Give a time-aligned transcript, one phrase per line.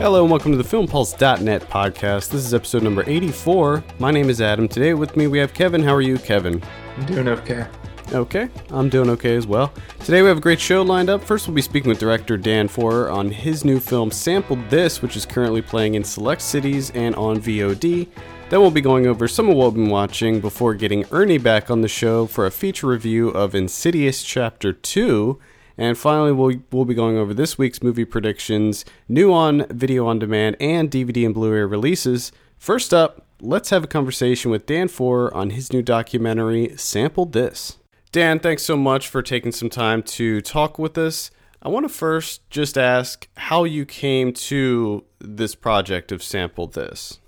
[0.00, 2.30] Hello and welcome to the FilmPulse.net podcast.
[2.30, 3.84] This is episode number 84.
[3.98, 4.66] My name is Adam.
[4.66, 5.82] Today with me we have Kevin.
[5.82, 6.62] How are you, Kevin?
[6.96, 7.66] I'm doing okay.
[8.14, 9.74] Okay, I'm doing okay as well.
[9.98, 11.22] Today we have a great show lined up.
[11.22, 15.16] First, we'll be speaking with director Dan Forrer on his new film Sample This, which
[15.16, 18.08] is currently playing in select cities and on VOD.
[18.48, 21.70] Then we'll be going over some of what we've been watching before getting Ernie back
[21.70, 25.38] on the show for a feature review of Insidious Chapter 2.
[25.80, 30.18] And finally, we'll, we'll be going over this week's movie predictions, new on video on
[30.18, 32.32] demand, and DVD and Blu ray releases.
[32.58, 37.78] First up, let's have a conversation with Dan Forrer on his new documentary, Sample This.
[38.12, 41.30] Dan, thanks so much for taking some time to talk with us.
[41.62, 47.20] I want to first just ask how you came to this project of Sample This.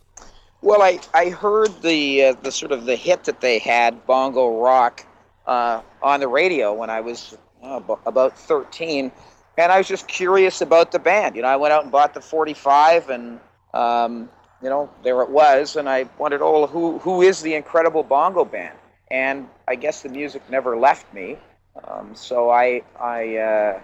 [0.60, 4.60] Well, I, I heard the uh, the sort of the hit that they had, Bongo
[4.60, 5.06] Rock,
[5.46, 9.12] uh, on the radio when I was uh, about 13,
[9.58, 11.36] and I was just curious about the band.
[11.36, 13.40] You know, I went out and bought the 45, and
[13.74, 14.28] um,
[14.62, 18.44] you know, there it was, and I wondered, oh, who who is the Incredible Bongo
[18.44, 18.76] Band?
[19.10, 21.36] And I guess the music never left me.
[21.86, 23.80] Um, so I I uh,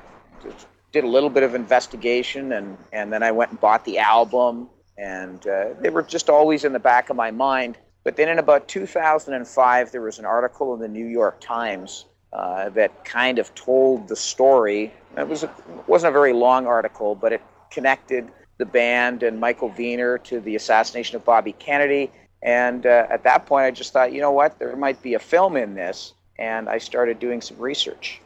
[0.93, 4.69] did a little bit of investigation, and and then I went and bought the album,
[4.97, 7.77] and uh, they were just always in the back of my mind.
[8.05, 12.69] But then in about 2005, there was an article in the New York Times uh,
[12.71, 14.93] that kind of told the story.
[15.17, 15.55] It was a,
[15.87, 20.57] wasn't a very long article, but it connected the band and Michael Viner to the
[20.57, 22.11] assassination of Bobby Kennedy.
[22.43, 25.19] And uh, at that point, I just thought, you know what, there might be a
[25.19, 28.21] film in this, and I started doing some research.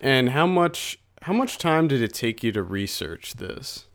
[0.00, 3.86] And how much how much time did it take you to research this?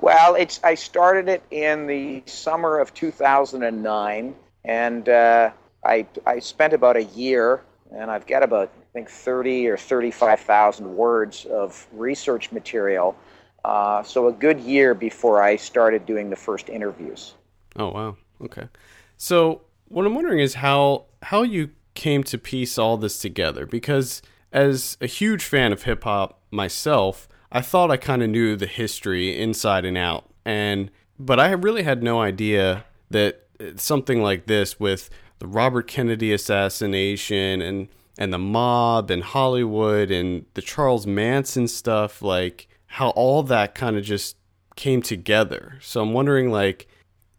[0.00, 5.50] Well, it's I started it in the summer of 2009, and uh,
[5.84, 7.62] I I spent about a year,
[7.94, 13.16] and I've got about think 30 or 35,000 words of research material.
[13.64, 17.34] Uh, so a good year before I started doing the first interviews.
[17.76, 18.16] Oh wow.
[18.42, 18.68] Okay.
[19.16, 24.22] So what I'm wondering is how how you came to piece all this together because
[24.52, 28.66] as a huge fan of hip hop myself, I thought I kind of knew the
[28.66, 30.28] history inside and out.
[30.44, 35.08] And but I really had no idea that something like this with
[35.38, 42.22] the Robert Kennedy assassination and and the mob and Hollywood and the Charles Manson stuff,
[42.22, 44.36] like how all that kind of just
[44.76, 45.78] came together.
[45.80, 46.88] So I'm wondering, like,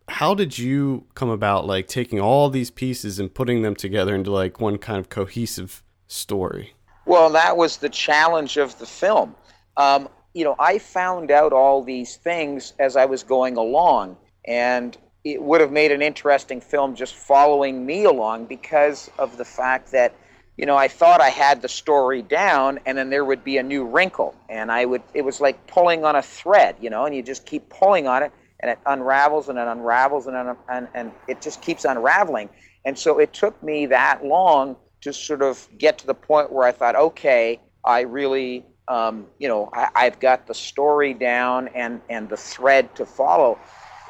[0.09, 4.31] how did you come about, like, taking all these pieces and putting them together into,
[4.31, 6.73] like, one kind of cohesive story?
[7.05, 9.35] Well, that was the challenge of the film.
[9.77, 14.97] Um, you know, I found out all these things as I was going along, and
[15.23, 19.91] it would have made an interesting film just following me along because of the fact
[19.91, 20.13] that
[20.57, 23.63] you know, I thought I had the story down, and then there would be a
[23.63, 25.01] new wrinkle, and I would.
[25.13, 28.21] It was like pulling on a thread, you know, and you just keep pulling on
[28.21, 32.49] it, and it unravels and it unravels and and and it just keeps unraveling.
[32.85, 36.65] And so it took me that long to sort of get to the point where
[36.65, 41.99] I thought, okay, I really, um, you know, I, I've got the story down and
[42.09, 43.59] and the thread to follow.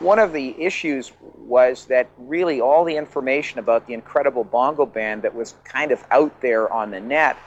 [0.03, 5.22] One of the issues was that really all the information about the incredible bongo band
[5.22, 7.38] that was kind of out there on the net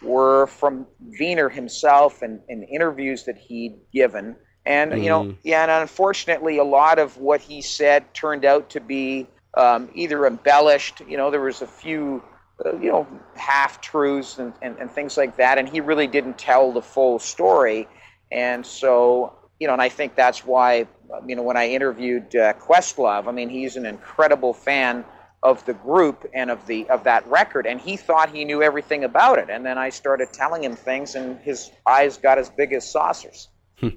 [0.00, 0.86] were from
[1.18, 4.36] Viner himself and, and interviews that he'd given.
[4.64, 5.02] And, mm.
[5.02, 5.40] you know, mm-hmm.
[5.42, 9.26] yeah, and unfortunately, a lot of what he said turned out to be
[9.56, 12.22] um, either embellished, you know, there was a few,
[12.64, 15.58] uh, you know, half truths and, and, and things like that.
[15.58, 17.88] And he really didn't tell the full story.
[18.30, 20.86] And so, you know, and I think that's why
[21.26, 25.04] you know, when I interviewed uh, Questlove, I mean, he's an incredible fan
[25.42, 29.04] of the group and of the of that record, and he thought he knew everything
[29.04, 29.50] about it.
[29.50, 33.48] And then I started telling him things, and his eyes got as big as saucers.
[33.78, 33.88] Hmm.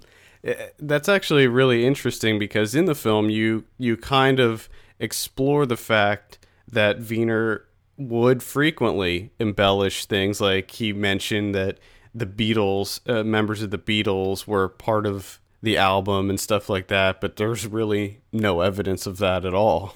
[0.43, 4.67] Eh, that's actually really interesting because in the film, you you kind of
[4.99, 7.63] explore the fact that Viner
[7.97, 11.79] would frequently embellish things, like he mentioned that
[12.13, 16.87] the Beatles, uh, members of the Beatles, were part of the album and stuff like
[16.87, 19.95] that, but there's really no evidence of that at all.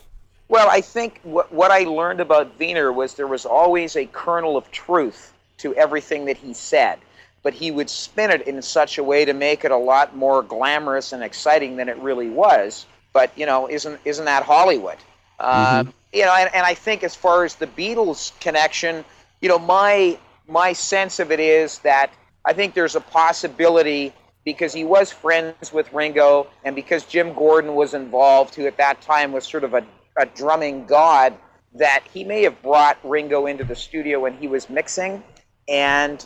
[0.49, 4.57] Well, I think what, what I learned about Viner was there was always a kernel
[4.57, 6.99] of truth to everything that he said,
[7.43, 10.43] but he would spin it in such a way to make it a lot more
[10.43, 12.85] glamorous and exciting than it really was.
[13.13, 14.97] But you know, isn't isn't that Hollywood?
[15.39, 15.89] Uh, mm-hmm.
[15.89, 19.05] Uh, you know, and, and I think as far as the Beatles connection,
[19.39, 20.17] you know, my
[20.47, 22.11] my sense of it is that
[22.43, 24.13] I think there's a possibility
[24.43, 29.01] because he was friends with Ringo and because Jim Gordon was involved, who at that
[29.01, 29.85] time was sort of a,
[30.17, 31.33] a drumming god,
[31.75, 35.23] that he may have brought Ringo into the studio when he was mixing
[35.67, 36.25] and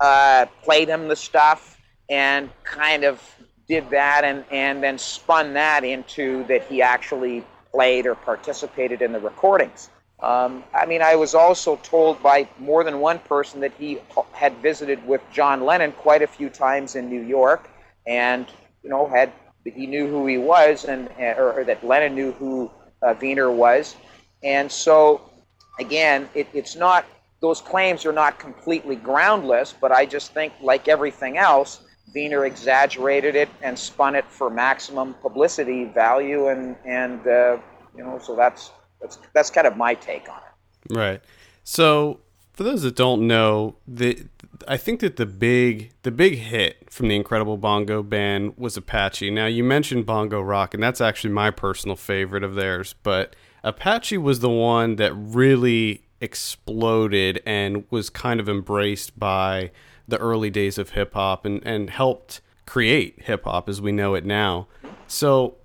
[0.00, 1.78] uh, played him the stuff
[2.08, 3.20] and kind of
[3.68, 9.12] did that and, and then spun that into that he actually played or participated in
[9.12, 9.90] the recordings.
[10.20, 14.00] Um, I mean, I was also told by more than one person that he
[14.32, 17.70] had visited with John Lennon quite a few times in New York,
[18.06, 18.46] and
[18.82, 19.32] you know had
[19.64, 22.70] he knew who he was, and or, or that Lennon knew who
[23.02, 23.94] uh, Viner was,
[24.42, 25.30] and so
[25.78, 27.06] again, it, it's not
[27.40, 31.82] those claims are not completely groundless, but I just think, like everything else,
[32.12, 37.58] Viner exaggerated it and spun it for maximum publicity value, and and uh,
[37.96, 40.94] you know, so that's that's that's kind of my take on it.
[40.94, 41.22] Right.
[41.64, 42.20] So
[42.52, 44.26] for those that don't know, the
[44.66, 49.30] I think that the big the big hit from the Incredible Bongo Band was Apache.
[49.30, 54.18] Now you mentioned Bongo Rock, and that's actually my personal favorite of theirs, but Apache
[54.18, 59.70] was the one that really exploded and was kind of embraced by
[60.06, 64.14] the early days of hip hop and, and helped create hip hop as we know
[64.14, 64.66] it now.
[65.06, 65.56] So,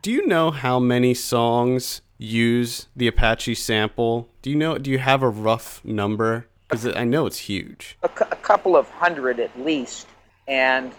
[0.00, 4.28] do you know how many songs use the Apache sample?
[4.40, 4.78] Do you know?
[4.78, 6.46] Do you have a rough number?
[6.68, 7.98] Because I know it's huge.
[8.02, 10.06] A, cu- a, couple of hundred at least,
[10.48, 10.92] and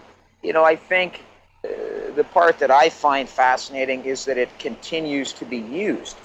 [0.43, 1.23] you know, I think
[1.65, 1.69] uh,
[2.15, 6.17] the part that I find fascinating is that it continues to be used.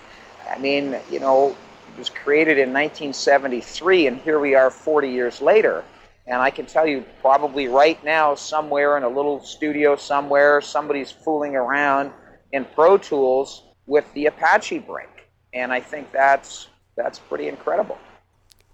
[0.51, 1.57] I mean, you know,
[1.95, 5.85] it was created in 1973, and here we are 40 years later.
[6.27, 11.11] And I can tell you, probably right now, somewhere in a little studio somewhere, somebody's
[11.11, 12.13] fooling around
[12.53, 15.09] in Pro Tools with the Apache break.
[15.53, 17.99] And I think that's that's pretty incredible.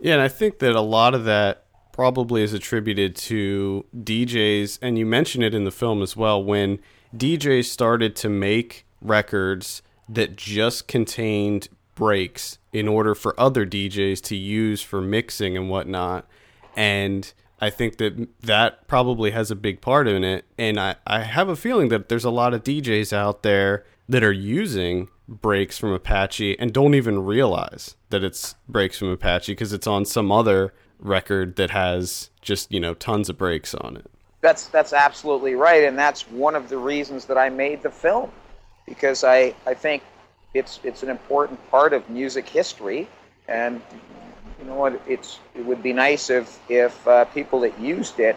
[0.01, 4.99] Yeah, and I think that a lot of that probably is attributed to DJs, and
[4.99, 6.81] you mention it in the film as well, when
[7.17, 14.37] DJs started to make records that just contained breaks in order for other DJs to
[14.37, 16.27] use for mixing and whatnot.
[16.77, 20.45] And I think that that probably has a big part in it.
[20.59, 24.23] And I, I have a feeling that there's a lot of DJs out there that
[24.23, 29.73] are using breaks from Apache and don't even realize that it's breaks from Apache because
[29.73, 34.11] it's on some other record that has just, you know, tons of breaks on it.
[34.41, 38.31] That's that's absolutely right and that's one of the reasons that I made the film
[38.87, 40.03] because I, I think
[40.55, 43.09] it's it's an important part of music history,
[43.49, 43.81] and
[44.59, 48.37] you know what it's it would be nice if if uh, people that used it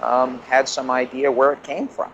[0.00, 2.10] um, had some idea where it came from.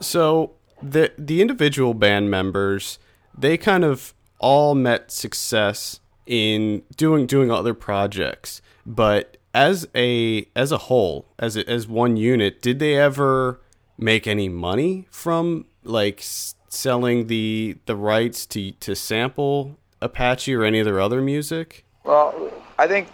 [0.00, 0.52] So
[0.90, 2.98] the the individual band members
[3.36, 10.72] they kind of all met success in doing doing other projects, but as a as
[10.72, 13.60] a whole, as a, as one unit, did they ever
[13.98, 20.80] make any money from like selling the the rights to to sample Apache or any
[20.80, 21.84] of their other music?
[22.04, 23.08] Well, I think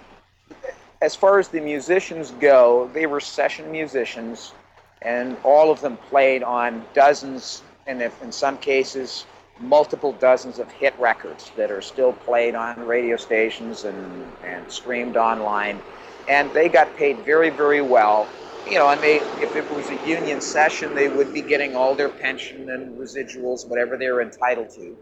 [1.02, 4.52] as far as the musicians go, they were session musicians,
[5.02, 9.26] and all of them played on dozens, and if in some cases,
[9.58, 15.17] multiple dozens of hit records that are still played on radio stations and, and streamed
[15.17, 15.81] online.
[16.29, 18.29] And they got paid very, very well
[18.67, 21.94] you know, and they, if it was a union session, they would be getting all
[21.94, 24.96] their pension and residuals, whatever they were entitled to.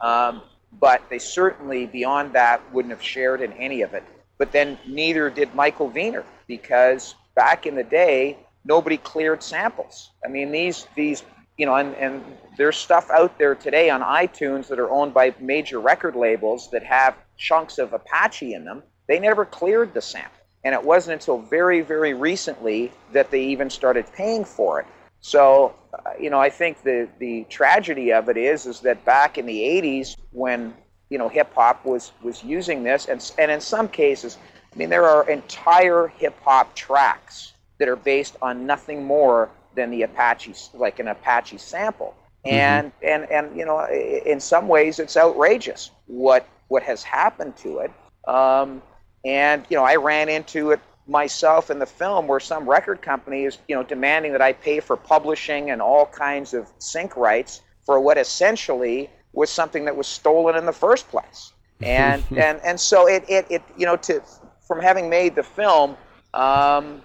[0.00, 0.42] Um,
[0.80, 4.02] but they certainly, beyond that, wouldn't have shared in any of it.
[4.38, 10.10] But then neither did Michael Viner, because back in the day, nobody cleared samples.
[10.24, 11.22] I mean, these, these,
[11.56, 12.24] you know, and, and
[12.56, 16.82] there's stuff out there today on iTunes that are owned by major record labels that
[16.82, 18.82] have chunks of Apache in them.
[19.06, 20.30] They never cleared the sample.
[20.64, 24.86] And it wasn't until very, very recently that they even started paying for it.
[25.20, 29.36] So, uh, you know, I think the, the tragedy of it is, is that back
[29.36, 30.74] in the 80s when,
[31.10, 34.38] you know, hip hop was, was using this, and, and in some cases,
[34.72, 39.90] I mean, there are entire hip hop tracks that are based on nothing more than
[39.90, 42.14] the Apache, like an Apache sample.
[42.44, 42.54] Mm-hmm.
[42.54, 47.78] And, and, and, you know, in some ways it's outrageous what, what has happened to
[47.78, 47.92] it.
[48.28, 48.82] Um,
[49.24, 53.44] and, you know, I ran into it myself in the film where some record company
[53.44, 57.62] is, you know, demanding that I pay for publishing and all kinds of sync rights
[57.84, 61.52] for what essentially was something that was stolen in the first place.
[61.82, 64.22] And and and so it, it, it you know to
[64.66, 65.96] from having made the film,
[66.32, 67.02] um,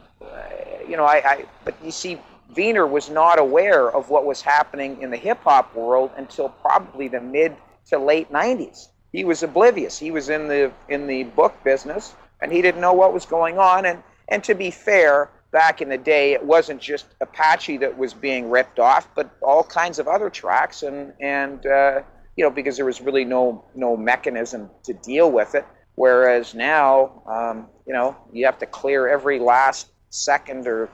[0.87, 5.01] you know, I, I but you see Viner was not aware of what was happening
[5.01, 7.55] in the hip hop world until probably the mid
[7.87, 9.97] to late 90s he was oblivious.
[9.97, 13.57] He was in the in the book business, and he didn't know what was going
[13.57, 13.85] on.
[13.85, 18.13] And and to be fair, back in the day, it wasn't just Apache that was
[18.13, 22.01] being ripped off, but all kinds of other tracks, and and uh,
[22.35, 25.65] you know because there was really no no mechanism to deal with it.
[25.95, 30.89] Whereas now, um, you know, you have to clear every last second or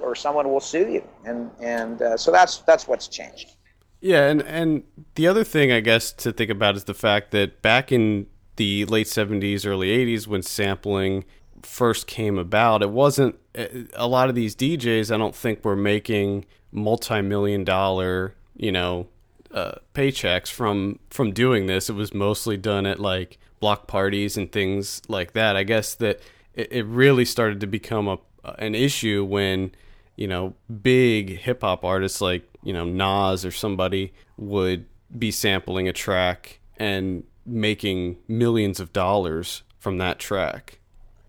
[0.00, 3.52] or someone will sue you, and and uh, so that's that's what's changed.
[4.00, 4.82] Yeah, and and
[5.14, 8.84] the other thing I guess to think about is the fact that back in the
[8.86, 11.24] late 70s, early 80s when sampling
[11.62, 16.44] first came about, it wasn't a lot of these DJs I don't think were making
[16.72, 19.08] multi-million dollar, you know,
[19.52, 21.88] uh, paychecks from from doing this.
[21.88, 25.56] It was mostly done at like block parties and things like that.
[25.56, 26.20] I guess that
[26.54, 28.18] it, it really started to become a
[28.58, 29.72] an issue when
[30.16, 34.86] you know big hip hop artists like you know Nas or somebody would
[35.18, 40.78] be sampling a track and making millions of dollars from that track.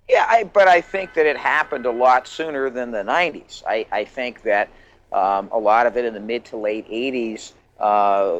[0.10, 3.64] Yeah, I, but I think that it happened a lot sooner than the 90s.
[3.66, 4.70] I, I think that
[5.12, 8.40] um, a lot of it in the mid to late 80s, uh,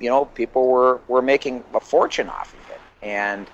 [0.00, 2.80] you know, people were, were making a fortune off of it.
[3.02, 3.46] And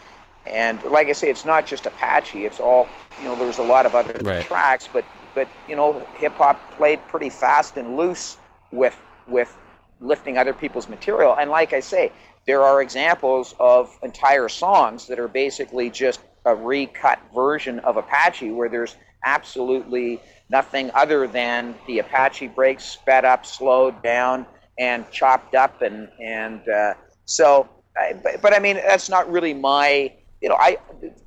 [0.47, 2.45] and like I say, it's not just Apache.
[2.45, 2.89] It's all
[3.21, 3.37] you know.
[3.37, 4.45] There's a lot of other right.
[4.45, 8.37] tracks, but but you know, hip hop played pretty fast and loose
[8.71, 9.57] with with
[10.01, 11.37] lifting other people's material.
[11.37, 12.13] And like I say,
[12.47, 18.51] there are examples of entire songs that are basically just a recut version of Apache
[18.51, 20.21] where there's absolutely
[20.51, 24.45] nothing other than the Apache breaks sped up, slowed down,
[24.79, 26.95] and chopped up, and and uh,
[27.25, 27.69] so.
[27.95, 30.13] I, but, but I mean, that's not really my.
[30.43, 30.77] You know, I.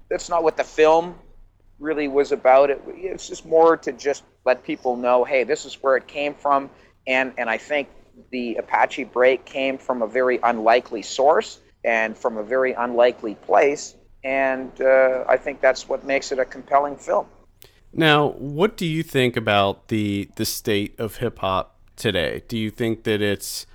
[0.09, 1.15] That's not what the film
[1.79, 2.69] really was about.
[2.69, 6.35] It, it's just more to just let people know, hey, this is where it came
[6.35, 6.69] from,
[7.07, 7.87] and and I think
[8.31, 13.95] the Apache break came from a very unlikely source and from a very unlikely place,
[14.23, 17.27] and uh, I think that's what makes it a compelling film.
[17.93, 22.43] Now, what do you think about the the state of hip hop today?
[22.47, 23.65] Do you think that it's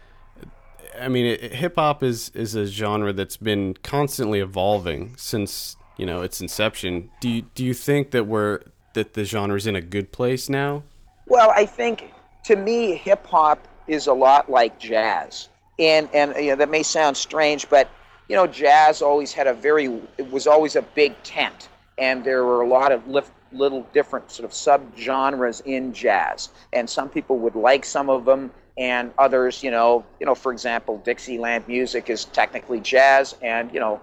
[0.99, 6.23] I mean, hip hop is is a genre that's been constantly evolving since you know
[6.23, 7.11] its inception.
[7.21, 8.61] Do you do you think that we're
[8.95, 10.83] that the genre is in a good place now?
[11.27, 12.13] Well, I think
[12.45, 16.83] to me, hip hop is a lot like jazz, and and you know, that may
[16.83, 17.89] sound strange, but
[18.29, 19.87] you know, jazz always had a very
[20.19, 21.69] it was always a big tent,
[21.99, 26.89] and there were a lot of lift, little different sort of subgenres in jazz, and
[26.89, 30.99] some people would like some of them, and others, you know, you know, for example,
[30.99, 34.01] Dixieland music is technically jazz, and you know,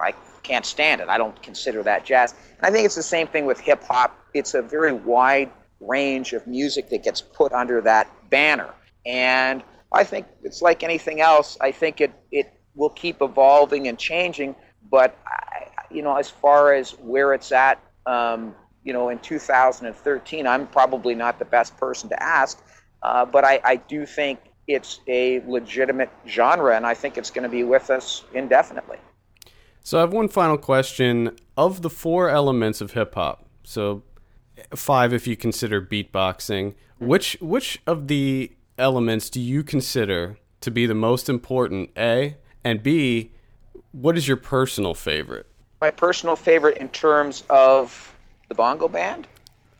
[0.00, 1.08] I can't stand it.
[1.08, 2.34] I don't consider that jazz.
[2.58, 4.16] And I think it's the same thing with hip hop.
[4.34, 5.50] It's a very wide
[5.80, 8.70] range of music that gets put under that banner.
[9.06, 9.62] And
[9.92, 11.56] I think it's like anything else.
[11.60, 14.54] I think it, it will keep evolving and changing.
[14.90, 20.46] But, I, you know, as far as where it's at, um, you know, in 2013,
[20.46, 22.62] I'm probably not the best person to ask.
[23.02, 27.42] Uh, but I, I do think it's a legitimate genre, and I think it's going
[27.42, 28.98] to be with us indefinitely.
[29.82, 31.36] So I have one final question.
[31.56, 34.02] Of the four elements of hip hop, so
[34.74, 40.86] five if you consider beatboxing, which which of the elements do you consider to be
[40.86, 41.90] the most important?
[41.96, 43.32] A and B,
[43.92, 45.46] what is your personal favorite?
[45.80, 48.14] My personal favorite in terms of
[48.48, 49.26] the bongo band?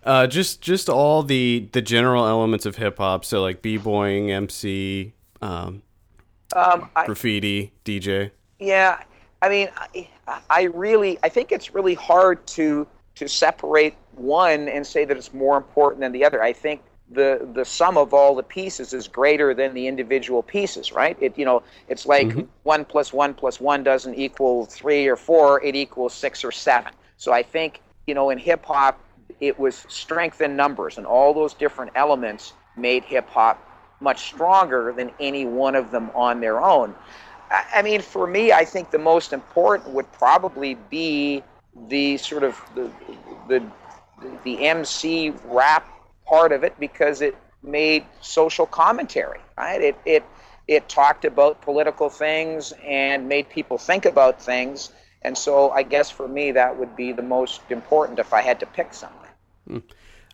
[0.04, 3.24] Uh, just just all the the general elements of hip hop.
[3.24, 5.82] So like b boying, MC, um,
[6.56, 8.30] um, I, graffiti, DJ.
[8.58, 9.02] Yeah,
[9.42, 10.08] I mean, I,
[10.48, 15.32] I really, I think it's really hard to to separate one and say that it's
[15.34, 16.42] more important than the other.
[16.42, 20.92] I think the the sum of all the pieces is greater than the individual pieces,
[20.92, 21.16] right?
[21.20, 22.42] It you know, it's like mm-hmm.
[22.62, 26.92] one plus one plus one doesn't equal three or four; it equals six or seven.
[27.16, 29.00] So I think you know, in hip hop,
[29.40, 33.66] it was strength in numbers, and all those different elements made hip hop
[34.00, 36.94] much stronger than any one of them on their own.
[37.50, 41.42] I mean, for me, I think the most important would probably be
[41.88, 42.90] the sort of the
[43.48, 43.62] the,
[44.44, 45.88] the MC rap
[46.26, 49.80] part of it because it made social commentary, right?
[49.80, 50.24] It it
[50.68, 54.92] it talked about political things and made people think about things.
[55.22, 58.60] And so I guess for me that would be the most important if I had
[58.60, 59.29] to pick something.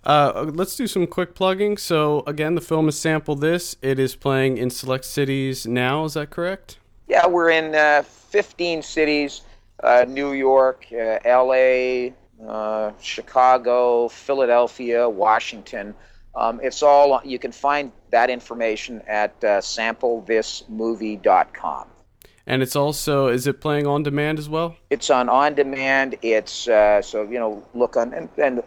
[0.04, 1.76] Uh, let's do some quick plugging.
[1.76, 3.76] So again, the film is Sample This.
[3.82, 6.04] It is playing in select cities now.
[6.04, 6.78] Is that correct?
[7.08, 9.42] Yeah, we're in uh, 15 cities
[9.82, 12.10] uh, New York, uh, LA,
[12.46, 15.94] uh, Chicago, Philadelphia, Washington.
[16.34, 21.88] Um, it's all, you can find that information at uh, samplethismovie.com.
[22.48, 24.76] And it's also, is it playing on demand as well?
[24.90, 26.16] It's on on demand.
[26.22, 28.62] It's, uh, so, you know, look on, and, and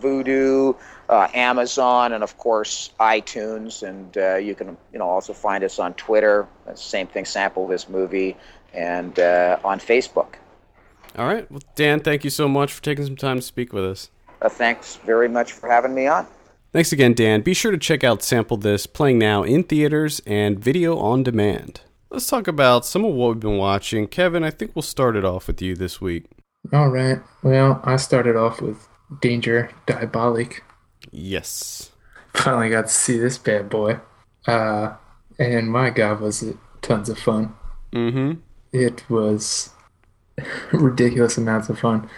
[0.00, 0.76] Vudu,
[1.08, 3.86] uh, Amazon, and of course iTunes.
[3.86, 6.46] And uh, you can, you know, also find us on Twitter.
[6.74, 8.36] Same thing, sample this movie,
[8.72, 10.34] and uh, on Facebook.
[11.16, 11.50] All right.
[11.50, 14.10] Well, Dan, thank you so much for taking some time to speak with us.
[14.40, 16.26] Uh, thanks very much for having me on.
[16.72, 17.40] Thanks again, Dan.
[17.40, 21.80] Be sure to check out Sample This, playing now in theaters and video on demand.
[22.10, 24.06] Let's talk about some of what we've been watching.
[24.06, 26.24] Kevin, I think we'll start it off with you this week.
[26.72, 27.18] All right.
[27.42, 28.87] Well, I started off with
[29.20, 30.60] Danger Diabolik.
[31.10, 31.92] Yes.
[32.34, 33.98] Finally got to see this bad boy.
[34.46, 34.94] Uh,
[35.38, 37.54] and my God, was it tons of fun.
[37.92, 38.40] Mm-hmm.
[38.72, 39.70] It was
[40.72, 42.08] ridiculous amounts of fun.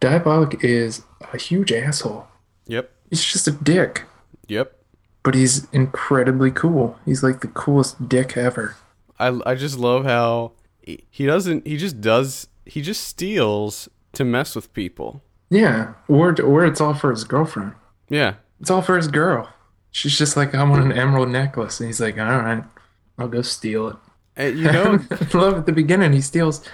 [0.00, 2.26] Diabolik is a huge asshole.
[2.66, 2.90] Yep.
[3.10, 4.04] He's just a dick,
[4.48, 4.76] Yep.
[5.22, 6.98] but he's incredibly cool.
[7.04, 8.76] He's like the coolest dick ever.
[9.18, 14.24] I, I just love how he he doesn't he just does he just steals to
[14.24, 15.22] mess with people.
[15.50, 17.72] Yeah, or or it's all for his girlfriend.
[18.08, 18.34] Yeah.
[18.60, 19.48] It's all for his girl.
[19.90, 22.64] She's just like, I want an emerald necklace, and he's like, all right,
[23.18, 23.96] I'll go steal it.
[24.36, 24.98] And, you know,
[25.34, 26.64] love at the beginning he steals.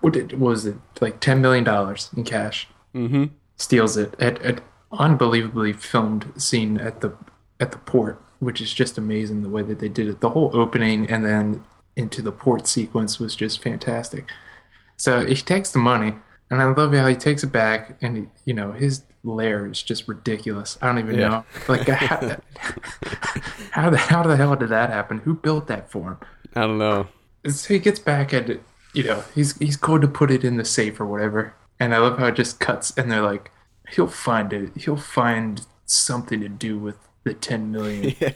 [0.00, 0.76] What did, what was it?
[1.00, 2.68] Like ten million dollars in cash.
[2.94, 3.26] mm-hmm.
[3.56, 4.60] Steals it at an
[4.92, 7.14] unbelievably filmed scene at the
[7.58, 10.20] at the port, which is just amazing the way that they did it.
[10.20, 11.64] The whole opening and then
[11.96, 14.28] into the port sequence was just fantastic.
[14.98, 16.16] So he takes the money,
[16.50, 19.82] and I love how he takes it back, and he, you know his lair is
[19.82, 20.78] just ridiculous.
[20.80, 21.28] I don't even Yeah.
[21.28, 22.18] know, like how,
[23.72, 25.18] how the how the hell did that happen?
[25.18, 26.16] Who built that for him?
[26.54, 27.08] I don't know.
[27.48, 28.48] So he gets back at
[28.94, 31.98] you know he's he's going to put it in the safe or whatever, and I
[31.98, 33.50] love how it just cuts, and they're like,
[33.90, 38.32] he'll find it, he'll find something to do with the ten million Yeah.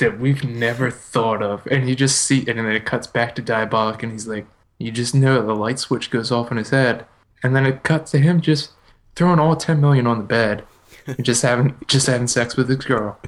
[0.00, 2.48] that we've never thought of, and you just see, it.
[2.48, 4.46] and then it cuts back to Diabolik, and he's like,
[4.78, 7.06] you just know the light switch goes off in his head,
[7.42, 8.70] and then it cuts to him just
[9.14, 10.64] throwing all ten million on the bed.
[11.06, 13.18] and Just having just having sex with his girl,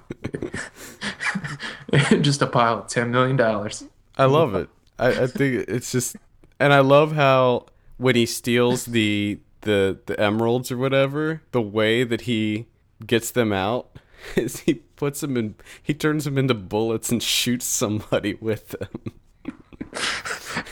[2.21, 3.85] just a pile of ten million dollars.
[4.17, 4.69] I love it.
[4.99, 6.17] I, I think it's just,
[6.59, 7.67] and I love how
[7.99, 12.67] when he steals the the the emeralds or whatever, the way that he
[13.07, 13.99] gets them out
[14.37, 19.13] is he puts them in, he turns them into bullets and shoots somebody with them.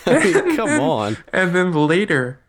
[0.06, 1.16] I mean, come on.
[1.32, 2.40] and then later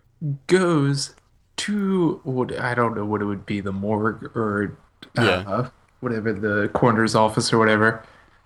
[0.47, 1.15] goes
[1.57, 4.77] to what I don't know what it would be the morgue or
[5.17, 5.69] uh, Yeah.
[6.01, 8.03] whatever the coroner's office or whatever.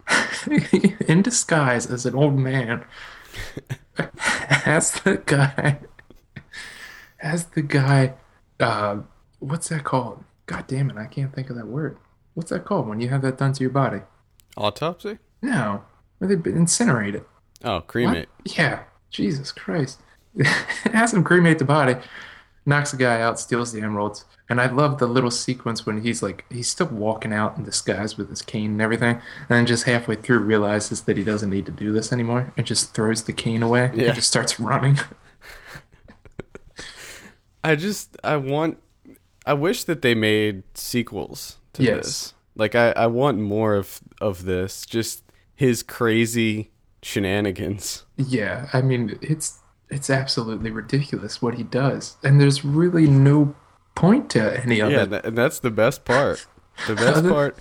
[1.08, 2.86] In disguise as an old man.
[4.66, 5.80] As the guy
[7.22, 8.14] as the guy
[8.60, 8.98] uh,
[9.40, 10.24] what's that called?
[10.46, 11.98] God damn it I can't think of that word.
[12.34, 14.02] What's that called when you have that done to your body?
[14.58, 15.18] Autopsy?
[15.42, 15.84] no.
[16.18, 17.28] Where they incinerate it
[17.64, 18.30] Oh, cremate.
[18.44, 18.58] what?
[18.58, 18.84] Yeah.
[19.10, 20.00] Jesus Christ.
[20.94, 21.96] Has him cremate the body,
[22.66, 24.26] knocks the guy out, steals the emeralds.
[24.48, 28.18] And I love the little sequence when he's like, he's still walking out in disguise
[28.18, 29.16] with his cane and everything.
[29.16, 32.66] And then just halfway through realizes that he doesn't need to do this anymore and
[32.66, 34.06] just throws the cane away Yeah.
[34.08, 34.98] and just starts running.
[37.64, 38.78] I just I want
[39.46, 41.96] I wish that they made sequels to Yes.
[42.06, 42.34] this.
[42.56, 44.86] Like I, I want more of of this.
[44.86, 45.24] Just
[45.56, 48.04] his crazy shenanigans.
[48.18, 48.70] yeah.
[48.74, 49.60] I mean, it's
[49.90, 52.18] it's absolutely ridiculous what he does.
[52.24, 53.56] And there's really no
[53.96, 55.10] point to any of Yeah, it.
[55.10, 56.46] tha- and that's the best part.
[56.88, 57.58] The best Other- part.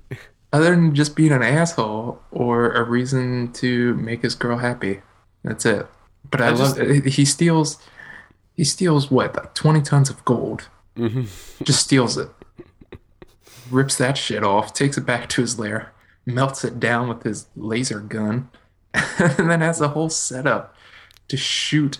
[0.52, 5.02] other than just being an asshole or a reason to make his girl happy.
[5.42, 5.86] That's it.
[6.30, 7.04] But I, I love it.
[7.06, 7.78] He steals.
[8.56, 10.68] He steals what, like twenty tons of gold.
[10.96, 11.26] Mhm.
[11.64, 12.28] Just steals it.
[13.70, 14.72] Rips that shit off.
[14.72, 15.92] Takes it back to his lair.
[16.26, 18.48] Melts it down with his laser gun,
[19.18, 20.74] and then has a whole setup
[21.28, 21.98] to shoot,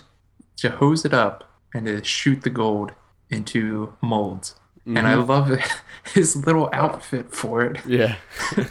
[0.57, 2.93] to hose it up, and to shoot the gold
[3.29, 4.55] into molds.
[4.85, 5.29] And I mm-hmm.
[5.29, 5.61] love it.
[6.13, 8.17] his little outfit for it Yeah.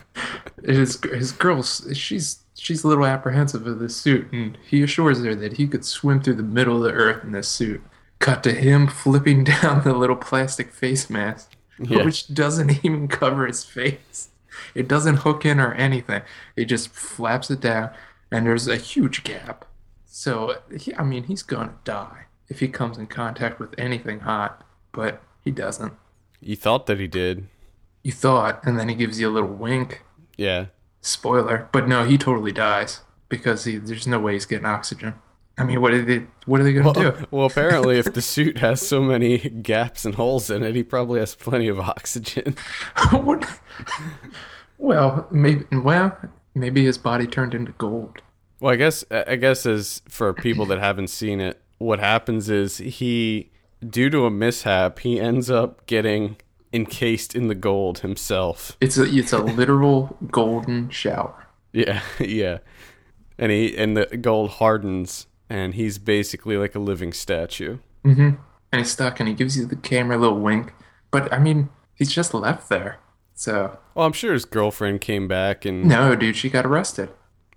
[0.64, 5.34] his his girl's she's she's a little apprehensive of this suit, and he assures her
[5.34, 7.82] that he could swim through the middle of the earth in this suit.
[8.20, 12.04] Cut to him flipping down the little plastic face mask, Yeah.
[12.04, 14.28] which doesn't even cover his face.
[14.74, 16.22] It doesn't hook in or anything.
[16.54, 17.90] It just flaps it down,
[18.34, 19.64] and there's a huge gap.
[20.06, 24.64] So, he, I mean, he's gonna die if he comes in contact with anything hot,
[24.92, 25.92] but he doesn't.
[26.40, 27.46] You thought that he did.
[28.02, 30.02] You thought, and then he gives you a little wink.
[30.36, 30.66] Yeah.
[31.00, 35.14] Spoiler, but no, he totally dies because he, there's no way he's getting oxygen.
[35.56, 36.26] I mean, what are they?
[36.46, 37.26] What are they gonna Well, do?
[37.30, 41.20] well, apparently, if the suit has so many gaps and holes in it, he probably
[41.20, 42.56] has plenty of oxygen.
[43.12, 43.60] what?
[44.78, 45.64] Well, maybe.
[45.72, 46.16] Well,
[46.54, 48.20] maybe his body turned into gold.
[48.64, 52.78] Well, I guess I guess as for people that haven't seen it, what happens is
[52.78, 53.50] he,
[53.86, 56.38] due to a mishap, he ends up getting
[56.72, 58.78] encased in the gold himself.
[58.80, 61.46] It's a it's a literal golden shower.
[61.74, 62.60] Yeah, yeah,
[63.36, 67.80] and he and the gold hardens, and he's basically like a living statue.
[68.02, 68.30] Mm-hmm.
[68.72, 70.72] And he's stuck, and he gives you the camera a little wink.
[71.10, 72.98] But I mean, he's just left there.
[73.34, 77.10] So Well, I'm sure his girlfriend came back and no, dude, she got arrested.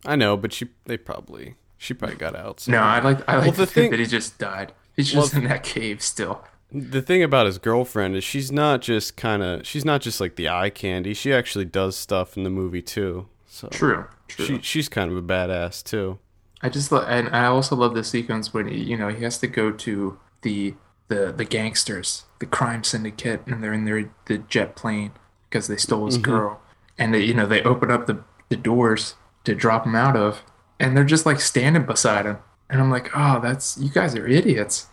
[0.07, 2.61] I know, but she they probably she probably got out.
[2.61, 2.71] So.
[2.71, 4.73] No, I like I like Well, the think thing- that he just died.
[4.95, 6.43] He's just Well- in that cave still.
[6.69, 10.35] The thing about his girlfriend is she's not just kind of she's not just like
[10.35, 11.13] the eye candy.
[11.13, 13.27] She actually does stuff in the movie too.
[13.45, 14.45] So True, true.
[14.45, 16.19] she she's kind of a badass too.
[16.61, 19.37] I just lo- and I also love the sequence when he, you know he has
[19.39, 20.73] to go to the
[21.07, 25.11] the the gangsters, the crime syndicate, and they're in their the jet plane
[25.49, 26.31] because they stole his mm-hmm.
[26.31, 26.61] girl,
[26.97, 29.15] and they you know they open up the the doors
[29.47, 30.43] to drop him out of,
[30.79, 32.38] and they're just like standing beside him,
[32.69, 34.88] and I'm like, oh, that's you guys are idiots.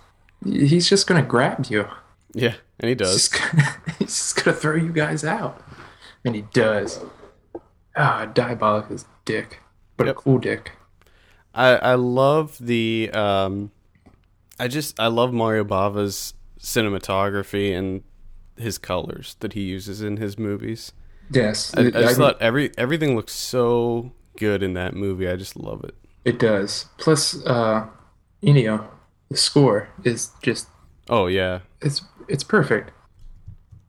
[0.45, 1.87] He's just gonna grab you.
[2.33, 3.29] Yeah, and he He's does.
[3.29, 5.63] just gonna, he's just gonna throw you guys out,
[6.25, 7.01] and he does.
[7.97, 9.61] Ah, diabolik as dick,
[9.97, 10.17] but Yep.
[10.17, 10.73] a cool dick.
[11.55, 13.71] I I love the um,
[14.59, 18.03] I just I love Mario Bava's cinematography and
[18.57, 20.93] his colors that he uses in his movies.
[21.31, 25.29] Yes, I, I just I- thought every everything looks so good in that movie.
[25.29, 25.95] I just love it.
[26.25, 26.87] It does.
[26.99, 27.87] Plus, uh,
[28.43, 28.87] Ennio,
[29.31, 30.69] the score is just
[31.09, 32.91] Oh yeah, it's it's perfect.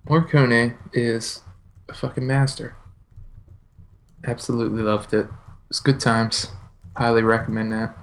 [0.07, 1.41] Morricone is
[1.89, 2.75] a fucking master.
[4.25, 5.27] Absolutely loved it.
[5.69, 6.47] It's good times.
[6.97, 7.95] Highly recommend that.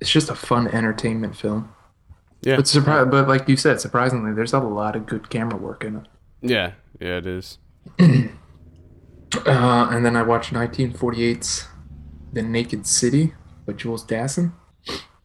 [0.00, 1.72] It's just a fun entertainment film.
[2.42, 5.84] yeah, But surpri- but like you said, surprisingly, there's a lot of good camera work
[5.84, 6.06] in it.
[6.42, 7.18] yeah, yeah.
[7.18, 7.58] It is.
[9.46, 11.66] Uh, and then I watched 1948's
[12.32, 13.34] The Naked City
[13.66, 14.52] by Jules Dassin,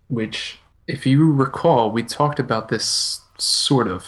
[0.07, 4.05] which, if you recall, we talked about this sort of.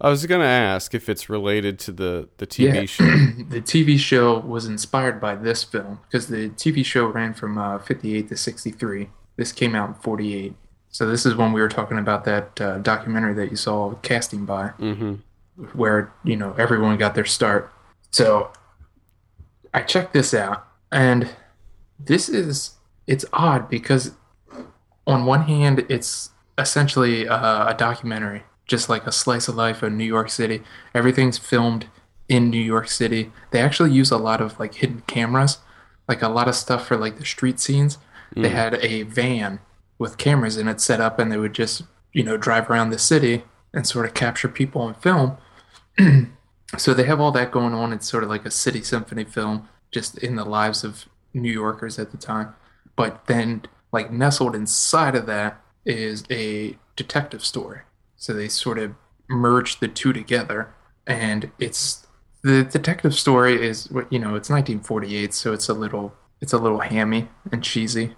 [0.00, 2.84] I was gonna ask if it's related to the the TV Yeah.
[2.86, 3.04] show.
[3.50, 7.78] the TV show was inspired by this film because the TV show ran from uh,
[7.78, 9.10] 58 to 63.
[9.36, 10.54] This came out in 48.
[10.90, 14.44] So this is when we were talking about that uh, documentary that you saw casting
[14.44, 15.14] by, hmm
[15.74, 17.72] where you know everyone got their start.
[18.10, 18.50] So
[19.74, 21.30] I checked this out, and
[21.98, 22.72] this is
[23.06, 24.12] it's odd because
[25.06, 29.92] on one hand it's essentially uh, a documentary, just like a slice of life of
[29.92, 30.62] New York City.
[30.94, 31.86] Everything's filmed
[32.28, 33.32] in New York City.
[33.50, 35.58] They actually use a lot of like hidden cameras,
[36.08, 37.98] like a lot of stuff for like the street scenes.
[38.34, 39.60] They had a van
[39.98, 41.82] with cameras in it set up, and they would just
[42.12, 45.36] you know drive around the city and sort of capture people on film.
[46.78, 47.92] so they have all that going on.
[47.92, 51.98] It's sort of like a city symphony film, just in the lives of New Yorkers
[51.98, 52.54] at the time.
[52.96, 57.80] But then, like nestled inside of that is a detective story.
[58.16, 58.94] So they sort of
[59.28, 60.72] merge the two together,
[61.06, 62.06] and it's
[62.42, 64.34] the detective story is what you know.
[64.34, 68.14] It's 1948, so it's a little it's a little hammy and cheesy,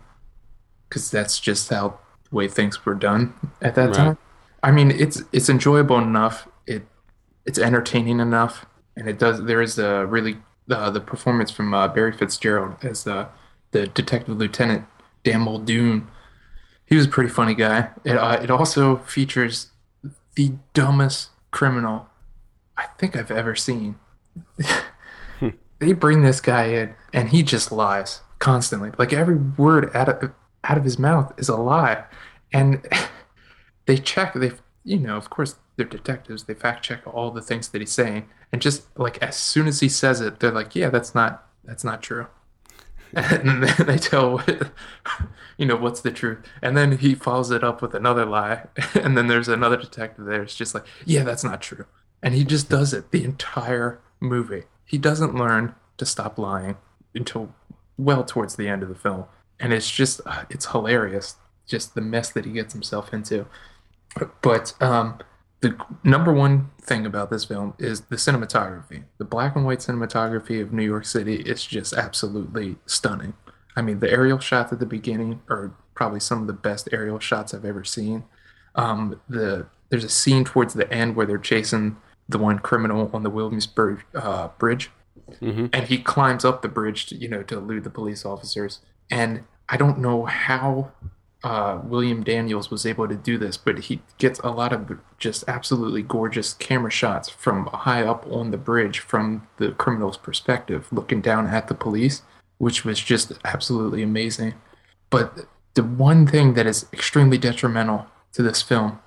[0.88, 1.99] because that's just how
[2.31, 3.95] the way things were done at that Right.
[3.95, 4.19] time.
[4.62, 6.49] I mean, it's it's enjoyable enough.
[7.44, 9.44] It it's entertaining enough, and it does.
[9.44, 10.38] There is a really
[10.70, 13.28] uh, the performance from uh, Barry Fitzgerald as the
[13.70, 14.87] the detective lieutenant
[15.24, 16.09] Dan Muldoon.
[16.87, 17.90] He was a pretty funny guy.
[18.04, 19.70] It uh, it also features
[20.37, 22.09] the dumbest criminal
[22.76, 23.96] I think I've ever seen.
[25.78, 28.90] they bring this guy in, and he just lies constantly.
[28.98, 30.33] Like every word out of
[30.64, 32.04] out of his mouth is a lie,
[32.52, 32.87] and
[33.87, 34.35] they check.
[34.35, 34.52] They,
[34.85, 36.45] you know, of course, they're detectives.
[36.45, 39.81] They fact check all the things that he's saying, and just like as soon as
[39.81, 42.27] he says it, they're like, "Yeah, that's not that's not true."
[43.17, 44.43] And then they tell,
[45.57, 49.17] you know, what's the truth, and then he follows it up with another lie, and
[49.17, 50.43] then there's another detective there.
[50.43, 51.87] It's just like, "Yeah, that's not true,"
[52.23, 54.65] and he just does it the entire movie.
[54.85, 56.77] He doesn't learn to stop lying
[57.15, 57.55] until
[57.97, 59.27] well towards the end of the film,
[59.61, 61.37] and it's just uh, it's hilarious,
[61.69, 63.47] just the mess that he gets himself into.
[64.43, 65.19] But um,
[65.64, 65.74] the
[66.05, 69.05] number one thing about this film is the cinematography.
[69.18, 73.33] The black and white cinematography of New York City is just absolutely stunning.
[73.74, 77.18] I mean, the aerial shots at the beginning are probably some of the best aerial
[77.18, 78.24] shots I've ever seen.
[78.74, 81.96] Um, the there's a scene towards the end where they're chasing
[82.29, 84.90] the one criminal on the Williamsburg uh, Bridge,
[85.40, 85.70] Mhm.
[85.72, 88.81] and he climbs up the bridge to you know to elude the police officers.
[89.11, 90.92] And I don't know how
[91.44, 95.44] uh, William Daniels was able to do this, but he gets a lot of just
[95.46, 101.20] absolutely gorgeous camera shots from high up on the bridge from the criminal's perspective, looking
[101.20, 102.22] down at the police,
[102.57, 104.54] which was just absolutely amazing.
[105.11, 109.00] But the one thing that is extremely detrimental to this film,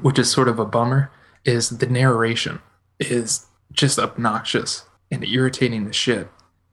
[0.00, 1.12] which is sort of a bummer,
[1.44, 2.60] is the narration
[2.98, 6.28] is just obnoxious and irritating the shit.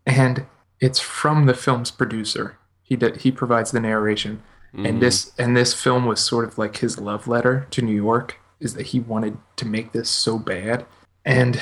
[0.06, 0.46] And
[0.80, 2.58] it's from the film's producer.
[2.84, 4.42] He did, he provides the narration
[4.74, 5.00] and mm.
[5.00, 8.74] this and this film was sort of like his love letter to New York is
[8.74, 10.86] that he wanted to make this so bad
[11.26, 11.62] and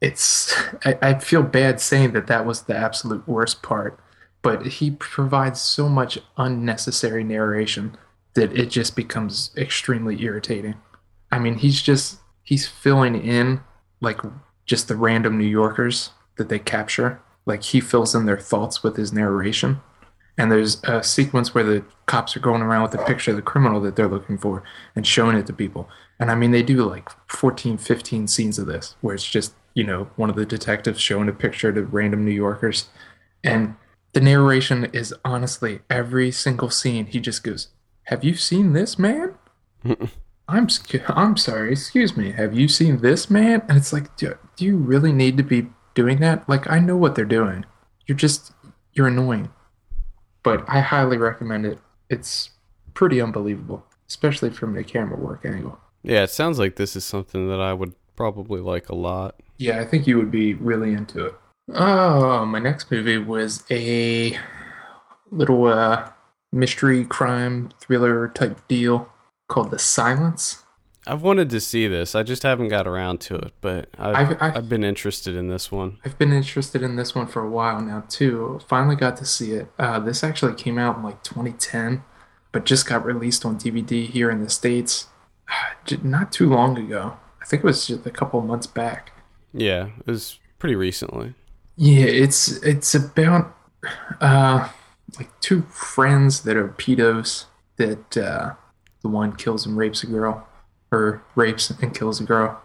[0.00, 3.98] it's I, I feel bad saying that that was the absolute worst part,
[4.42, 7.96] but he provides so much unnecessary narration
[8.34, 10.74] that it just becomes extremely irritating.
[11.32, 13.60] I mean, he's just he's filling in
[14.00, 14.20] like
[14.64, 17.20] just the random New Yorkers that they capture.
[17.46, 19.80] Like he fills in their thoughts with his narration.
[20.40, 23.42] And there's a sequence where the cops are going around with a picture of the
[23.42, 24.62] criminal that they're looking for
[24.96, 25.86] and showing it to people.
[26.18, 29.84] And I mean, they do like 14, 15 scenes of this where it's just, you
[29.84, 32.88] know, one of the detectives showing a picture to random New Yorkers.
[33.44, 33.74] And
[34.14, 37.04] the narration is honestly every single scene.
[37.04, 37.68] He just goes,
[38.04, 39.34] Have you seen this man?
[40.48, 40.68] I'm
[41.08, 42.32] I'm sorry, excuse me.
[42.32, 43.62] Have you seen this man?
[43.68, 46.48] And it's like, do, do you really need to be doing that?
[46.48, 47.66] Like, I know what they're doing.
[48.06, 48.52] You're just
[48.94, 49.50] you're annoying.
[50.42, 51.78] But I highly recommend it.
[52.08, 52.50] It's
[52.94, 55.78] pretty unbelievable, especially from the camera work angle.
[56.02, 59.40] Yeah, it sounds like this is something that I would probably like a lot.
[59.58, 61.34] Yeah, I think you would be really into it.
[61.74, 64.38] Oh, my next movie was a
[65.30, 66.10] little uh,
[66.52, 69.10] mystery crime thriller type deal
[69.48, 70.64] called The Silence.
[71.06, 72.14] I've wanted to see this.
[72.14, 75.48] I just haven't got around to it, but I've, I've, I've, I've, been interested in
[75.48, 75.98] this one.
[76.04, 78.60] I've been interested in this one for a while now, too.
[78.68, 79.68] Finally got to see it.
[79.78, 82.02] Uh, this actually came out in like 2010,
[82.52, 85.06] but just got released on DVD here in the States
[86.02, 87.16] not too long ago.
[87.40, 89.12] I think it was just a couple months back.
[89.52, 91.34] Yeah, it was pretty recently.
[91.76, 93.56] Yeah, it's it's about
[94.20, 94.68] uh,
[95.18, 98.54] like two friends that are pedos that uh,
[99.02, 100.46] the one kills and rapes a girl,
[100.92, 102.60] or rapes and kills a girl,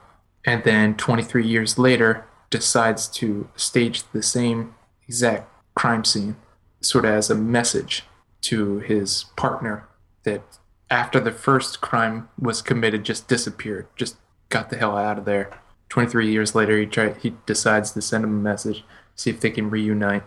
[0.46, 4.76] and then 23 years later decides to stage the same
[5.08, 6.36] exact crime scene,
[6.82, 8.04] sort of as a message
[8.42, 9.88] to his partner
[10.24, 10.42] that
[10.90, 14.18] after the first crime was committed, just disappeared, just
[14.50, 15.52] got the hell out of there.
[15.90, 18.84] 23 years later, he try, he decides to send him a message,
[19.16, 20.24] see if they can reunite,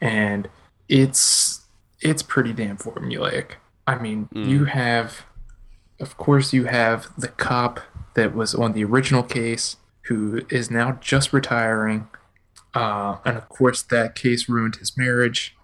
[0.00, 0.48] and
[0.88, 1.62] it's
[2.00, 3.52] it's pretty damn formulaic.
[3.86, 4.48] I mean, mm.
[4.48, 5.24] you have
[6.00, 7.80] of course, you have the cop
[8.14, 12.08] that was on the original case who is now just retiring.
[12.74, 15.56] Uh, and of course, that case ruined his marriage.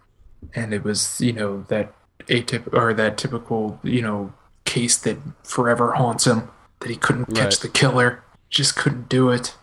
[0.54, 1.92] And it was, you know, that
[2.26, 4.32] atyp- or that typical, you know,
[4.64, 7.36] case that forever haunts him that he couldn't right.
[7.36, 9.54] catch the killer, just couldn't do it.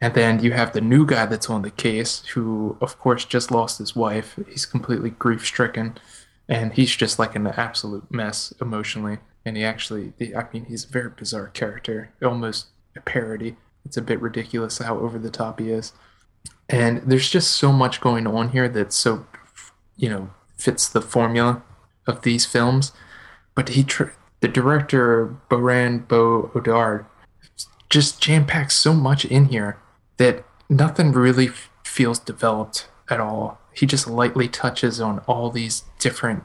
[0.00, 3.50] And then you have the new guy that's on the case who, of course, just
[3.50, 4.38] lost his wife.
[4.48, 5.98] He's completely grief stricken
[6.48, 10.88] and he's just like an absolute mess emotionally and he actually i mean he's a
[10.88, 13.56] very bizarre character almost a parody.
[13.84, 15.92] It's a bit ridiculous how over the top he is.
[16.68, 19.26] And there's just so much going on here that so
[19.96, 21.62] you know fits the formula
[22.06, 22.92] of these films.
[23.54, 27.06] But he tr- the director Baran bo Odar
[27.88, 29.78] just jam packs so much in here
[30.16, 33.60] that nothing really f- feels developed at all.
[33.72, 36.42] He just lightly touches on all these different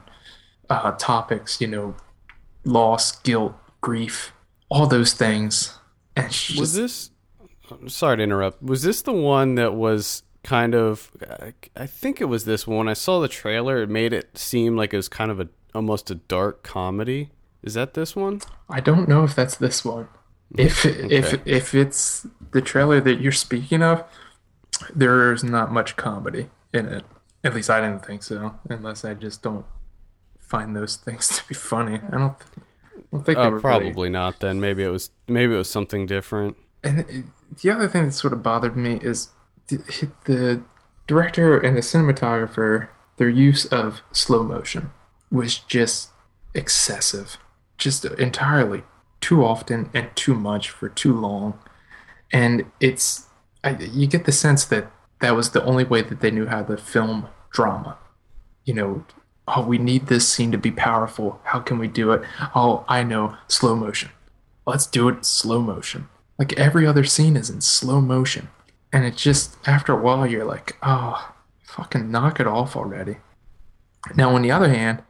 [0.70, 1.96] uh, topics, you know,
[2.64, 4.32] loss, guilt, grief,
[4.68, 5.78] all those things.
[6.16, 7.10] And just, was this?
[7.88, 8.62] Sorry to interrupt.
[8.62, 11.10] Was this the one that was kind of?
[11.76, 12.78] I think it was this one.
[12.78, 13.82] When I saw the trailer.
[13.82, 17.30] It made it seem like it was kind of a almost a dark comedy.
[17.62, 18.40] Is that this one?
[18.68, 20.08] I don't know if that's this one.
[20.58, 21.14] If okay.
[21.14, 24.04] if if it's the trailer that you're speaking of,
[24.94, 27.04] there's not much comedy in it.
[27.44, 29.64] At least I didn't think so, unless I just don't
[30.52, 31.94] find those things to be funny.
[31.94, 32.36] I don't,
[32.94, 34.10] I don't think uh, probably really...
[34.10, 34.40] not.
[34.40, 36.56] Then maybe it was maybe it was something different.
[36.84, 37.24] And it,
[37.62, 39.30] the other thing that sort of bothered me is
[39.68, 39.78] the,
[40.24, 40.62] the
[41.06, 42.88] director and the cinematographer.
[43.16, 44.90] Their use of slow motion
[45.30, 46.10] was just
[46.54, 47.36] excessive,
[47.78, 48.82] just entirely
[49.20, 51.58] too often and too much for too long.
[52.32, 53.26] And it's
[53.62, 56.62] I, you get the sense that that was the only way that they knew how
[56.62, 57.96] to film drama.
[58.64, 59.04] You know,
[59.54, 61.40] oh, we need this scene to be powerful.
[61.44, 62.22] How can we do it?
[62.54, 64.10] Oh, I know, slow motion.
[64.66, 66.08] Let's do it in slow motion.
[66.38, 68.48] Like every other scene is in slow motion.
[68.92, 71.34] And it just, after a while, you're like, oh,
[71.64, 73.18] fucking knock it off already.
[74.14, 75.02] Now, on the other hand,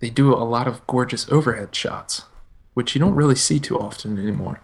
[0.00, 2.22] they do a lot of gorgeous overhead shots,
[2.74, 4.60] which you don't really see too often anymore.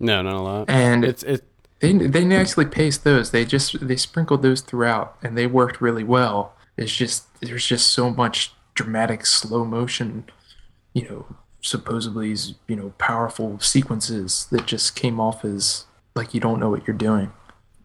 [0.00, 0.70] No, not a lot.
[0.70, 1.44] And it's it.
[1.80, 3.30] They they nicely paced those.
[3.30, 6.54] They just they sprinkled those throughout, and they worked really well.
[6.76, 10.24] It's just there's just so much dramatic slow motion,
[10.94, 12.34] you know, supposedly
[12.66, 16.96] you know powerful sequences that just came off as like you don't know what you're
[16.96, 17.32] doing.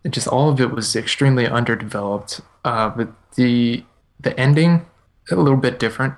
[0.04, 2.42] And just all of it was extremely underdeveloped.
[2.64, 3.84] Uh, but the
[4.20, 4.86] the ending
[5.32, 6.16] a little bit different.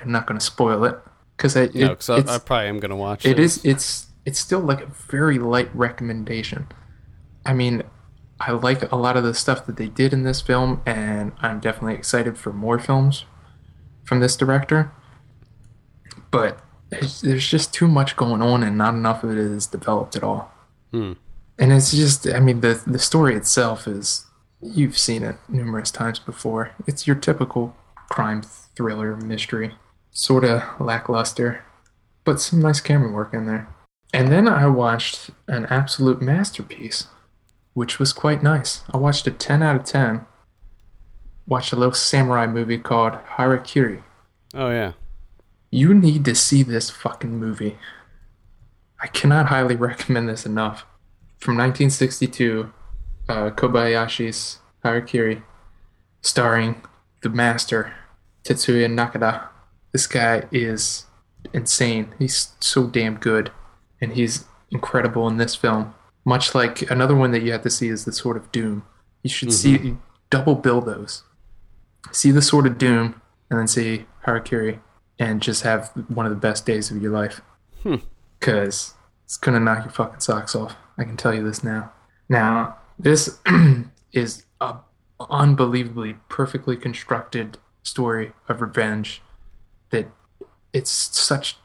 [0.00, 0.96] I'm not going to spoil it
[1.36, 3.32] because I no, cause I, I, probably am going to watch it.
[3.32, 6.68] It is it's it's still like a very light recommendation.
[7.44, 7.82] I mean,
[8.40, 11.60] I like a lot of the stuff that they did in this film, and I'm
[11.60, 13.24] definitely excited for more films
[14.04, 14.92] from this director.
[16.30, 20.16] But there's, there's just too much going on, and not enough of it is developed
[20.16, 20.52] at all.
[20.92, 21.14] Hmm.
[21.58, 24.26] And it's just, I mean, the the story itself is
[24.60, 26.72] you've seen it numerous times before.
[26.86, 27.76] It's your typical
[28.08, 29.74] crime thriller mystery,
[30.10, 31.64] sort of lackluster,
[32.24, 33.68] but some nice camera work in there.
[34.12, 37.08] And then I watched an absolute masterpiece,
[37.78, 38.82] which was quite nice.
[38.92, 40.26] I watched a 10 out of 10.
[41.46, 44.02] Watched a little samurai movie called Harakiri.
[44.52, 44.94] Oh yeah.
[45.70, 47.78] You need to see this fucking movie.
[49.00, 50.86] I cannot highly recommend this enough.
[51.38, 52.72] From 1962,
[53.28, 55.44] uh, Kobayashi's Harakiri,
[56.20, 56.82] starring
[57.22, 57.94] the master
[58.42, 59.50] Tetsuya Nakada.
[59.92, 61.06] This guy is
[61.52, 62.12] insane.
[62.18, 63.52] He's so damn good,
[64.00, 65.94] and he's incredible in this film.
[66.24, 68.84] Much like another one that you have to see is the Sword of Doom.
[69.22, 69.96] You should see
[70.30, 71.24] double bill those.
[72.12, 74.80] See the Sword of Doom, and then see Harakiri,
[75.18, 77.40] and just have one of the best days of your life.
[77.82, 77.96] Hmm.
[78.40, 80.76] Cause it's gonna knock your fucking socks off.
[80.96, 81.92] I can tell you this now.
[82.28, 83.38] Now, this
[84.12, 84.76] is a
[85.20, 89.22] unbelievably perfectly constructed story of revenge
[89.90, 90.08] that
[90.72, 91.56] it's such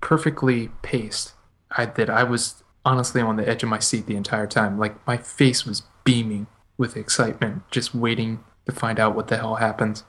[0.00, 1.32] perfectly paced
[1.70, 4.78] I, that I was honestly on the edge of my seat the entire time.
[4.78, 6.46] Like my face was beaming
[6.78, 10.04] with excitement, just waiting to find out what the hell happens.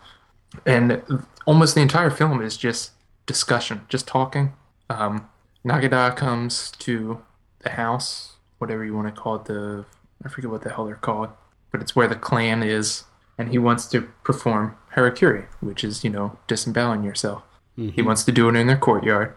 [0.65, 1.01] And
[1.45, 2.91] almost the entire film is just
[3.25, 4.53] discussion, just talking.
[4.89, 5.27] Um,
[5.65, 7.21] Nagada comes to
[7.59, 9.85] the house, whatever you want to call it, the
[10.23, 11.29] I forget what the hell they're called,
[11.71, 13.03] but it's where the clan is,
[13.37, 17.43] and he wants to perform harakiri, which is you know disemboweling yourself.
[17.75, 19.35] He wants to do it in their courtyard.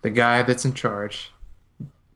[0.00, 1.33] The guy that's in charge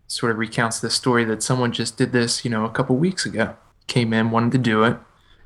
[0.09, 3.25] sort of recounts the story that someone just did this, you know, a couple weeks
[3.25, 3.55] ago.
[3.87, 4.97] Came in, wanted to do it,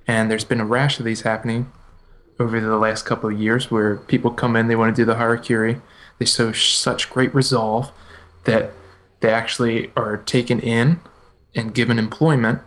[0.07, 1.71] and there's been a rash of these happening
[2.41, 5.15] over the last couple of years where people come in, they want to do the
[5.15, 5.81] harakiri.
[6.19, 7.93] They show such great resolve
[8.45, 8.73] that
[9.21, 11.01] they actually are taken in
[11.55, 12.61] and given employment,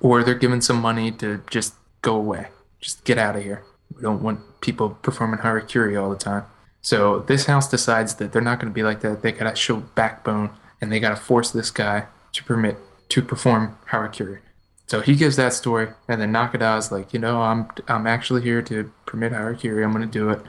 [0.00, 2.48] or they're given some money to just go away,
[2.80, 3.64] just get out of here.
[3.94, 6.44] We don't want people performing harakiri all the time.
[6.80, 9.22] So this house decides that they're not going to be like that.
[9.22, 10.50] They gotta show backbone,
[10.80, 12.76] and they gotta force this guy to permit
[13.10, 14.38] to perform harakiri.
[14.86, 18.42] So he gives that story, and then Nakada is like, you know, I'm I'm actually
[18.42, 19.84] here to permit harakiri.
[19.84, 20.40] I'm going to do it.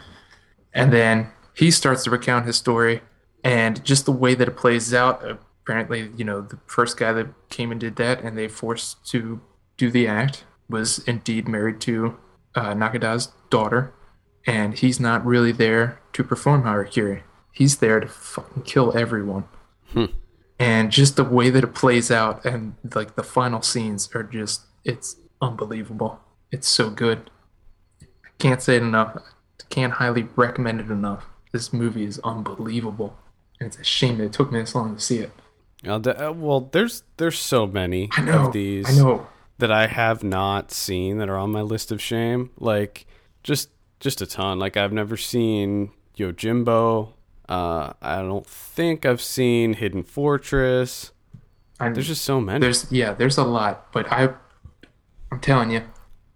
[0.73, 3.01] And then he starts to recount his story,
[3.43, 5.23] and just the way that it plays out.
[5.63, 9.41] Apparently, you know, the first guy that came and did that, and they forced to
[9.77, 12.17] do the act, was indeed married to
[12.55, 13.93] uh, Nakada's daughter,
[14.47, 17.21] and he's not really there to perform harakiri.
[17.51, 19.43] He's there to fucking kill everyone.
[20.61, 24.61] And just the way that it plays out, and like the final scenes are just,
[24.85, 26.19] it's unbelievable.
[26.51, 27.31] It's so good.
[28.01, 29.17] I can't say it enough.
[29.17, 31.25] I can't highly recommend it enough.
[31.51, 33.17] This movie is unbelievable.
[33.59, 35.31] And it's a shame that it took me this long to see it.
[35.87, 38.47] Uh, well, there's there's so many I know.
[38.47, 39.27] of these I know.
[39.57, 42.51] that I have not seen that are on my list of shame.
[42.59, 43.07] Like
[43.43, 43.69] just
[43.99, 44.59] just a ton.
[44.59, 47.13] Like I've never seen Yojimbo.
[47.49, 51.11] Uh, I don't think I've seen Hidden Fortress.
[51.79, 52.59] I, There's just so many.
[52.59, 54.29] There's yeah, there's a lot, but I
[55.31, 55.83] I'm telling you,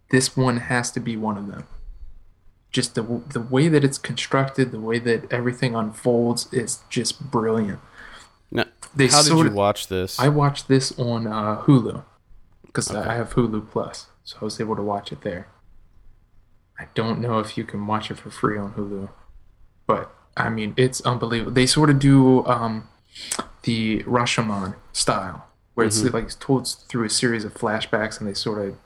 [0.10, 1.68] this one has to be one of them.
[2.72, 7.80] Just the the way that it's constructed, the way that everything unfolds is just brilliant.
[8.52, 8.66] Now,
[8.96, 10.20] They how did you watch this?
[10.20, 12.04] I watched this on uh, Hulu
[12.66, 15.48] because I have Hulu Plus, so I was able to watch it there.
[16.80, 19.10] I don't know if you can watch it for free on Hulu,
[19.88, 21.52] but I mean it's unbelievable.
[21.52, 22.88] They sort of do um,
[23.64, 28.34] the Rashomon style, where it's like it's told through a series of flashbacks, and they
[28.34, 28.78] sort of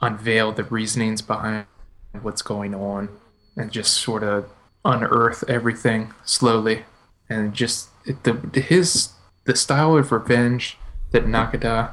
[0.00, 1.66] unveil the reasonings behind
[2.22, 3.08] what's going on,
[3.56, 4.48] and just sort of
[4.84, 6.84] unearth everything slowly,
[7.28, 9.10] and just it, the his
[9.44, 10.78] the style of revenge
[11.12, 11.90] that Nakada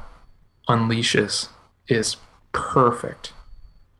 [0.68, 1.48] unleashes
[1.88, 2.16] is
[2.52, 3.32] perfect.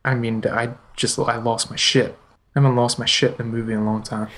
[0.05, 2.19] I mean, I just I lost my shit.
[2.55, 4.29] I haven't lost my shit in a movie in a long time.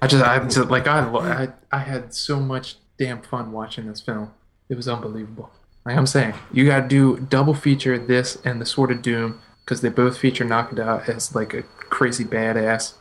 [0.00, 4.00] I just I just like I, I, I had so much damn fun watching this
[4.00, 4.32] film.
[4.68, 5.50] It was unbelievable.
[5.84, 9.80] Like I'm saying, you gotta do double feature this and the Sword of Doom because
[9.80, 12.94] they both feature Nakada as like a crazy badass,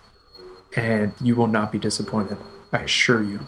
[0.76, 2.38] and you will not be disappointed.
[2.72, 3.48] I assure you.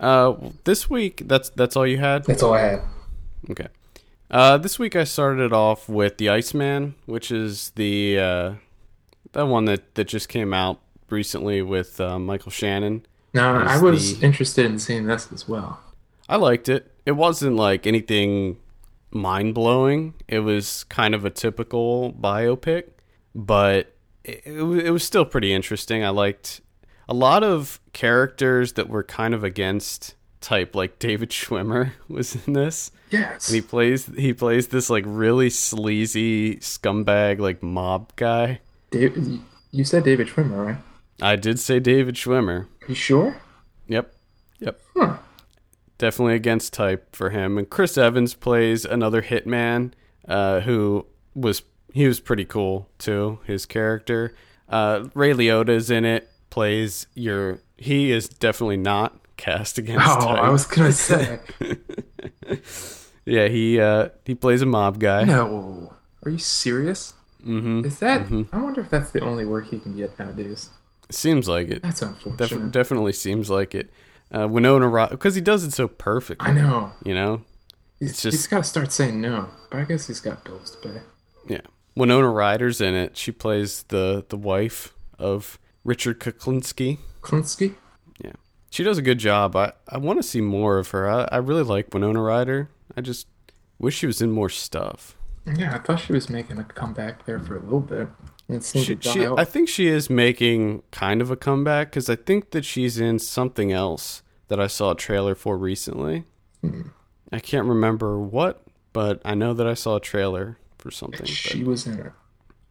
[0.00, 2.24] uh, this week, that's that's all you had.
[2.24, 2.82] That's all I had.
[3.50, 3.68] Okay.
[4.30, 8.52] Uh, this week I started off with the Iceman, which is the uh,
[9.34, 10.80] that one that that just came out
[11.10, 13.06] recently with uh, Michael Shannon.
[13.32, 15.80] Now I was the- interested in seeing this as well.
[16.28, 16.90] I liked it.
[17.04, 18.56] It wasn't like anything
[19.10, 20.14] mind blowing.
[20.26, 22.84] It was kind of a typical biopic,
[23.34, 26.02] but it, it, it was still pretty interesting.
[26.02, 26.60] I liked
[27.08, 32.54] a lot of characters that were kind of against type, like David Schwimmer was in
[32.54, 32.90] this.
[33.10, 33.48] Yes.
[33.48, 38.60] And he plays he plays this like really sleazy scumbag like mob guy.
[38.98, 39.40] David,
[39.72, 40.76] you said David Schwimmer, right?
[41.20, 42.66] I did say David Schwimmer.
[42.88, 43.36] You sure?
[43.88, 44.14] Yep.
[44.60, 44.80] Yep.
[44.96, 45.16] Huh.
[45.98, 47.58] Definitely against type for him.
[47.58, 49.92] And Chris Evans plays another hitman
[50.28, 53.38] uh, who was he was pretty cool too.
[53.44, 54.34] His character.
[54.68, 56.28] Uh, Ray Liotta is in it.
[56.50, 57.60] Plays your.
[57.76, 60.38] He is definitely not cast against Oh, type.
[60.40, 61.40] I was gonna say
[63.26, 65.24] Yeah, he uh, he plays a mob guy.
[65.24, 65.94] no.
[66.24, 67.14] Are you serious?
[67.44, 67.84] Mm-hmm.
[67.84, 68.22] Is that?
[68.52, 70.70] I wonder if that's the only work he can get nowadays.
[71.10, 71.82] Seems like it.
[71.82, 72.72] That's Def- unfortunate.
[72.72, 73.90] definitely seems like it.
[74.34, 76.48] Uh, Winona Ryder, because he does it so perfectly.
[76.48, 76.92] I know.
[77.04, 77.42] You know.
[78.00, 79.48] He's, It's just- he's got to start saying no.
[79.70, 81.00] But I guess he's got bills to pay.
[81.46, 81.60] Yeah.
[81.94, 83.16] Winona Ryder's in it.
[83.16, 86.98] She plays the the wife of Richard Kuklinski.
[87.20, 87.74] Klinsky?
[88.24, 88.32] Yeah.
[88.70, 89.54] She does a good job.
[89.54, 91.08] I, I want to see more of her.
[91.08, 92.70] I, I really like Winona Ryder.
[92.96, 93.28] I just
[93.78, 95.16] wish she was in more stuff.
[95.46, 98.08] Yeah, I thought she was making a comeback there for a little bit.
[98.48, 99.26] And it seemed She, she.
[99.26, 103.18] I think she is making kind of a comeback because I think that she's in
[103.18, 106.24] something else that I saw a trailer for recently.
[106.62, 106.82] Hmm.
[107.32, 111.20] I can't remember what, but I know that I saw a trailer for something.
[111.20, 112.12] but- she was in it.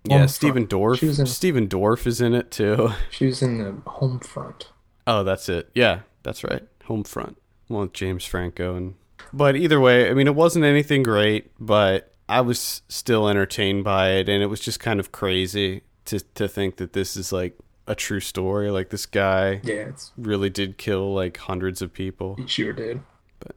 [0.06, 1.00] yeah, Home Stephen Dorff.
[1.00, 2.92] She was in- Stephen Dorff is in it too.
[3.10, 4.70] She was in the home front.
[5.06, 5.70] Oh, that's it.
[5.74, 6.64] Yeah, that's right.
[6.88, 7.36] Homefront.
[7.68, 8.96] One with James Franco and
[9.32, 14.12] but either way, I mean it wasn't anything great, but I was still entertained by
[14.12, 17.58] it and it was just kind of crazy to to think that this is like
[17.88, 18.72] a true story.
[18.72, 22.36] Like this guy Yeah, really did kill like hundreds of people.
[22.36, 23.02] he sure did.
[23.40, 23.56] But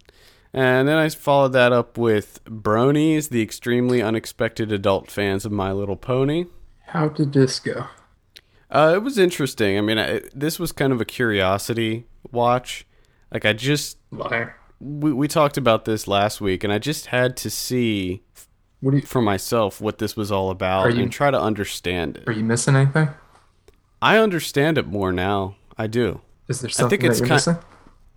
[0.52, 5.72] And then I followed that up with Bronies, the extremely unexpected adult fans of My
[5.72, 6.46] Little Pony.
[6.86, 7.86] How did this go?
[8.70, 9.78] Uh, it was interesting.
[9.78, 12.84] I mean, I, this was kind of a curiosity watch.
[13.32, 14.56] Like I just Liar.
[14.80, 18.22] we, we talked about this last week and i just had to see
[18.80, 19.02] What do you?
[19.02, 22.28] for myself what this was all about you- and try to understand it.
[22.28, 23.08] Are you missing anything?
[24.02, 27.56] i understand it more now i do Is there I something think it's kind- missing?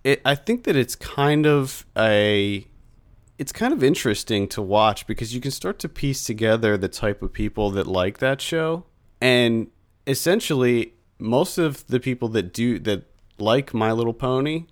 [0.04, 2.66] it, i think that it's kind of a
[3.38, 7.22] it's kind of interesting to watch because you can start to piece together the type
[7.22, 8.84] of people that like that show
[9.22, 9.68] and
[10.06, 13.04] essentially most of the people that do that
[13.38, 14.66] like my little pony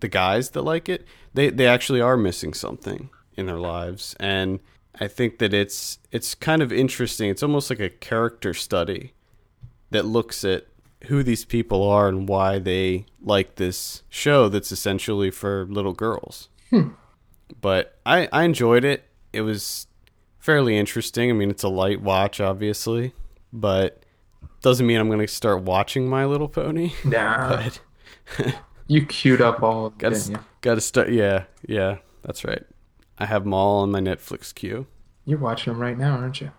[0.00, 4.60] the guys that like it they they actually are missing something in their lives and
[5.00, 9.12] i think that it's it's kind of interesting it's almost like a character study
[9.90, 10.66] that looks at
[11.06, 16.48] who these people are and why they like this show that's essentially for little girls.
[16.70, 16.90] Hmm.
[17.60, 19.04] But I, I enjoyed it.
[19.32, 19.86] It was
[20.38, 21.30] fairly interesting.
[21.30, 23.12] I mean, it's a light watch, obviously,
[23.52, 24.02] but
[24.62, 26.92] doesn't mean I'm going to start watching My Little Pony.
[27.04, 27.68] Nah.
[28.86, 31.10] You queued up all of it, gotta, didn't gotta start.
[31.10, 32.62] Yeah, yeah, that's right.
[33.18, 34.86] I have them all on my Netflix queue.
[35.24, 36.50] You're watching them right now, aren't you?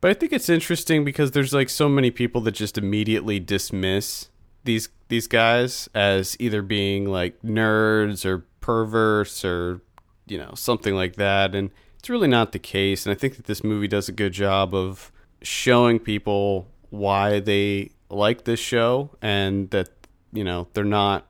[0.00, 4.28] But I think it's interesting because there's like so many people that just immediately dismiss
[4.64, 9.80] these these guys as either being like nerds or perverts or
[10.26, 13.46] you know something like that and it's really not the case and I think that
[13.46, 19.70] this movie does a good job of showing people why they like this show and
[19.70, 19.88] that
[20.32, 21.26] you know they're not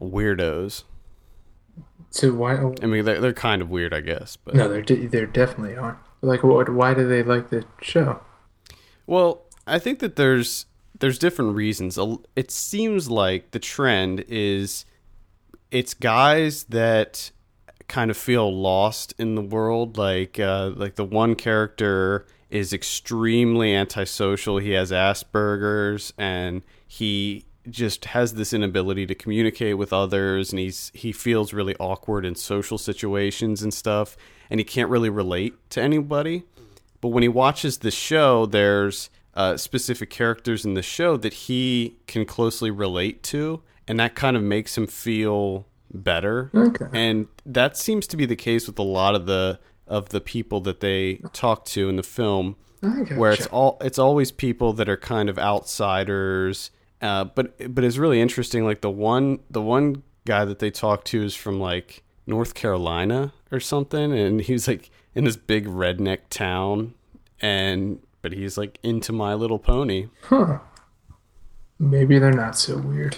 [0.00, 0.84] weirdos.
[2.16, 2.56] So why?
[2.82, 5.76] I mean they're, they're kind of weird I guess, but No, they're de- they definitely
[5.76, 6.00] are.
[6.22, 6.68] Like, what?
[6.70, 8.20] Why do they like the show?
[9.06, 10.66] Well, I think that there's
[10.98, 11.98] there's different reasons.
[12.34, 14.86] It seems like the trend is
[15.70, 17.30] it's guys that
[17.88, 19.98] kind of feel lost in the world.
[19.98, 24.58] Like uh, like the one character is extremely antisocial.
[24.58, 30.90] He has Asperger's and he just has this inability to communicate with others and he's
[30.94, 34.16] he feels really awkward in social situations and stuff
[34.50, 36.44] and he can't really relate to anybody.
[37.00, 41.98] But when he watches the show, there's uh, specific characters in the show that he
[42.06, 46.50] can closely relate to, and that kind of makes him feel better.
[46.54, 46.86] Okay.
[46.92, 50.60] And that seems to be the case with a lot of the of the people
[50.62, 52.56] that they talk to in the film,
[53.14, 56.70] where it's all it's always people that are kind of outsiders.
[57.00, 58.64] Uh, but but it's really interesting.
[58.64, 63.32] Like the one the one guy that they talk to is from like North Carolina
[63.52, 66.94] or something, and he's like in this big redneck town,
[67.40, 70.08] and but he's like into My Little Pony.
[70.22, 70.58] Huh.
[71.78, 73.16] Maybe they're not so weird.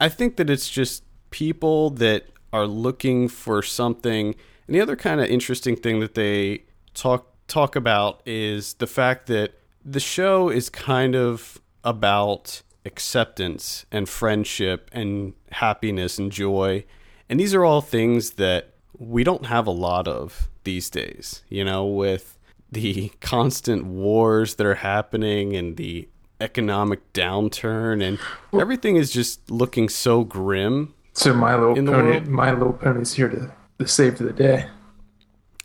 [0.00, 4.34] I think that it's just people that are looking for something,
[4.66, 6.64] And the other kind of interesting thing that they
[6.94, 14.08] talk talk about is the fact that the show is kind of about acceptance and
[14.08, 16.84] friendship and happiness and joy.
[17.28, 21.64] And these are all things that we don't have a lot of these days, you
[21.64, 22.38] know, with
[22.70, 26.08] the constant wars that are happening and the
[26.40, 28.18] economic downturn and
[28.60, 30.94] everything is just looking so grim.
[31.12, 32.28] So My Little Pony, world?
[32.28, 34.66] My Little Pony's here to, to save the day.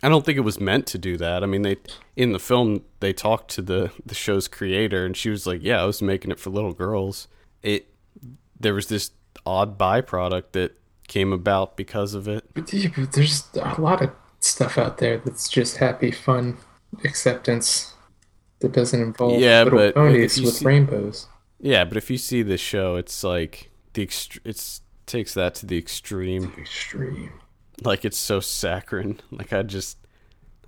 [0.03, 1.43] I don't think it was meant to do that.
[1.43, 1.77] I mean, they
[2.15, 5.81] in the film they talked to the the show's creator, and she was like, "Yeah,
[5.81, 7.27] I was making it for little girls."
[7.61, 7.87] It
[8.59, 9.11] there was this
[9.45, 10.77] odd byproduct that
[11.07, 12.45] came about because of it.
[12.53, 16.57] But, yeah, but there's a lot of stuff out there that's just happy, fun
[17.03, 17.93] acceptance
[18.59, 21.27] that doesn't involve Yeah, little but ponies with see- rainbows.
[21.59, 25.65] Yeah, but if you see the show, it's like the ext- it's takes that to
[25.65, 26.53] the extreme.
[26.57, 27.31] Extreme.
[27.81, 29.19] Like it's so saccharine.
[29.31, 29.97] Like I just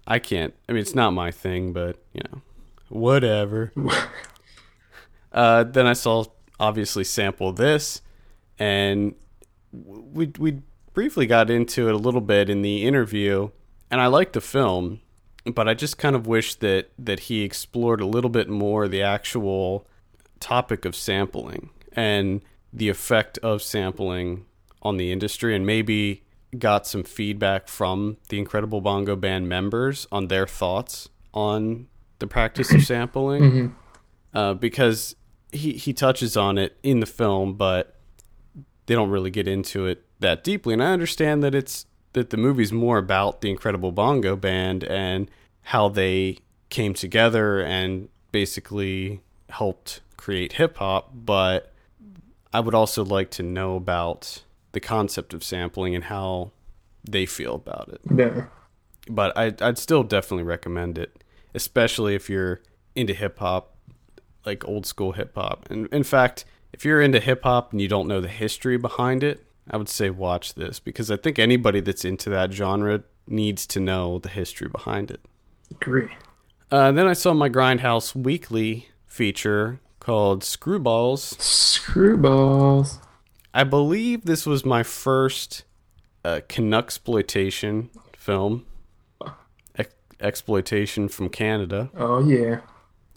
[0.08, 0.54] I can't.
[0.70, 2.42] I mean, it's not my thing, but you know,
[2.90, 3.72] whatever.
[5.32, 6.26] uh, then I saw
[6.60, 8.02] obviously sample this,
[8.60, 9.16] and
[9.72, 10.62] we we
[10.94, 13.50] briefly got into it a little bit in the interview,
[13.90, 15.02] and I liked the film,
[15.46, 19.02] but I just kind of wish that that he explored a little bit more the
[19.02, 19.88] actual
[20.40, 22.42] topic of sampling and
[22.72, 24.46] the effect of sampling
[24.84, 26.25] on the industry, and maybe
[26.56, 31.88] got some feedback from the Incredible Bongo Band members on their thoughts on
[32.20, 33.76] the practice of sampling,
[34.34, 35.16] uh, because
[35.52, 37.96] he he touches on it in the film, but
[38.86, 40.74] they don't really get into it that deeply.
[40.74, 45.30] And I understand that it's that the movie's more about the Incredible Bongo Band and
[45.64, 46.38] how they
[46.70, 51.74] came together and basically helped create hip hop, but
[52.54, 54.44] I would also like to know about
[54.76, 56.52] the concept of sampling and how
[57.10, 58.02] they feel about it.
[58.16, 58.46] Yeah.
[59.10, 61.24] But I, I'd still definitely recommend it,
[61.56, 62.62] especially if you're
[62.94, 63.76] into hip hop,
[64.46, 65.66] like old school hip hop.
[65.70, 69.24] And in fact, if you're into hip hop and you don't know the history behind
[69.24, 73.66] it, I would say watch this because I think anybody that's into that genre needs
[73.68, 75.22] to know the history behind it.
[75.72, 76.10] Agree.
[76.70, 81.38] Uh, then I saw my Grindhouse Weekly feature called Screwballs.
[81.40, 83.00] Screwballs.
[83.56, 85.64] I believe this was my first
[86.26, 87.88] uh, Canucksploitation
[88.18, 88.66] film.
[89.78, 91.90] Ex- exploitation from Canada.
[91.96, 92.60] Oh yeah.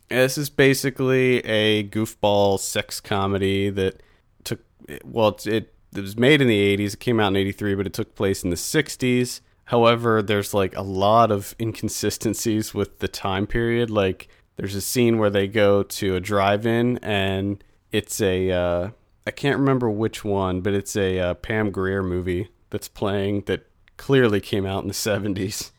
[0.09, 4.01] This is basically a goofball sex comedy that
[4.45, 4.61] took
[5.05, 6.95] well, it it was made in the 80s.
[6.95, 9.41] It came out in 83, but it took place in the 60s.
[9.64, 13.91] However, there's like a lot of inconsistencies with the time period.
[13.91, 18.91] Like there's a scene where they go to a drive-in and it's a uh,
[19.28, 23.66] I can't remember which one, but it's a uh, Pam Grier movie that's playing that
[23.98, 25.70] clearly came out in the 70s.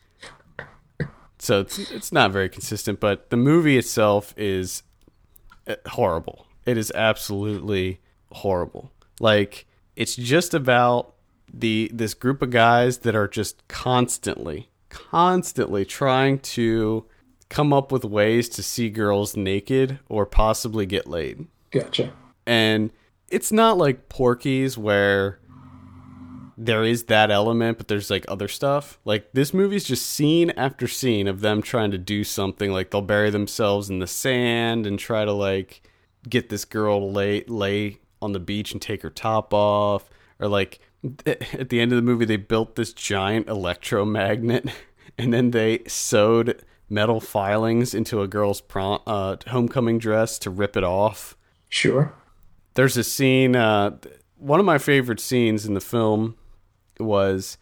[1.40, 4.84] So it's it's not very consistent, but the movie itself is
[5.66, 6.46] uh, horrible.
[6.64, 7.98] It is absolutely
[8.30, 8.92] horrible.
[9.18, 11.14] Like it's just about
[11.52, 17.04] the this group of guys that are just constantly constantly trying to
[17.48, 21.48] come up with ways to see girls naked or possibly get laid.
[21.72, 22.12] Gotcha.
[22.46, 22.92] And
[23.30, 25.38] it's not like Porky's where
[26.56, 28.98] there is that element, but there's like other stuff.
[29.04, 32.70] Like this movie's just scene after scene of them trying to do something.
[32.70, 35.82] Like they'll bury themselves in the sand and try to like
[36.28, 40.10] get this girl to lay lay on the beach and take her top off.
[40.38, 40.80] Or like
[41.26, 44.68] at the end of the movie, they built this giant electromagnet
[45.18, 50.76] and then they sewed metal filings into a girl's prom- uh, homecoming dress to rip
[50.76, 51.36] it off
[51.70, 52.12] Sure.
[52.80, 53.94] There's a scene uh
[54.38, 56.34] one of my favorite scenes in the film
[56.98, 57.58] was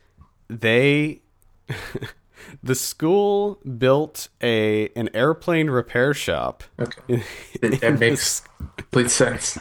[0.49, 1.21] they
[2.63, 7.25] the school built a an airplane repair shop Okay.
[7.61, 8.43] That, that makes
[8.77, 9.59] complete sense.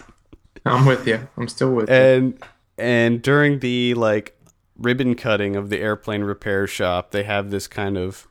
[0.64, 1.28] I'm with you.
[1.38, 1.96] I'm still with you.
[1.96, 2.44] and
[2.78, 4.40] and during the like
[4.78, 8.28] ribbon cutting of the airplane repair shop they have this kind of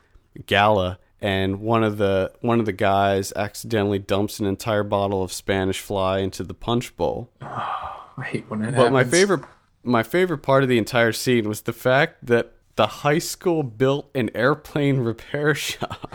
[0.46, 5.32] gala and one of the one of the guys accidentally dumps an entire bottle of
[5.32, 9.44] Spanish fly into the punch bowl I hate when that But my favorite
[9.82, 14.08] my favorite part of the entire scene was the fact that the high school built
[14.14, 16.14] an airplane repair shop.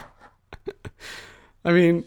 [1.66, 2.06] I mean,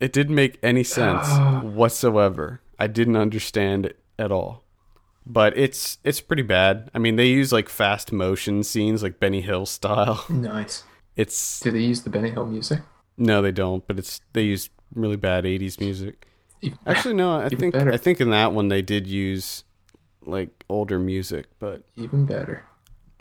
[0.00, 1.28] it didn't make any sense
[1.62, 2.60] whatsoever.
[2.78, 4.62] I didn't understand it at all.
[5.26, 6.90] But it's it's pretty bad.
[6.94, 10.24] I mean, they use like fast motion scenes like Benny Hill style.
[10.28, 10.84] Nice.
[11.16, 12.80] It's Do they use the Benny Hill music?
[13.16, 16.26] no, they don't, but it's they use really bad 80s music.
[16.60, 17.92] Even- Actually, no, I think better.
[17.92, 19.64] I think in that one they did use
[20.24, 22.64] like older music, but Even better.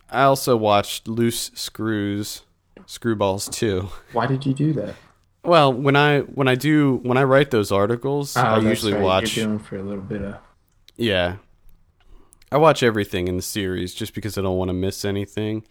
[0.10, 2.44] I also watched Loose Screws,
[2.86, 3.89] Screwballs too.
[4.14, 4.96] Why did you do that?
[5.44, 9.02] Well, when I when I do when I write those articles, Oh, I usually right.
[9.02, 9.36] watch.
[9.36, 10.36] You're doing for a little bit of.
[10.96, 11.38] Yeah,
[12.54, 15.64] I watch everything in the series just because I don't want to miss anything.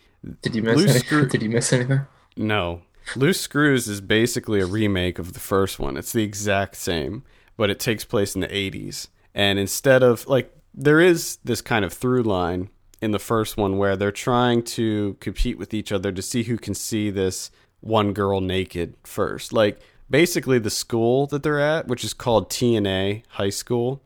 [0.42, 1.06] Did you miss Loose anything?
[1.06, 2.00] screw- Did you miss anything?
[2.36, 2.82] No.
[3.14, 5.96] Loose Screws is basically a remake of the first one.
[5.96, 7.22] It's the exact same,
[7.56, 9.06] but it takes place in the 80s.
[9.32, 12.68] And instead of, like, there is this kind of through line
[13.00, 16.56] in the first one where they're trying to compete with each other to see who
[16.58, 19.52] can see this one girl naked first.
[19.52, 19.78] Like,
[20.10, 24.02] basically, the school that they're at, which is called TNA High School,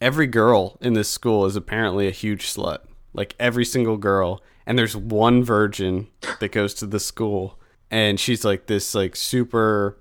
[0.00, 2.78] every girl in this school is apparently a huge slut.
[3.12, 4.42] Like every single girl.
[4.66, 7.58] And there's one virgin that goes to the school
[7.90, 9.98] and she's like this like super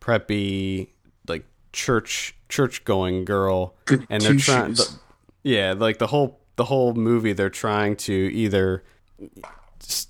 [0.00, 0.88] preppy
[1.28, 4.98] like church church going girl Good and they're trying shoes.
[5.42, 8.82] yeah like the whole the whole movie they're trying to either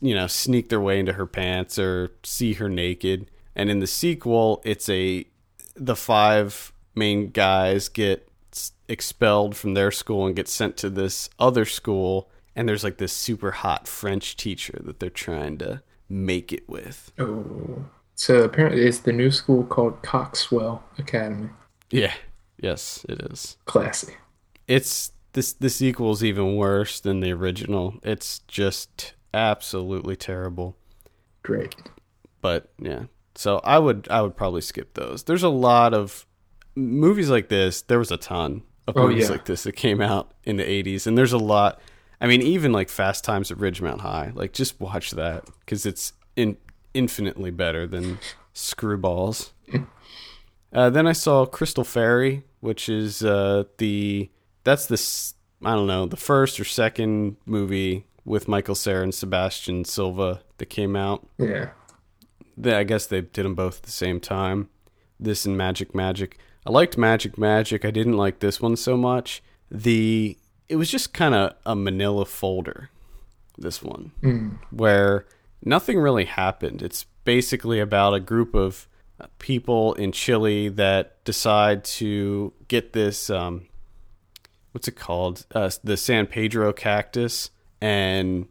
[0.01, 3.87] you know sneak their way into her pants or see her naked and in the
[3.87, 5.25] sequel it's a
[5.77, 8.30] the five main guys get
[8.89, 13.13] expelled from their school and get sent to this other school and there's like this
[13.13, 17.85] super hot french teacher that they're trying to make it with Oh.
[18.17, 21.49] So apparently, it's the new school called Coxwell Academy.
[21.91, 22.13] yeah
[22.61, 24.15] yes it is Classy.
[24.69, 30.77] it's this the sequel's even worse than the original it's just absolutely terrible
[31.43, 31.75] Great.
[32.43, 33.05] but yeah
[33.37, 36.27] so i would i would probably skip those there's a lot of
[36.75, 39.33] movies like this there was a ton of Oh, movies yeah.
[39.33, 41.81] like this that came out in the 80s and there's a lot
[42.21, 46.13] i mean even like fast times at ridgemont high like just watch that because it's
[46.37, 46.57] in,
[46.95, 48.19] infinitely better than
[48.55, 49.51] screwballs
[50.73, 54.31] uh, then i saw crystal fairy which is uh, the
[54.65, 55.01] that's the
[55.67, 60.67] I don't know the first or second movie with michael Cera and sebastian silva that
[60.67, 61.71] came out Yeah.
[62.57, 64.69] they, I guess they did them both at the same time.
[65.19, 66.39] This and Magic Magic.
[66.67, 67.85] I liked Magic Magic.
[67.85, 69.43] I didn't like this one so much.
[69.71, 70.37] The
[70.69, 72.91] it was just kind of a manila folder.
[73.59, 75.27] This one where
[75.65, 76.83] nothing really happened.
[76.83, 78.87] It's basically about a group of
[79.39, 83.67] people in Chile that decide to get this um,
[84.73, 85.47] what's it called?
[85.55, 87.51] Uh, the San Pedro cactus
[87.81, 88.47] and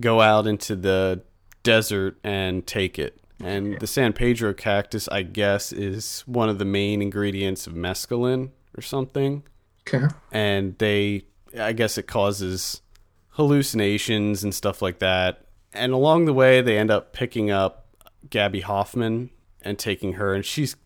[0.00, 1.22] go out into the
[1.62, 3.20] desert and take it.
[3.42, 8.50] And the San Pedro cactus, I guess, is one of the main ingredients of mescaline
[8.76, 9.44] or something.
[9.86, 10.06] Okay.
[10.32, 11.22] And they,
[11.58, 12.82] I guess, it causes
[13.30, 15.44] hallucinations and stuff like that.
[15.72, 17.86] And along the way, they end up picking up
[18.28, 19.30] Gaby Hoffmann
[19.62, 20.76] and taking her, and she's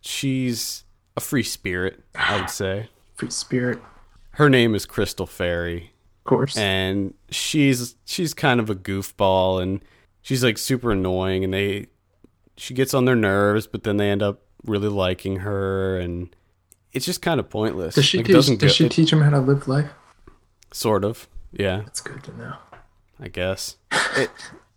[0.00, 0.84] she's
[1.16, 2.88] a free spirit, I would say.
[3.14, 3.80] Free spirit.
[4.32, 6.56] Her name is Crystal Fairy, Of course.
[6.56, 9.80] and she's she's kind of a goofball and
[10.22, 11.86] she's like super annoying and they
[12.56, 16.34] she gets on their nerves but then they end up really liking her and
[16.92, 18.34] it's just kind of pointless does she Like, teach?
[18.34, 19.90] doesn't Does she it- teach him how to live life?
[20.72, 22.54] sort of yeah That's good to know.
[23.20, 23.76] i guess
[24.16, 24.30] it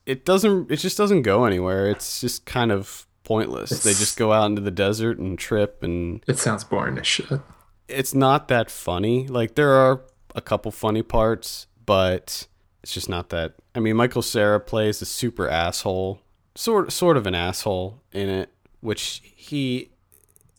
[0.06, 4.32] it doesn't it just doesn't go anywhere it's just kind of pointless they just go
[4.32, 7.40] out into the desert and trip and It sounds boring as shit.
[7.88, 9.28] it's not that funny.
[9.28, 10.02] Like there are
[10.34, 12.48] a couple funny parts, but
[12.84, 13.56] it's just not that.
[13.74, 16.22] I mean, Michael Cera plays a super asshole,
[16.56, 18.50] sort sort of an asshole in it,
[18.82, 19.92] which he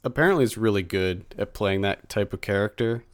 [0.04, 3.04] apparently is really good at playing that type of character.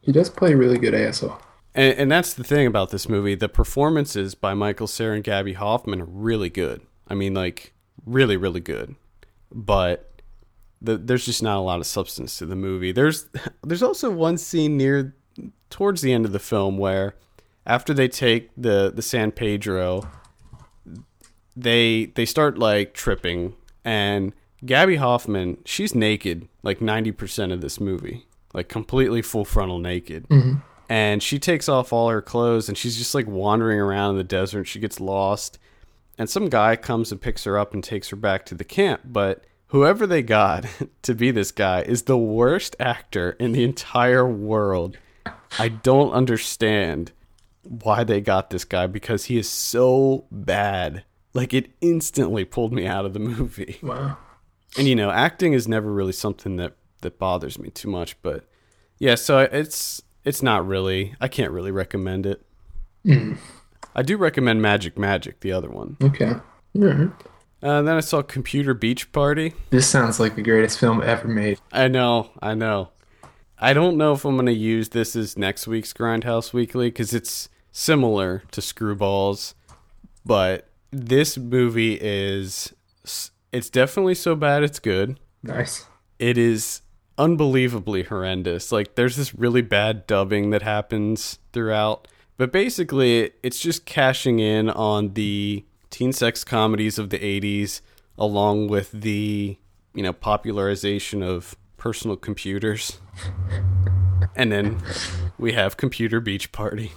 [0.00, 1.38] He does play a really good asshole.
[1.74, 3.34] And, and that's the thing about this movie.
[3.34, 6.82] The performances by Michael Cera and Gaby Hoffmann are really good.
[7.08, 8.94] I mean, like, really, really good.
[9.52, 10.16] But
[10.80, 12.92] the, there's just not a lot of substance to the movie.
[12.92, 13.26] There's
[13.62, 15.14] there's also one scene near
[15.70, 17.16] towards the end of the film where
[17.66, 20.08] after they take the the San Pedro,
[21.56, 23.54] they they start like tripping
[23.84, 24.32] and
[24.64, 28.26] Gaby Hoffmann, she's naked like 90% of this movie.
[28.52, 30.54] Like completely full frontal naked mm-hmm.
[30.88, 34.24] and she takes off all her clothes and she's just like wandering around in the
[34.24, 34.64] desert.
[34.64, 35.58] She gets lost,
[36.16, 39.02] and some guy comes and picks her up and takes her back to the camp.
[39.04, 40.64] But whoever they got
[41.02, 44.96] to be this guy is the worst actor in the entire world.
[45.58, 47.12] I don't understand
[47.68, 51.04] why they got this guy because he is so bad.
[51.34, 53.78] Like it instantly pulled me out of the movie.
[53.82, 54.18] Wow.
[54.78, 58.44] And you know, acting is never really something that that bothers me too much, but
[58.98, 61.14] yeah, so it's it's not really.
[61.20, 62.42] I can't really recommend it.
[63.94, 65.96] I do recommend Magic Magic, the other one.
[66.02, 66.34] Okay.
[66.74, 67.10] Right.
[67.62, 69.54] Uh, then I saw Computer Beach Party.
[69.70, 71.60] This sounds like the greatest film ever made.
[71.72, 72.90] I know, I know.
[73.58, 77.14] I don't know if I'm going to use this as next week's Grindhouse Weekly because
[77.14, 79.52] it's similar to Screwballs,
[80.24, 82.72] but this movie is
[83.52, 85.20] it's definitely so bad it's good.
[85.42, 85.84] Nice.
[86.18, 86.80] It is
[87.18, 88.72] unbelievably horrendous.
[88.72, 92.08] Like there's this really bad dubbing that happens throughout,
[92.38, 97.82] but basically it's just cashing in on the teen sex comedies of the 80s
[98.16, 99.58] along with the,
[99.92, 103.00] you know, popularization of personal computers.
[104.34, 104.82] and then
[105.38, 106.92] we have Computer Beach Party.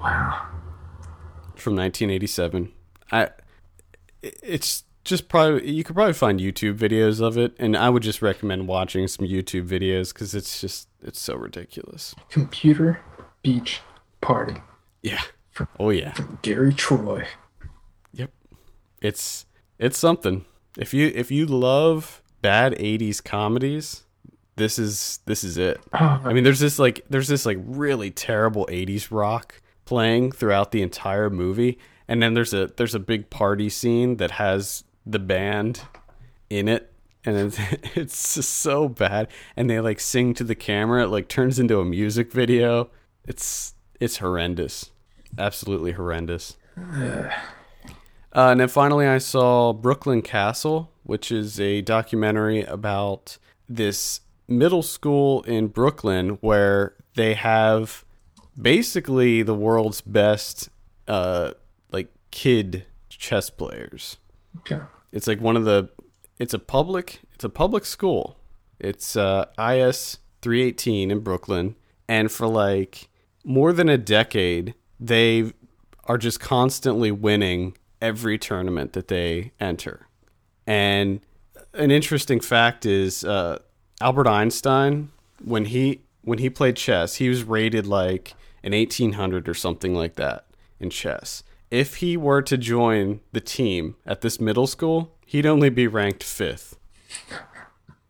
[0.00, 0.46] Wow.
[1.56, 2.72] From 1987.
[3.12, 3.30] I
[4.22, 8.22] it's just probably you could probably find YouTube videos of it, and I would just
[8.22, 12.14] recommend watching some YouTube videos because it's just it's so ridiculous.
[12.28, 13.00] Computer
[13.42, 13.80] Beach
[14.20, 14.56] Party.
[15.02, 15.20] Yeah.
[15.50, 16.12] From, Oh yeah.
[16.12, 17.26] From Gary Troy.
[18.12, 18.30] Yep.
[19.02, 19.46] It's
[19.78, 20.44] it's something.
[20.78, 24.04] If you if you love bad '80s comedies,
[24.56, 25.80] this is this is it.
[25.92, 29.60] Oh, I mean, there's this like there's this like really terrible '80s rock
[29.90, 31.76] playing throughout the entire movie,
[32.06, 35.82] and then there's a there's a big party scene that has the band
[36.48, 36.92] in it
[37.24, 37.58] and it's,
[37.96, 39.26] it's just so bad
[39.56, 42.88] and they like sing to the camera it like turns into a music video.
[43.26, 44.92] It's it's horrendous.
[45.36, 46.56] Absolutely horrendous.
[48.32, 53.38] Uh, and then finally i saw brooklyn castle which is a documentary about
[53.68, 58.04] this middle school in brooklyn where they have
[58.60, 60.68] basically the world's best
[61.08, 61.52] uh
[61.90, 64.18] like kid chess players
[64.58, 64.80] Okay.
[65.12, 65.88] It's like one of the.
[66.38, 67.20] It's a public.
[67.34, 68.38] It's a public school.
[68.78, 71.76] It's uh, IS 318 in Brooklyn,
[72.08, 73.08] and for like
[73.44, 75.52] more than a decade, they
[76.04, 80.06] are just constantly winning every tournament that they enter.
[80.66, 81.20] And
[81.74, 83.58] an interesting fact is uh,
[84.00, 85.10] Albert Einstein
[85.44, 90.16] when he when he played chess, he was rated like an 1800 or something like
[90.16, 90.46] that
[90.78, 95.70] in chess if he were to join the team at this middle school, he'd only
[95.70, 96.76] be ranked fifth.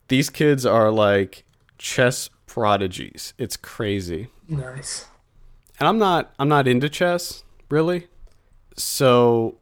[0.09, 1.45] These kids are like
[1.79, 3.35] chess prodigies.
[3.39, 4.29] It's crazy.
[4.49, 5.07] Nice.
[5.79, 8.09] And I'm not I'm not into chess, really.
[8.77, 9.59] So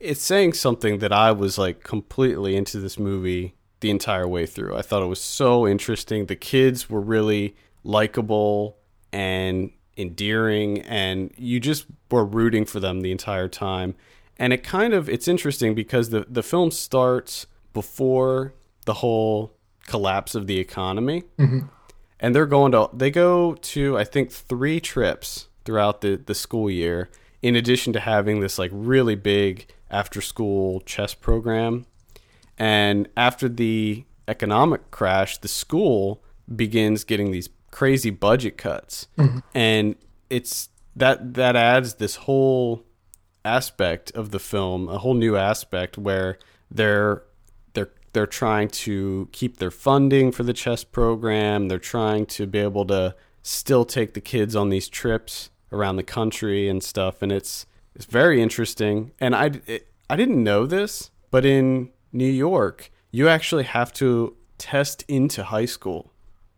[0.00, 4.76] it's saying something that I was like completely into this movie the entire way through.
[4.76, 6.26] I thought it was so interesting.
[6.26, 8.78] The kids were really likable
[9.12, 13.94] and endearing and you just were rooting for them the entire time.
[14.38, 18.54] And it kind of it's interesting because the the film starts before
[18.86, 21.22] the whole collapse of the economy.
[21.38, 21.66] Mm-hmm.
[22.20, 26.70] And they're going to they go to I think 3 trips throughout the the school
[26.70, 27.10] year
[27.42, 31.86] in addition to having this like really big after school chess program.
[32.58, 36.22] And after the economic crash, the school
[36.54, 39.40] begins getting these crazy budget cuts, mm-hmm.
[39.52, 39.96] and
[40.30, 42.84] it's that that adds this whole
[43.44, 46.38] aspect of the film, a whole new aspect where
[46.70, 47.24] they're
[47.72, 51.66] they're they're trying to keep their funding for the chess program.
[51.66, 56.04] They're trying to be able to still take the kids on these trips around the
[56.04, 57.66] country and stuff, and it's
[57.96, 59.10] it's very interesting.
[59.18, 64.36] And I it, I didn't know this, but in New York, you actually have to
[64.58, 66.11] test into high school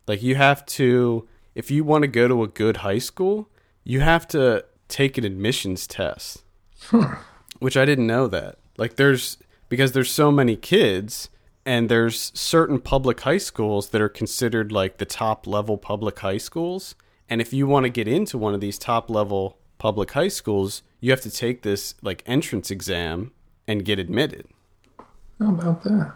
[0.07, 3.49] like you have to if you want to go to a good high school,
[3.85, 6.43] you have to take an admissions test.
[7.61, 8.59] Which I didn't know that.
[8.77, 9.39] Like there's
[9.69, 11.31] because there's so many kids
[11.65, 16.37] and there's certain public high schools that are considered like the top level public high
[16.39, 16.95] schools.
[17.29, 20.83] And if you want to get into one of these top level public high schools,
[21.01, 23.33] you have to take this like entrance exam
[23.67, 24.47] and get admitted.
[25.39, 26.13] How about that?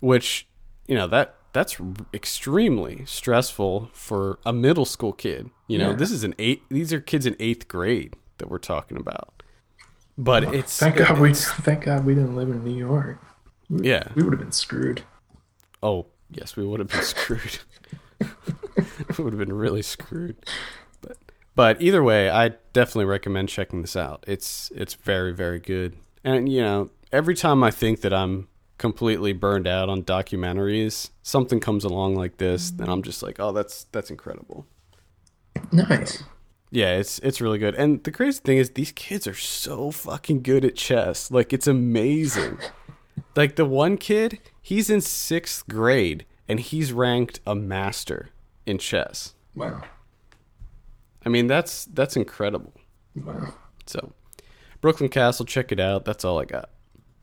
[0.00, 0.48] Which,
[0.86, 1.80] you know, that that's
[2.14, 5.50] extremely stressful for a middle school kid.
[5.66, 5.96] You know, yeah.
[5.96, 6.62] this is an eight.
[6.68, 9.42] These are kids in eighth grade that we're talking about.
[10.16, 13.20] But well, it's thank God we thank God we didn't live in New York.
[13.68, 15.02] We, yeah, we would have been screwed.
[15.82, 17.58] Oh yes, we would have been screwed.
[18.20, 20.36] we would have been really screwed.
[21.00, 21.16] But
[21.54, 24.24] but either way, I definitely recommend checking this out.
[24.26, 25.96] It's it's very very good.
[26.22, 28.48] And you know, every time I think that I'm
[28.80, 33.52] completely burned out on documentaries, something comes along like this, then I'm just like, oh,
[33.52, 34.66] that's that's incredible.
[35.70, 36.24] Nice.
[36.70, 37.74] Yeah, it's it's really good.
[37.74, 41.30] And the crazy thing is these kids are so fucking good at chess.
[41.30, 42.58] Like it's amazing.
[43.36, 48.30] like the one kid, he's in 6th grade and he's ranked a master
[48.64, 49.34] in chess.
[49.54, 49.82] Wow.
[51.24, 52.72] I mean, that's that's incredible.
[53.14, 53.52] Wow.
[53.84, 54.14] So,
[54.80, 56.06] Brooklyn Castle, check it out.
[56.06, 56.70] That's all I got.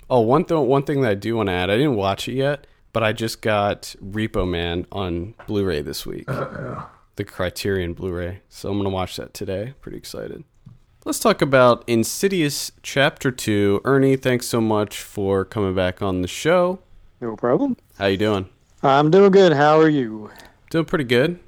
[0.10, 2.34] Oh, one thing one thing that I do want to add, I didn't watch it
[2.34, 6.30] yet, but I just got Repo Man on Blu-ray this week.
[6.30, 6.86] Uh, yeah.
[7.18, 8.41] The Criterion Blu-ray.
[8.47, 9.74] So I'm gonna watch that today.
[9.82, 10.43] Pretty excited.
[11.03, 13.82] Let's talk about Insidious Chapter 2.
[13.86, 16.80] Ernie, thanks so much for coming back on the show.
[17.22, 17.78] No problem.
[17.97, 18.49] How you doing?
[18.84, 19.53] I'm doing good.
[19.53, 20.32] How are you?
[20.70, 21.39] Doing pretty good.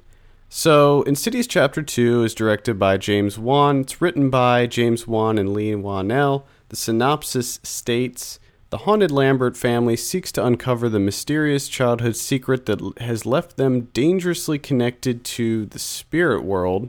[0.48, 3.82] So, Insidious Chapter 2 is directed by James Wan.
[3.82, 6.44] It's written by James Wan and Leigh Whannell.
[6.70, 8.40] The synopsis states
[8.70, 13.88] The haunted Lambert family seeks to uncover the mysterious childhood secret that has left them
[13.92, 16.88] dangerously connected to the spirit world.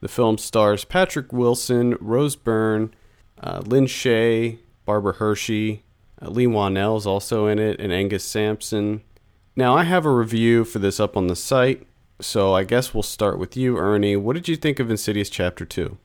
[0.00, 2.94] The film stars Patrick Wilson, Rose Byrne,
[3.38, 5.82] uh, Lin Shaye, Barbara Hershey,
[6.22, 9.02] uh, Leigh Whannell is also in it, and Angus Sampson.
[9.54, 11.86] Now, I have a review for this up on the site,
[12.18, 14.16] so I guess we'll start with you, Ernie.
[14.16, 15.98] What did you think of Insidious Chapter 2?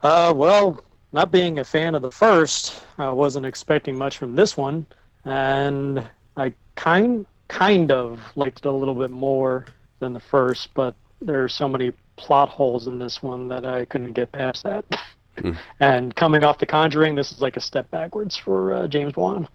[0.00, 0.84] Uh, well,
[1.14, 4.84] not being a fan of the first, I wasn't expecting much from this one,
[5.24, 6.04] and
[6.36, 9.64] I kind kind of liked it a little bit more
[10.00, 13.84] than the first, but there are so many plot holes in this one that I
[13.84, 14.84] couldn't get past that.
[15.38, 15.52] Hmm.
[15.80, 19.46] and coming off The Conjuring, this is like a step backwards for uh, James Wan.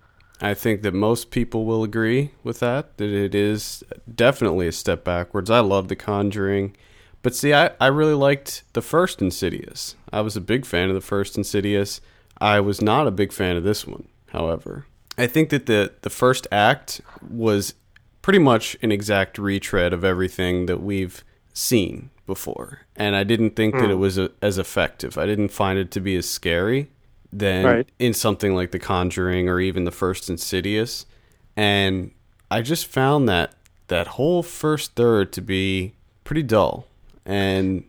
[0.42, 3.84] I think that most people will agree with that, that it is
[4.16, 5.50] definitely a step backwards.
[5.50, 6.78] I love The Conjuring.
[7.22, 9.96] But see, I, I really liked the first Insidious.
[10.12, 12.02] I was a big fan of the first Insidious.
[12.40, 14.86] I was not a big fan of this one, however.
[15.18, 17.74] I think that the, the first act was
[18.22, 22.82] pretty much an exact retread of everything that we've seen before.
[22.96, 23.92] And I didn't think that hmm.
[23.92, 25.18] it was a, as effective.
[25.18, 26.90] I didn't find it to be as scary
[27.34, 27.90] than Right.
[28.00, 31.06] in something like The Conjuring or even the first Insidious.
[31.58, 32.12] And
[32.50, 33.56] I just found that
[33.88, 35.94] that whole first third to be
[36.24, 36.86] pretty dull
[37.30, 37.84] and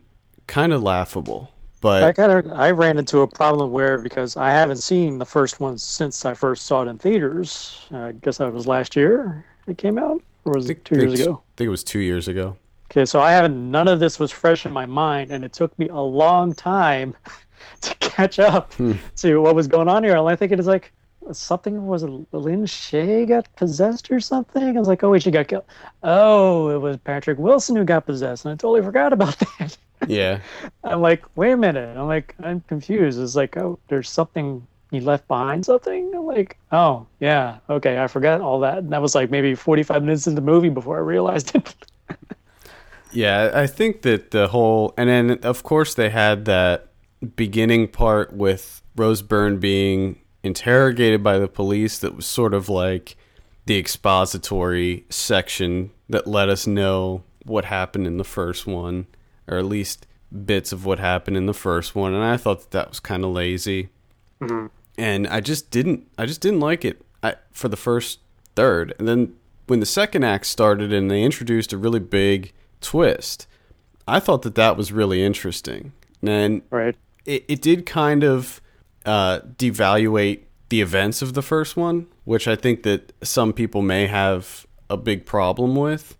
[0.47, 1.51] kind of laughable.
[1.81, 5.25] But I kind of I ran into a problem where because I haven't seen the
[5.25, 7.87] first one since I first saw it in theaters.
[7.91, 11.41] I guess that was last year it came out, or was it two years ago?
[11.43, 12.55] I think it was two years ago.
[12.91, 13.71] Okay, so I haven't.
[13.71, 17.15] None of this was fresh in my mind, and it took me a long time
[17.81, 18.93] to catch up Hmm.
[19.17, 20.15] to what was going on here.
[20.17, 20.91] All I think it is like
[21.31, 24.75] something was Lin Shaye got possessed or something.
[24.75, 25.65] I was like, oh wait, she got killed.
[26.03, 29.77] Oh, it was Patrick Wilson who got possessed, and I totally forgot about that.
[30.07, 30.39] Yeah.
[30.83, 31.95] I'm like, wait a minute.
[31.95, 33.19] I'm like, I'm confused.
[33.19, 36.11] It's like, oh, there's something he left behind something.
[36.13, 38.79] I'm like, oh yeah, okay, I forgot all that.
[38.79, 41.75] And that was like maybe 45 minutes into the movie before I realized it.
[43.13, 46.87] Yeah, I think that the whole, and then of course they had that
[47.35, 53.15] beginning part with Rose Byrne being interrogated by the police that was sort of like
[53.65, 59.07] the expository section that let us know what happened in the first one,
[59.47, 60.07] or at least
[60.45, 63.23] bits of what happened in the first one, and I thought that, that was kind
[63.23, 63.89] of lazy.
[64.39, 64.67] Mm-hmm.
[64.97, 68.19] And I just didn't, I just didn't like it I, for the first
[68.55, 69.35] third, and then
[69.67, 73.47] when the second act started and they introduced a really big twist,
[74.07, 75.93] I thought that that was really interesting.
[76.21, 76.95] And right.
[77.25, 78.60] it, it did kind of
[79.05, 84.07] uh, devaluate the events of the first one, which I think that some people may
[84.07, 86.17] have a big problem with.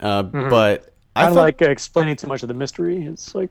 [0.00, 3.06] Uh, But I I thought, like uh, explaining too much of the mystery.
[3.06, 3.50] It's like,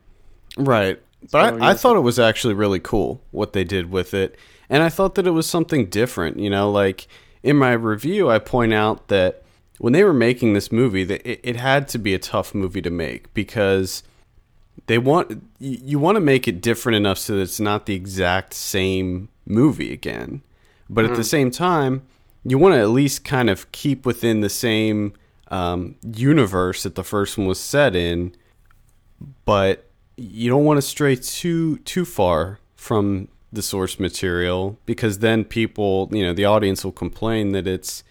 [0.57, 0.99] right.
[1.31, 4.37] But I, I thought it was actually really cool what they did with it.
[4.69, 6.37] And I thought that it was something different.
[6.37, 7.07] You know, like
[7.41, 9.43] in my review, I point out that
[9.79, 12.81] when they were making this movie, that it, it had to be a tough movie
[12.81, 14.03] to make because
[14.87, 17.95] they want you, you want to make it different enough so that it's not the
[17.95, 20.41] exact same movie again.
[20.89, 22.03] But at the same time,
[22.43, 25.13] you want to at least kind of keep within the same
[25.47, 28.35] um, universe that the first one was set in,
[29.45, 35.45] but you don't want to stray too too far from the source material because then
[35.45, 38.03] people, you know, the audience will complain that it's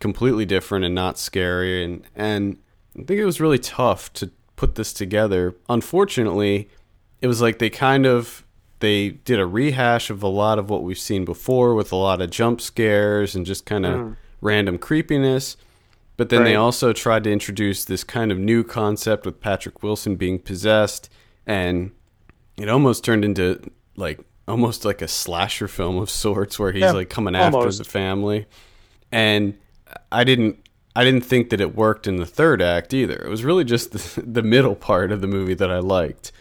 [0.00, 2.58] completely different and not scary and and
[2.98, 4.30] I think it was really tough to
[4.60, 5.56] put this together.
[5.70, 6.68] Unfortunately,
[7.22, 8.44] it was like they kind of
[8.80, 12.20] they did a rehash of a lot of what we've seen before with a lot
[12.20, 14.12] of jump scares and just kind of hmm.
[14.42, 15.56] random creepiness.
[16.18, 20.16] But then they also tried to introduce this kind of new concept with Patrick Wilson
[20.16, 21.08] being possessed
[21.46, 21.92] and
[22.58, 23.62] it almost turned into
[23.96, 27.84] like almost like a slasher film of sorts where he's Yeah, like coming after the
[27.84, 28.44] family.
[29.10, 29.56] And
[30.12, 30.58] I didn't
[30.96, 33.16] I didn't think that it worked in the third act either.
[33.16, 36.32] It was really just the, the middle part of the movie that I liked.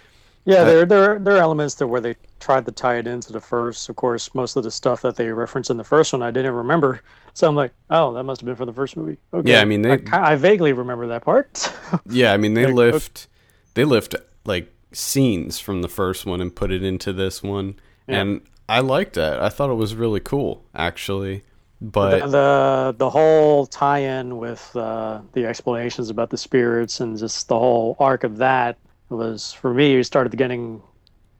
[0.45, 3.31] yeah, uh, there, there, there are elements to where they tried to tie it into
[3.31, 3.89] the first.
[3.89, 6.53] Of course, most of the stuff that they referenced in the first one, I didn't
[6.53, 7.01] remember.
[7.35, 9.17] So I'm like, oh, that must have been for the first movie.
[9.33, 9.51] Okay.
[9.51, 11.71] Yeah, I mean, they- I, I vaguely remember that part.
[12.09, 13.27] Yeah, I mean they lift
[13.75, 17.75] they lift like scenes from the first one and put it into this one.
[18.07, 19.39] And I liked that.
[19.41, 21.43] I thought it was really cool actually.
[21.81, 27.57] But the the whole tie-in with uh, the explanations about the spirits and just the
[27.57, 28.77] whole arc of that
[29.09, 30.81] was for me started getting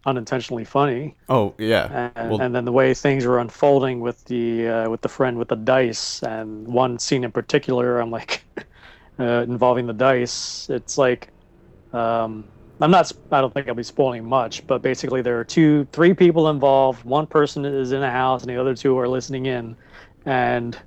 [0.06, 1.16] unintentionally funny.
[1.28, 2.12] Oh yeah.
[2.16, 5.38] And, well, and then the way things were unfolding with the uh, with the friend
[5.38, 8.44] with the dice, and one scene in particular, I'm like,
[9.20, 10.70] uh, involving the dice.
[10.70, 11.30] It's like,
[11.94, 12.46] um,
[12.80, 13.12] I'm not.
[13.32, 17.04] I don't think I'll be spoiling much, but basically there are two, three people involved.
[17.04, 19.76] One person is in a house, and the other two are listening in,
[20.30, 20.78] and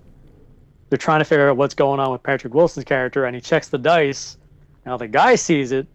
[0.89, 3.69] they're trying to figure out what's going on with Patrick Wilson's character, and he checks
[3.69, 4.37] the dice.
[4.87, 5.89] Now the guy sees it,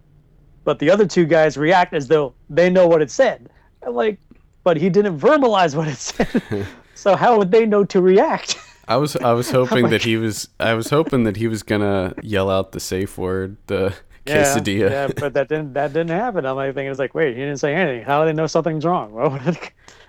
[0.65, 3.49] but the other two guys react as though they know what it said.
[3.81, 4.19] I'm like,
[4.65, 6.67] but he didn't verbalize what it said.
[6.95, 8.57] so how would they know to react?
[8.89, 12.15] I was I was hoping that he was I was hoping that he was gonna
[12.21, 13.95] yell out the safe word, the
[14.25, 14.89] quesadilla.
[14.89, 16.45] Yeah, but that didn't that didn't happen.
[16.45, 18.03] I'm like thinking it's like, wait, he didn't say anything.
[18.03, 19.13] How do they know something's wrong?
[19.13, 19.39] Well,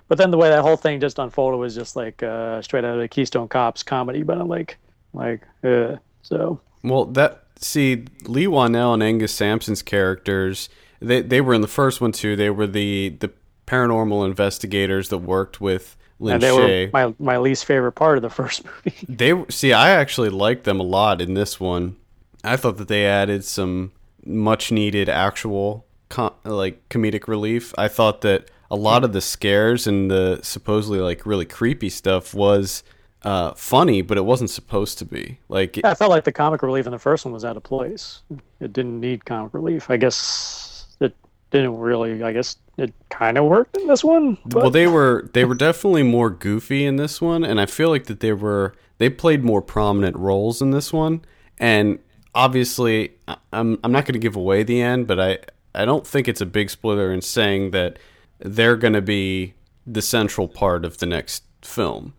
[0.08, 2.94] but then the way that whole thing just unfolded was just like uh, straight out
[2.94, 4.22] of the Keystone Cops comedy.
[4.22, 4.76] But I'm like,
[5.12, 10.68] like, uh, so Well, that see Leigh Whannell and Angus Sampson's characters,
[11.00, 12.36] they they were in the first one too.
[12.36, 13.30] They were the the
[13.66, 16.92] paranormal investigators that worked with Lin and they Shaye.
[16.92, 18.96] were my my least favorite part of the first movie.
[19.08, 21.96] They see, I actually liked them a lot in this one.
[22.44, 23.92] I thought that they added some
[24.24, 27.74] much needed actual com- like comedic relief.
[27.76, 32.34] I thought that a lot of the scares and the supposedly like really creepy stuff
[32.34, 32.82] was
[33.22, 35.38] uh, funny, but it wasn't supposed to be.
[35.48, 38.22] Like I felt like the comic relief in the first one was out of place.
[38.60, 39.90] It didn't need comic relief.
[39.90, 41.14] I guess it
[41.50, 42.22] didn't really.
[42.22, 44.38] I guess it kind of worked in this one.
[44.44, 47.88] But well, they were they were definitely more goofy in this one, and I feel
[47.88, 51.22] like that they were they played more prominent roles in this one.
[51.58, 51.98] And
[52.34, 53.12] obviously,
[53.52, 55.38] I'm I'm not going to give away the end, but I
[55.74, 57.98] I don't think it's a big spoiler in saying that
[58.38, 59.54] they're going to be
[59.86, 62.14] the central part of the next film.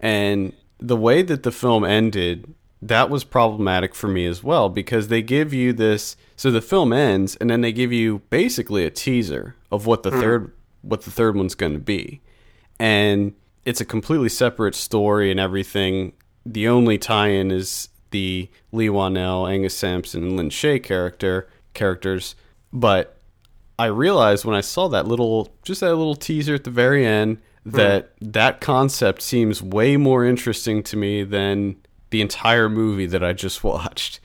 [0.00, 5.08] And the way that the film ended, that was problematic for me as well because
[5.08, 8.90] they give you this so the film ends and then they give you basically a
[8.90, 10.20] teaser of what the hmm.
[10.20, 10.52] third
[10.82, 12.20] what the third one's going to be.
[12.80, 16.12] And it's a completely separate story and everything.
[16.44, 22.34] The only tie-in is the Leigh Whannell, Angus Sampson, and Lin Shaye character characters,
[22.72, 23.21] but
[23.78, 27.38] I realized when I saw that little, just that little teaser at the very end,
[27.64, 27.70] hmm.
[27.70, 31.76] that that concept seems way more interesting to me than
[32.10, 34.20] the entire movie that I just watched.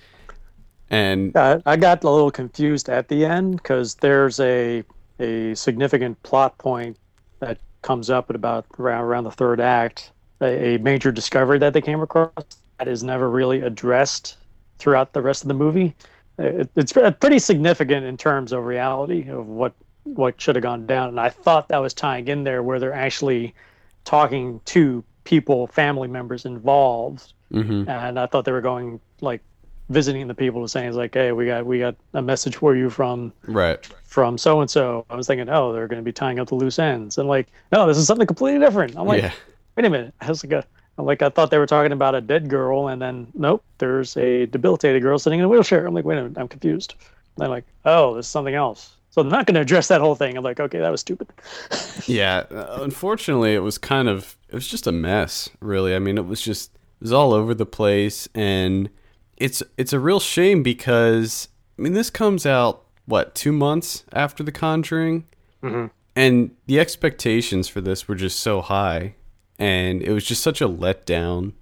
[0.89, 4.83] And I, I got a little confused at the end because there's a
[5.19, 6.95] a significant plot point
[7.39, 11.73] that comes up at about around, around the third act, a, a major discovery that
[11.73, 12.31] they came across
[12.77, 14.37] that is never really addressed
[14.77, 15.95] throughout the rest of the movie.
[16.37, 19.73] It, it's pretty significant in terms of reality of what
[20.03, 22.93] what should have gone down, and I thought that was tying in there where they're
[22.93, 23.53] actually
[24.05, 27.87] talking to people, family members involved, mhm.
[27.89, 29.41] and I thought they were going like
[29.89, 32.75] visiting the people and saying it's like, hey, we got we got a message for
[32.75, 35.05] you from right, from so and so.
[35.09, 37.47] I was thinking, oh, they're going to be tying up the loose ends, and like,
[37.71, 38.95] no, this is something completely different.
[38.95, 39.33] I'm like, yeah,
[39.75, 40.63] wait a minute, I was like, a, I'm
[40.97, 44.45] like I thought they were talking about a dead girl, and then nope, there's a
[44.47, 45.85] debilitated girl sitting in a wheelchair.
[45.85, 46.95] I'm like, wait a minute, I'm confused.
[47.37, 48.93] They're like, oh, there's something else.
[49.11, 50.35] So they're not going to address that whole thing.
[50.37, 51.27] I'm like, okay, that was stupid.
[52.07, 52.43] yeah.
[52.51, 55.49] Uh, unfortunately, it was kind of it was just a mess.
[55.59, 58.89] Really, I mean, it was just it was all over the place, and
[59.37, 64.43] it's it's a real shame because I mean, this comes out what two months after
[64.43, 65.25] The Conjuring,
[65.63, 65.91] Mhm.
[66.15, 69.15] and the expectations for this were just so high,
[69.59, 71.53] and it was just such a letdown.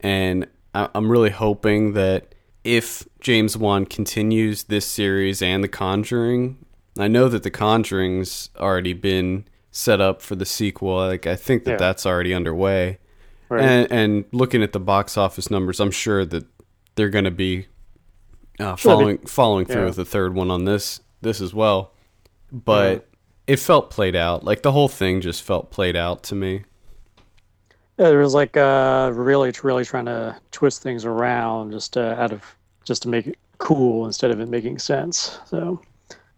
[0.00, 6.64] And I- I'm really hoping that if James Wan continues this series and The Conjuring,
[6.98, 10.96] I know that The Conjuring's already been set up for the sequel.
[10.96, 11.76] Like I think that Yeah.
[11.78, 12.98] that's already underway.
[13.48, 13.62] Right.
[13.64, 16.44] And, and looking at the box office numbers, I'm sure that
[16.94, 17.66] they're going to be
[18.58, 19.86] uh, Sure, they- following following through yeah.
[19.86, 21.92] with the third one on this this as well.
[22.52, 23.08] But
[23.46, 24.44] it felt played out.
[24.44, 26.64] Like the whole thing just felt played out to me.
[28.00, 32.32] Yeah, there was like uh, really, really trying to twist things around just uh, out
[32.32, 32.42] of
[32.84, 35.38] just to make it cool instead of it making sense.
[35.44, 35.82] So,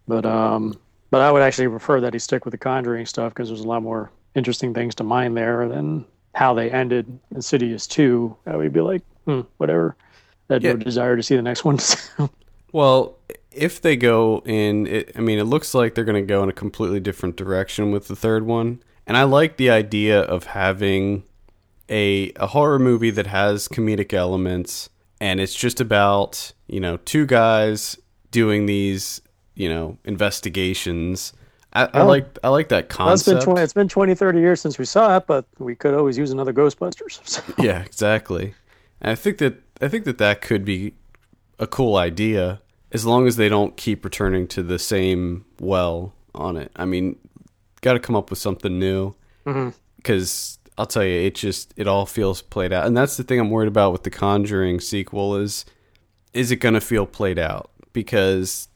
[0.09, 0.77] but um,
[1.13, 3.69] but I would actually prefer that he stick with the Conjuring stuff because there's a
[3.69, 6.05] lot more interesting things to mine there than
[6.35, 8.37] how they ended Insidious two.
[8.45, 9.95] I would be like, hmm, whatever.
[10.51, 10.73] I had Yeah.
[10.73, 11.79] no desire to see the next one.
[12.73, 13.19] Well,
[13.51, 16.49] if they go in, it, I mean, it looks like they're going to go in
[16.49, 18.83] a completely different direction with the third one.
[19.07, 21.25] And I like the idea of having
[21.89, 24.89] a a horror movie that has comedic elements,
[25.21, 27.99] and it's just about you know two guys
[28.31, 29.21] doing these
[29.55, 31.33] you know investigations.
[31.75, 32.07] I, I Oh.
[32.07, 34.85] like I like that Well, it's been 20, it's been 20, 30 years since we
[34.85, 37.21] saw it, but we could always use another Ghostbusters.
[37.27, 38.55] So, yeah, exactly.
[39.01, 40.95] And I think that I think that that could be
[41.59, 42.61] a cool idea
[42.93, 46.71] as long as they don't keep returning to the same well on it.
[46.77, 47.17] I mean,
[47.81, 49.15] got to come up with something new
[49.47, 49.71] mm-hmm.
[49.97, 53.39] because I'll tell you, it just it all feels played out, and that's the thing
[53.39, 55.65] I'm worried about with the Conjuring sequel is
[56.33, 58.69] is it going to feel played out because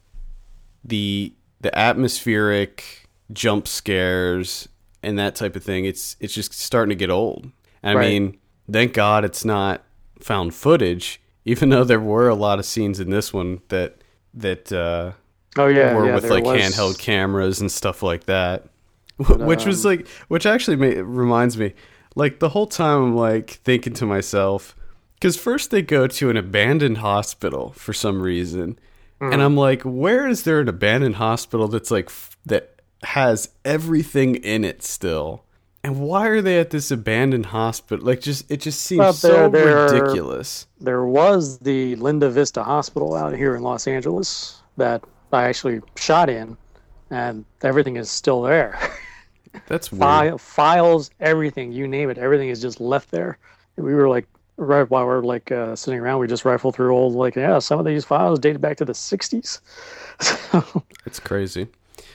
[0.85, 4.69] the the atmospheric jump scares
[5.03, 7.51] and that type of thing it's it's just starting to get old.
[7.83, 8.09] I Right.
[8.09, 8.39] mean,
[8.71, 9.83] thank God it's not
[10.21, 13.99] found footage, even though there were a lot of scenes in this one that
[14.35, 15.13] that uh,
[15.59, 18.67] Oh yeah, were yeah, with like was- handheld cameras and stuff like that.
[19.19, 21.75] Which was um, like, which actually reminds me,
[22.15, 24.75] like the whole time I'm like thinking to myself,
[25.15, 28.79] because first they go to an abandoned hospital for some reason,
[29.21, 29.33] Hmm.
[29.33, 34.35] and I'm like, where is there an abandoned hospital that's like f- that has everything
[34.37, 35.43] in it still?
[35.83, 38.05] And why are they at this abandoned hospital?
[38.05, 40.67] Like, just it just seems Well, so they're- they're- ridiculous.
[40.81, 45.03] There was the Linda Vista Hospital out here in Los Angeles that
[45.33, 46.57] I actually shot in,
[47.11, 48.79] and everything is still there.
[49.67, 50.01] That's weird.
[50.01, 53.39] File, files, everything, you name it, everything is just left there.
[53.77, 54.27] We were like,
[54.57, 57.79] right while we're like uh, sitting around, we just rifle through old, like, yeah, some
[57.79, 59.61] of these files dated back to the 60s.
[60.19, 61.69] So, It's crazy.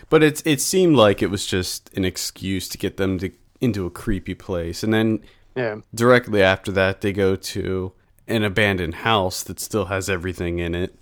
[0.10, 3.32] But it's it seemed like it was just an excuse to get them to
[3.62, 4.84] into a creepy place.
[4.84, 5.20] And then
[5.56, 5.78] yeah.
[5.94, 7.94] directly after that they go to
[8.28, 10.96] an abandoned house that still has everything in it.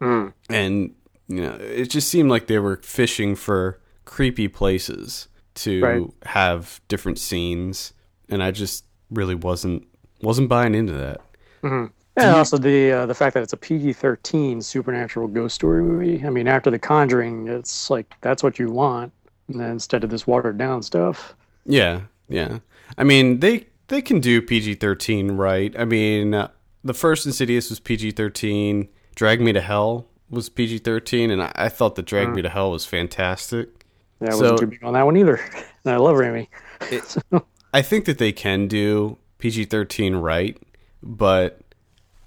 [0.00, 0.32] Mm.
[0.48, 0.94] And
[1.28, 6.02] you know, it just seemed like they were fishing for creepy places to Right.
[6.26, 7.92] have different scenes
[8.28, 9.86] and I just really wasn't
[10.22, 11.20] wasn't buying into that.
[11.62, 16.24] And also the uh, the fact that it's a PG thirteen supernatural ghost story movie.
[16.26, 19.12] I mean, after The Conjuring, it's like that's what you want,
[19.48, 21.34] and then instead of this watered down stuff.
[21.64, 22.58] Yeah, yeah.
[22.98, 25.74] I mean, they they can do PG thirteen right.
[25.78, 26.48] I mean, uh,
[26.84, 28.88] the first Insidious was PG thirteen.
[29.14, 32.48] Drag Me to Hell was PG thirteen, and I, I thought that Drag Me to
[32.50, 33.79] Hell was fantastic.
[34.20, 35.40] Yeah, I So- wasn't too big on that one either.
[35.82, 36.46] And I love Raimi.
[37.72, 40.60] I think that they can do PG thirteen right,
[41.02, 41.62] but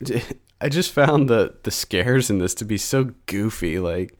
[0.59, 3.77] I just found the the scares in this to be so goofy.
[3.77, 4.17] Like,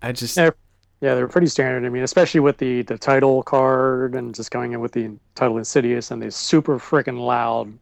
[0.00, 0.50] I just Yeah,
[1.00, 1.84] yeah, they're pretty standard.
[1.84, 5.58] I mean, especially with the the title card and just going in with the title
[5.58, 7.72] Insidious and the super freaking loud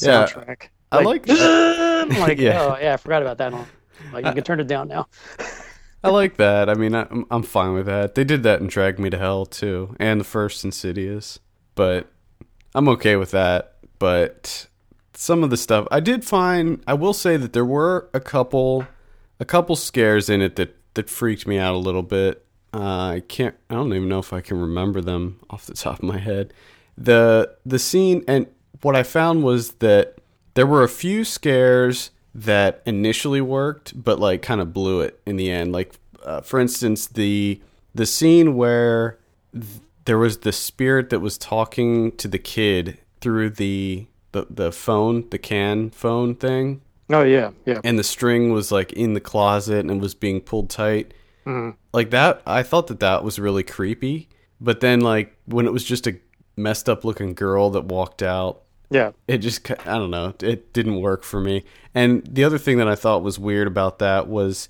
[0.00, 0.62] Yeah, soundtrack.
[0.90, 2.08] I like that.
[2.18, 2.60] Like, Yeah.
[2.60, 3.66] oh yeah, I forgot about that one.
[4.12, 5.06] Like you can turn it down now.
[6.04, 6.68] I like that.
[6.68, 8.14] I mean, I'm I'm fine with that.
[8.14, 11.38] They did that in Drag Me to Hell too, and the first Insidious,
[11.74, 12.10] but
[12.74, 13.76] I'm okay with that.
[13.98, 14.66] But
[15.14, 18.86] some of the stuff I did find, I will say that there were a couple,
[19.38, 22.44] a couple scares in it that that freaked me out a little bit.
[22.74, 23.54] Uh, I can't.
[23.70, 26.52] I don't even know if I can remember them off the top of my head.
[26.98, 28.46] The the scene and
[28.80, 30.16] what I found was that
[30.54, 35.36] there were a few scares that initially worked, but like kind of blew it in
[35.36, 35.72] the end.
[35.72, 37.60] Like uh, for instance, the
[37.94, 39.18] the scene where
[39.52, 39.66] th-
[40.04, 45.28] there was the spirit that was talking to the kid through the the, the phone,
[45.30, 46.80] the can phone thing,
[47.10, 47.80] Oh yeah, yeah.
[47.84, 51.12] and the string was like in the closet and was being pulled tight.
[51.46, 51.74] Mhm.
[51.92, 54.28] Like that, I thought that that was really creepy.
[54.60, 56.16] But then, like when it was just a
[56.56, 58.62] messed up looking girl that walked out,
[58.92, 59.12] Yeah.
[59.26, 61.64] it just, I don't know, it didn't work for me.
[61.94, 64.68] And the other thing that I thought was weird about that was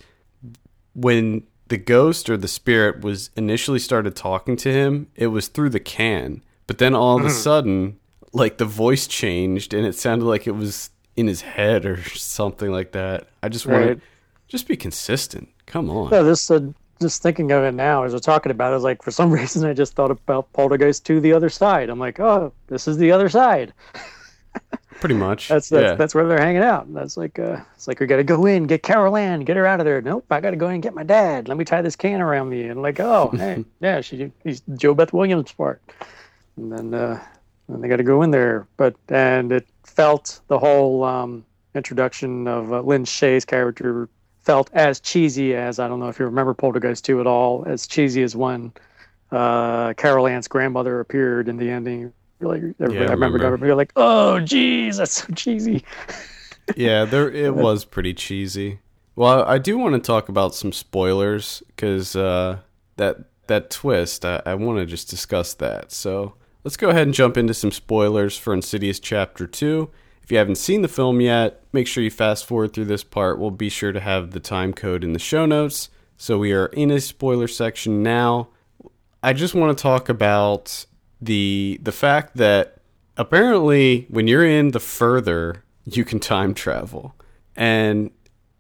[0.95, 5.71] when the ghost or the spirit was initially started talking to him, it was through
[5.71, 6.43] the can.
[6.67, 7.99] But then all of a sudden,
[8.33, 12.71] like the voice changed and it sounded like it was in his head or something
[12.71, 13.29] like that.
[13.43, 14.01] I just wanted, Right.
[14.49, 15.49] just be consistent.
[15.67, 16.11] Come on.
[16.13, 16.61] Yeah, this uh,
[17.03, 19.75] just thinking of it now as we're talking about it, like for some reason I
[19.75, 21.91] just thought about Poltergeist to the other side.
[21.91, 23.73] I'm like, oh, this is the other side.
[25.01, 25.49] Pretty much.
[25.49, 25.95] That's that's, yeah.
[25.95, 26.93] that's where they're hanging out.
[26.95, 29.67] That's like uh, it's like we got to go in, get Carol Ann, get her
[29.67, 30.01] out of there.
[30.01, 31.49] Nope, I got to go in and get my dad.
[31.49, 32.69] Let me tie this can around me.
[32.69, 35.83] And like, oh, hey, yeah, she he's JoBeth Williams part.
[36.57, 37.21] And then uh,
[37.69, 38.69] then they got to go in there.
[38.77, 44.09] But and it felt the whole um, introduction of uh, Lin Shaye's character
[44.43, 47.87] felt as cheesy as I don't know if you remember Poltergeist 2 at all, as
[47.87, 48.73] cheesy as when
[49.31, 52.13] uh, Carol Ann's grandmother appeared in the ending.
[52.41, 53.47] Like, everybody, I I remember remember.
[53.47, 55.85] everybody like, oh, geez, that's so cheesy.
[56.77, 58.81] yeah, there it was pretty cheesy.
[59.15, 62.59] Well, I do want to talk about some spoilers because uh,
[62.97, 64.25] that that twist.
[64.25, 65.93] I, I want to just discuss that.
[65.93, 69.91] So let's go ahead and jump into some spoilers for Insidious Chapter Two.
[70.33, 73.39] If you haven't seen the film yet, make sure you fast forward through this part.
[73.39, 75.91] We'll be sure to have the time code in the show notes.
[76.17, 78.49] So we are in a spoiler section now.
[79.23, 80.87] I just want to talk about
[81.21, 82.79] the the fact that
[83.19, 87.15] apparently when you're in the further, you can time travel,
[87.55, 88.11] and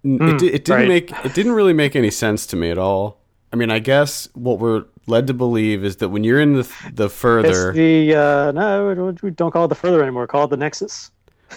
[0.04, 0.88] n- it, it didn't right.
[0.88, 3.22] make it didn't really make any sense to me at all.
[3.50, 6.70] I mean, I guess what we're led to believe is that when you're in the
[6.92, 10.26] the further, It's the uh, no, we don't call it the further anymore.
[10.26, 11.10] Call it the Nexus.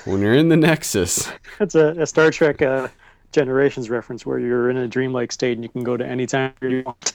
[0.06, 2.88] When you're in the Nexus, That's a, a Star Trek uh,
[3.32, 6.54] Generations reference where you're in a dreamlike state and you can go to any time
[6.62, 7.14] you want.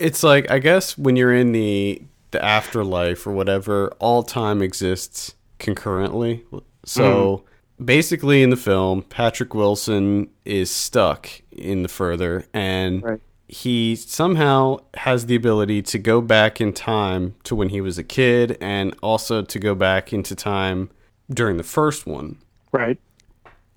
[0.00, 5.34] it's like I guess when you're in the the afterlife or whatever, all time exists
[5.58, 6.44] concurrently.
[6.84, 7.44] So
[7.82, 13.20] basically, in the film, Patrick Wilson is stuck in the further, and Right.
[13.48, 18.04] he somehow has the ability to go back in time to when he was a
[18.04, 20.90] kid, and also to go back into time
[21.30, 22.38] during the first one.
[22.72, 22.98] Right.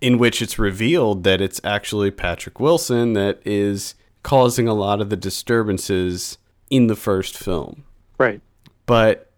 [0.01, 5.09] in which it's revealed that it's actually Patrick Wilson that is causing a lot of
[5.09, 6.37] the disturbances
[6.69, 7.83] in the first film.
[8.17, 8.41] Right.
[8.85, 9.31] But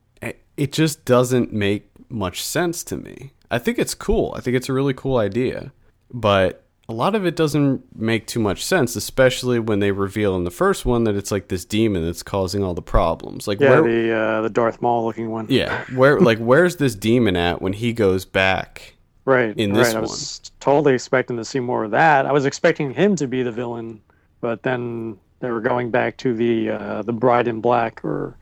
[0.58, 3.32] it just doesn't make much sense to me.
[3.50, 4.34] I think it's cool.
[4.36, 5.72] I think it's a really cool idea.
[6.14, 6.61] But
[6.92, 10.52] a lot of it doesn't make too much sense, especially when they reveal in the
[10.52, 13.48] first one that it's like this demon that's causing all the problems.
[13.48, 15.48] Like Yeah, where the uh, the Darth Maul looking one.
[15.50, 18.96] Yeah, where like where's this demon at when he goes back?
[19.24, 19.56] Right.
[19.58, 19.98] in this right.
[19.98, 22.26] I was totally expecting to see more of that.
[22.26, 24.02] I was expecting him to be the villain,
[24.42, 28.36] but then they were going back to the uh, the Bride in Black, or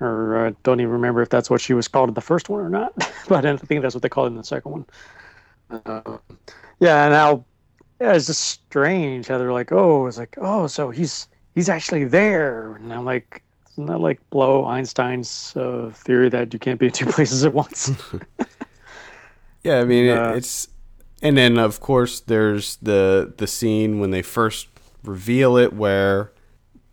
[0.00, 2.60] or uh, don't even remember if that's what she was called in the first one
[2.60, 2.92] or not.
[3.28, 4.86] but I think that's what they called it in the second one.
[5.70, 6.18] Uh,
[6.78, 7.44] yeah, and now
[8.00, 12.04] yeah, it's just strange how they're like, oh, it's like, oh, so he's he's actually
[12.04, 13.42] there, and I'm like.
[13.72, 17.52] Isn't that like blow Einstein's uh, theory that you can't be in two places at
[17.52, 17.90] once?
[19.62, 20.68] Yeah, I mean it, Uh, it's,
[21.22, 24.68] and then of course there's the the scene when they first
[25.02, 26.32] reveal it where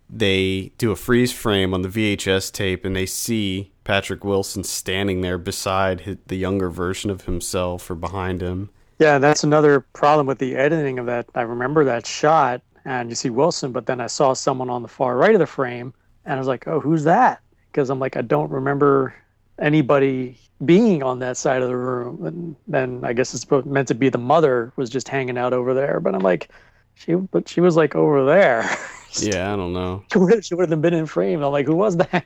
[0.10, 5.22] they do a freeze frame on the VHS tape and they see Patrick Wilson standing
[5.22, 8.70] there beside his, the younger version of himself or behind him.
[9.04, 11.26] Yeah, that's another problem with the editing of that.
[11.36, 14.88] I remember that shot, and you see Wilson, but then I saw someone on the
[14.88, 15.94] far right of the frame,
[16.24, 19.14] and I was like, "Oh, who's that?" Because I'm like, I don't remember
[19.60, 22.26] anybody being on that side of the room.
[22.26, 25.52] And then I guess it's supposed- meant to be the mother was just hanging out
[25.54, 26.50] over there, but I'm like,
[26.96, 28.64] she, but she was like over there.
[29.22, 30.04] Yeah, I don't know.
[30.12, 31.44] she would she would have been in frame.
[31.44, 32.26] I'm like, who was that?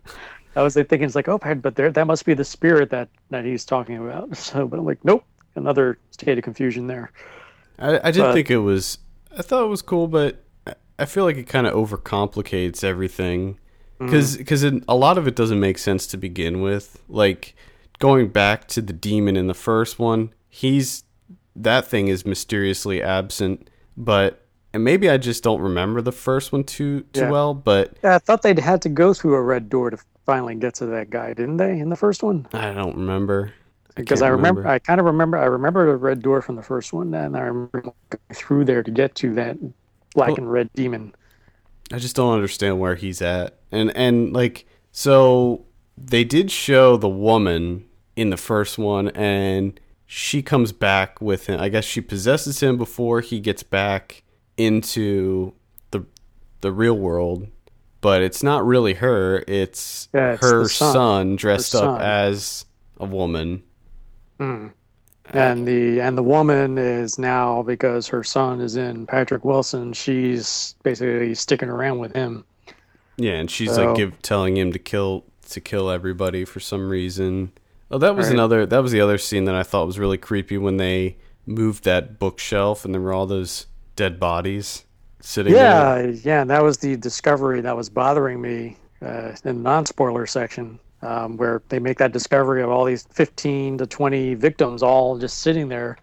[0.56, 3.08] I was like, thinking it's like, oh, but there that must be the spirit that
[3.30, 4.36] that he's talking about.
[4.46, 5.24] So, but I'm like, nope,
[5.56, 7.10] another state of confusion there.
[7.78, 8.98] I, I did But- think it was.
[9.36, 13.54] I thought it was cool, but I- I feel like it kind of overcomplicates everything
[13.54, 14.06] mm-hmm.
[14.06, 17.02] because because a lot of it doesn't make sense to begin with.
[17.08, 17.54] Like
[17.98, 21.04] going back to the demon in the first one, he's
[21.56, 24.40] that thing is mysteriously absent, but
[24.72, 27.30] and maybe I just don't remember the first one too too Yeah.
[27.30, 27.54] well.
[27.54, 30.74] But Yeah, I thought they'd had to go through a red door to finally get
[30.76, 31.78] to that guy, didn't they?
[31.78, 33.52] In the first one, I don't remember
[33.94, 36.62] because can't I remember, I kind of remember, I remember the red door from the
[36.62, 37.94] first one, and I remember going
[38.32, 39.56] through there to get to that
[40.14, 41.14] black Well- and red demon.
[41.92, 43.58] I just don't understand where he's at.
[43.70, 45.66] And and like so
[45.98, 47.84] they did show the woman
[48.16, 51.60] in the first one and she comes back with him.
[51.60, 54.22] I guess she possesses him before he gets back
[54.56, 55.52] into
[55.90, 56.04] the
[56.62, 57.48] the real world.
[58.00, 59.44] But it's not really her.
[59.48, 60.92] It's, Yeah, it's her son.
[60.92, 62.64] son, dressed Her up as
[62.98, 63.62] a woman.
[64.40, 69.92] And the and the woman is now because her son is in Patrick Wilson.
[69.94, 72.44] She's basically sticking around with him.
[73.16, 76.88] Yeah, and she's So- like give, telling him to kill to kill everybody for some
[76.88, 77.52] reason.
[77.90, 78.34] Oh, that was Right.
[78.34, 78.66] another.
[78.66, 81.16] That was the other scene that I thought was really creepy when they
[81.46, 83.66] moved that bookshelf and there were all those
[83.96, 84.84] dead bodies
[85.20, 86.06] sitting there.
[86.06, 90.78] Yeah, yeah, and that was the discovery that was bothering me uh, in non-spoiler section,
[91.04, 95.38] um, where they make that discovery of all these 15 to 20 victims all just
[95.40, 95.98] sitting there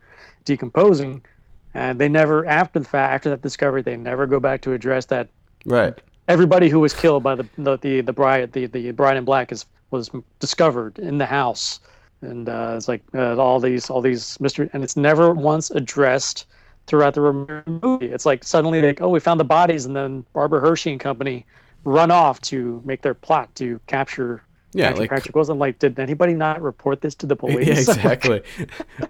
[0.45, 1.25] decomposing,
[1.73, 5.07] and they never, after the fact, after that discovery, they never go back to address
[5.07, 5.29] that
[5.65, 6.01] Right.
[6.27, 9.51] everybody who was killed by the the the, the bride the, the bride in black
[9.51, 10.09] is was
[10.39, 11.79] discovered in the house.
[12.21, 16.45] And uh, it's like uh, all these all these mystery and it's never once addressed
[16.87, 17.21] throughout the
[17.65, 18.07] the movie.
[18.07, 21.45] It's like suddenly like oh we found the bodies and then barbara hershey and company
[21.83, 25.99] run off to make their plot to capture Yeah, capture like patrick wilson like did
[25.99, 28.41] anybody not report this to the police yeah, exactly.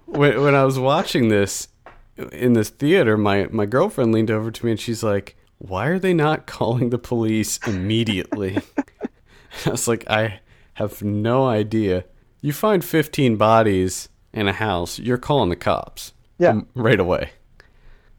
[0.06, 1.68] when when I was watching this
[2.32, 5.98] in this theater, my my girlfriend leaned over to me and she's like, "Why are
[5.98, 8.58] they not calling the police immediately?"
[9.66, 10.40] I was like, "I
[10.74, 12.04] have no idea.
[12.40, 17.30] You find 15 bodies in a house, you're calling the cops yeah right away."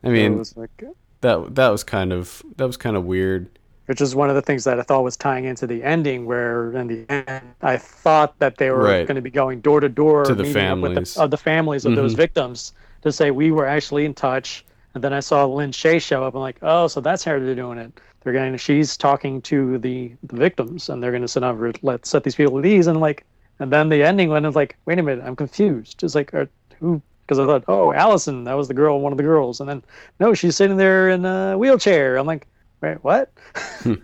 [0.03, 0.91] I mean, like uh,
[1.21, 3.59] that that was kind of that was kind of weird.
[3.88, 6.72] Which is one of the things that I thought was tying into the ending, where
[6.73, 9.07] in the end I thought that they were Right.
[9.07, 11.14] going to be going door to door To the meeting up with families.
[11.15, 12.18] the, of the families of those Mhm.
[12.18, 12.73] victims
[13.03, 14.65] to say we were actually in touch
[14.95, 16.35] And then I saw Lin Shaye show up.
[16.35, 17.99] I'm like, oh, so that's how they're doing it.
[18.23, 18.55] They're going.
[18.57, 21.72] She's talking to the, the victims, and they're going to sit over.
[21.81, 22.88] Let set these people at ease.
[22.88, 23.26] And like,
[23.60, 26.03] and then the ending when it's like, wait a minute, I'm confused.
[26.03, 26.47] It's like, are,
[26.80, 27.01] who?
[27.26, 29.84] Because I thought, oh, Allison, that was the girl, one of the girls, and then
[30.19, 32.18] no, she's sitting there in a wheelchair.
[32.18, 32.47] I'm like,
[32.84, 33.31] wait, what?
[33.85, 34.01] I'm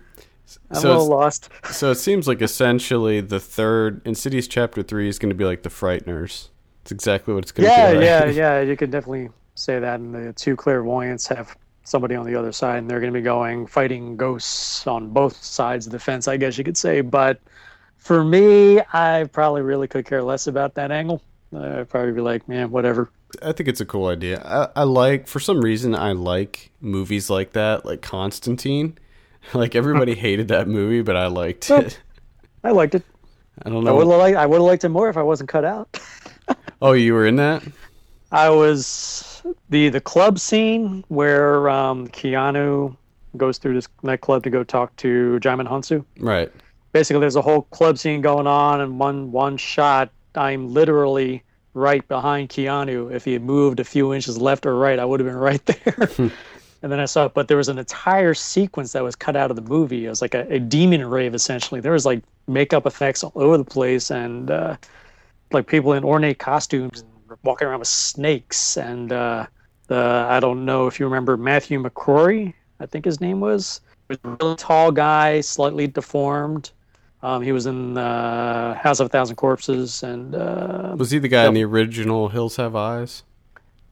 [0.72, 1.50] So a little lost.
[1.68, 5.62] So it seems like essentially the third Insidious Chapter Three is going to be like
[5.62, 6.48] the Frighteners.
[6.82, 7.94] It's exactly what it's going to Yeah, be.
[7.94, 8.04] Like.
[8.04, 8.60] yeah, yeah.
[8.60, 10.00] You could definitely say that.
[10.00, 13.22] And the two clairvoyants have somebody on the other side, and they're going to be
[13.22, 17.00] going fighting ghosts on both sides of the fence, I guess you could say.
[17.00, 17.40] But
[17.98, 21.22] for me, I probably really could care less about that angle.
[21.54, 23.10] Uh, I'd probably be like, man, whatever.
[23.42, 24.42] I think it's a cool idea.
[24.44, 28.96] I, I like, for some reason, I like movies like that, like Constantine.
[29.54, 31.98] Like everybody hated that movie, but I liked it.
[32.62, 33.02] I liked it.
[33.62, 33.90] I don't know.
[33.90, 34.36] I would have liked.
[34.36, 35.98] I would have liked it more if I wasn't cut out.
[36.82, 37.62] Oh, you were in that?
[38.32, 42.94] I was the the club scene where um, Keanu
[43.38, 46.04] goes through this nightclub to go talk to Djimon Hounsou.
[46.18, 46.52] Right.
[46.92, 51.42] basically there's a whole club scene going on and one one shot i'm literally
[51.74, 53.12] right behind keanu.
[53.12, 55.64] If he had moved a few inches left or right i would have been right
[55.66, 56.08] there.
[56.82, 59.50] And then i saw it but there was an entire sequence that was cut out
[59.50, 60.06] of the movie.
[60.06, 61.78] It was like a, a demon rave essentially.
[61.80, 64.76] There was like makeup effects all over the place and uh,
[65.52, 67.04] like people in ornate costumes
[67.42, 69.46] walking around with snakes and uh,
[69.88, 73.80] the i don't know if you remember matthew mcgrory i think his name was.
[74.08, 76.70] He was a really tall guy slightly deformed
[77.22, 81.28] um, he was in uh, House of a Thousand Corpses, and uh, Was he the
[81.28, 83.24] guy in the original Hills Have Eyes?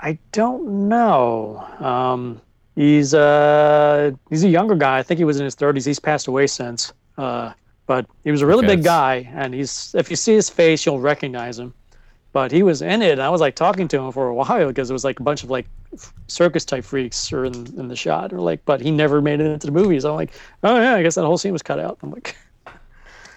[0.00, 1.58] I don't know.
[1.80, 2.40] Um,
[2.76, 4.98] he's uh, he's a younger guy.
[4.98, 5.84] I think he was in his thirties.
[5.84, 6.92] He's passed away since.
[7.16, 7.52] Uh,
[7.86, 10.86] but he was a really Okay, big guy, and he's if you see his face,
[10.86, 11.74] you'll recognize him.
[12.32, 13.12] But he was in it.
[13.12, 15.22] And I was like talking to him for a while because it was like a
[15.22, 15.66] bunch of like
[16.28, 19.46] circus type freaks are in, in the shot, or like, but he never made it
[19.46, 20.04] into the movies.
[20.04, 20.32] I'm like,
[20.62, 21.98] oh yeah, I guess that whole scene was cut out.
[22.02, 22.36] I'm like,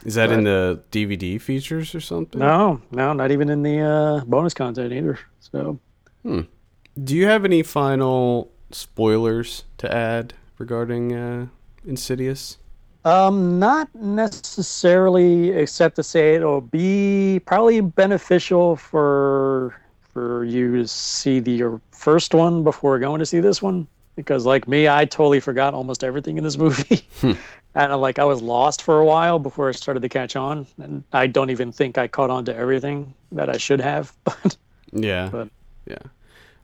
[0.06, 2.40] Is that in the DVD features or something?
[2.40, 5.19] no, no, not even in the uh, bonus content either.
[5.40, 5.80] So
[6.23, 11.48] Do you have any final spoilers to add regarding uh,
[11.86, 12.57] Insidious?
[13.03, 19.76] Um, not necessarily, except to say it'll be probably beneficial for
[20.14, 23.88] for you to see the first one before going to see this one.
[24.15, 27.02] Because like me, I totally forgot almost everything in this movie,
[27.76, 31.03] and like I was lost for a while before I started to catch on, and
[31.14, 34.14] I don't even think I caught on to everything that I should have.
[34.23, 34.57] But
[34.91, 35.30] Yeah.
[35.31, 35.49] But-
[35.85, 35.98] yeah.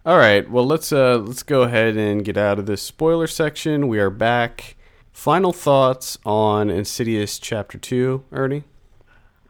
[0.06, 0.50] All right.
[0.50, 3.88] Well, let's uh let's go ahead and get out of this spoiler section.
[3.88, 4.76] We are back.
[5.12, 8.64] Final thoughts on Insidious Chapter 2, Ernie?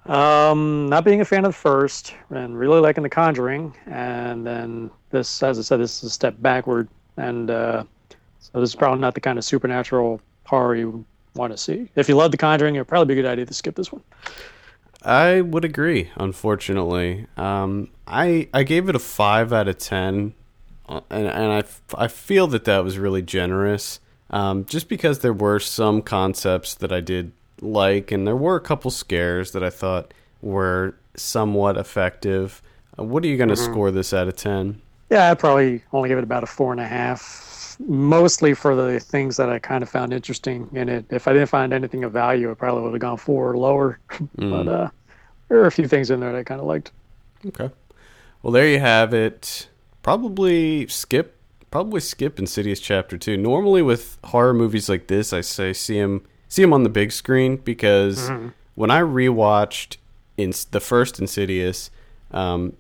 [0.06, 4.90] Um, not being a fan of the first and really liking The Conjuring, and then
[5.10, 7.84] this, as I said, this is a step backward, and uh,
[8.40, 11.06] so this is probably not the kind of supernatural horror you
[11.38, 11.90] want to see.
[11.96, 14.02] If you love The Conjuring, it'd probably be a good idea to skip this one.
[15.04, 17.28] I would agree, unfortunately.
[17.38, 20.34] Um, I I gave it a 5 out of 10,
[20.90, 24.00] uh, and, and I, f- I feel that that was really generous,
[24.32, 27.32] um, just because there were some concepts that I did
[27.62, 32.62] like, and there were a couple scares that I thought were somewhat effective.
[32.98, 34.82] Uh, what are you going to score this out of 10?
[35.10, 37.22] Yeah, I'd probably only give it about a four and a half,
[37.80, 41.06] mostly for the things that I kind of found interesting in it.
[41.10, 44.00] If I didn't find anything of value, I probably would have gone four or lower.
[44.36, 44.90] but uh,
[45.50, 46.92] there are a few things in there that I kind of liked.
[47.46, 47.70] Okay.
[48.42, 49.68] Well, there you have it.
[50.04, 51.36] Probably skip.
[51.70, 53.36] Probably skip Insidious Chapter Two.
[53.36, 57.12] Normally, with horror movies like this, I say see them see 'em on the big
[57.12, 58.32] screen because
[58.76, 59.98] when I rewatched
[60.38, 61.92] in the first Insidious
[62.32, 62.74] um,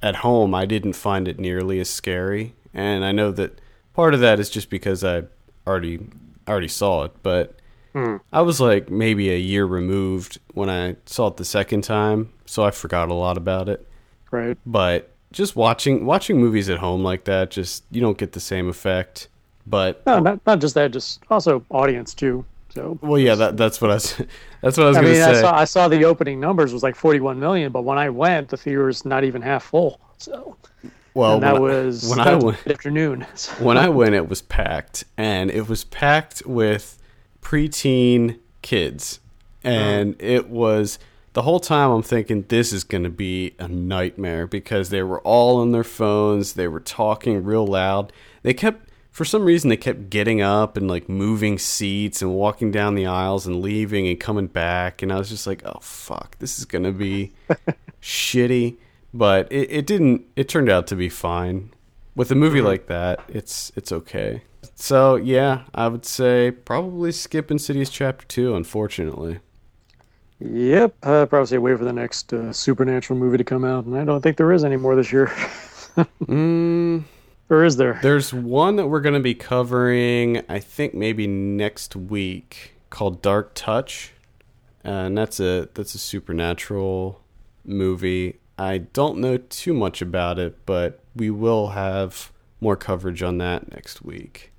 [0.00, 3.60] at home, I didn't find it nearly as scary, and I know that
[3.98, 5.24] part of that is just because I
[5.66, 5.98] already
[6.46, 7.54] already saw it, but.
[7.94, 8.16] Hmm.
[8.32, 12.62] I was like maybe a year removed when I saw it the second time, so
[12.62, 13.88] I forgot a lot about it
[14.30, 14.58] Right.
[14.66, 18.68] but just watching watching movies at home like that just you don't get the same
[18.68, 19.28] effect
[19.66, 22.44] but No, not, not just that, just also audience too.
[22.74, 24.14] So well yeah that that's what i was
[24.62, 26.74] that's what i was I gonna mean, I say saw I saw the opening numbers
[26.74, 29.98] was like 41 million, but when I went, the theater was not even half full.
[30.18, 30.56] So
[31.18, 33.26] well and that when, I- was when i went afternoon.
[33.58, 36.98] When i went it was packed and it was packed with
[37.42, 39.20] preteen kids.
[39.64, 39.74] Uh-huh.
[39.74, 40.98] And it was
[41.32, 45.20] the whole time i'm thinking this is going to be a nightmare because they were
[45.22, 48.12] all on their phones they were talking real loud.
[48.42, 52.70] They kept for some reason they kept getting up and like moving seats and walking
[52.70, 55.02] down the aisles and leaving and coming back.
[55.02, 57.32] And i was just like oh fuck this is going to be
[58.02, 58.76] shitty
[59.12, 61.70] but it, it didn't it turned out to be fine
[62.18, 64.42] with a movie like that, it's it's okay.
[64.74, 68.56] So yeah, I would say probably skip Insidious Chapter Two.
[68.56, 69.38] Unfortunately,
[70.40, 73.96] Yep, uh, probably say wait for the next uh, supernatural movie to come out, and
[73.96, 75.26] I don't think there is any more this year.
[76.24, 77.02] mm,
[77.48, 77.98] or is there?
[78.02, 80.42] there's one that we're gonna be covering.
[80.48, 84.12] I think maybe next week called Dark Touch,
[84.84, 87.20] and that's a that's a supernatural
[87.64, 88.38] movie.
[88.58, 93.70] I don't know too much about it, but we will have more coverage on that
[93.70, 94.52] next week.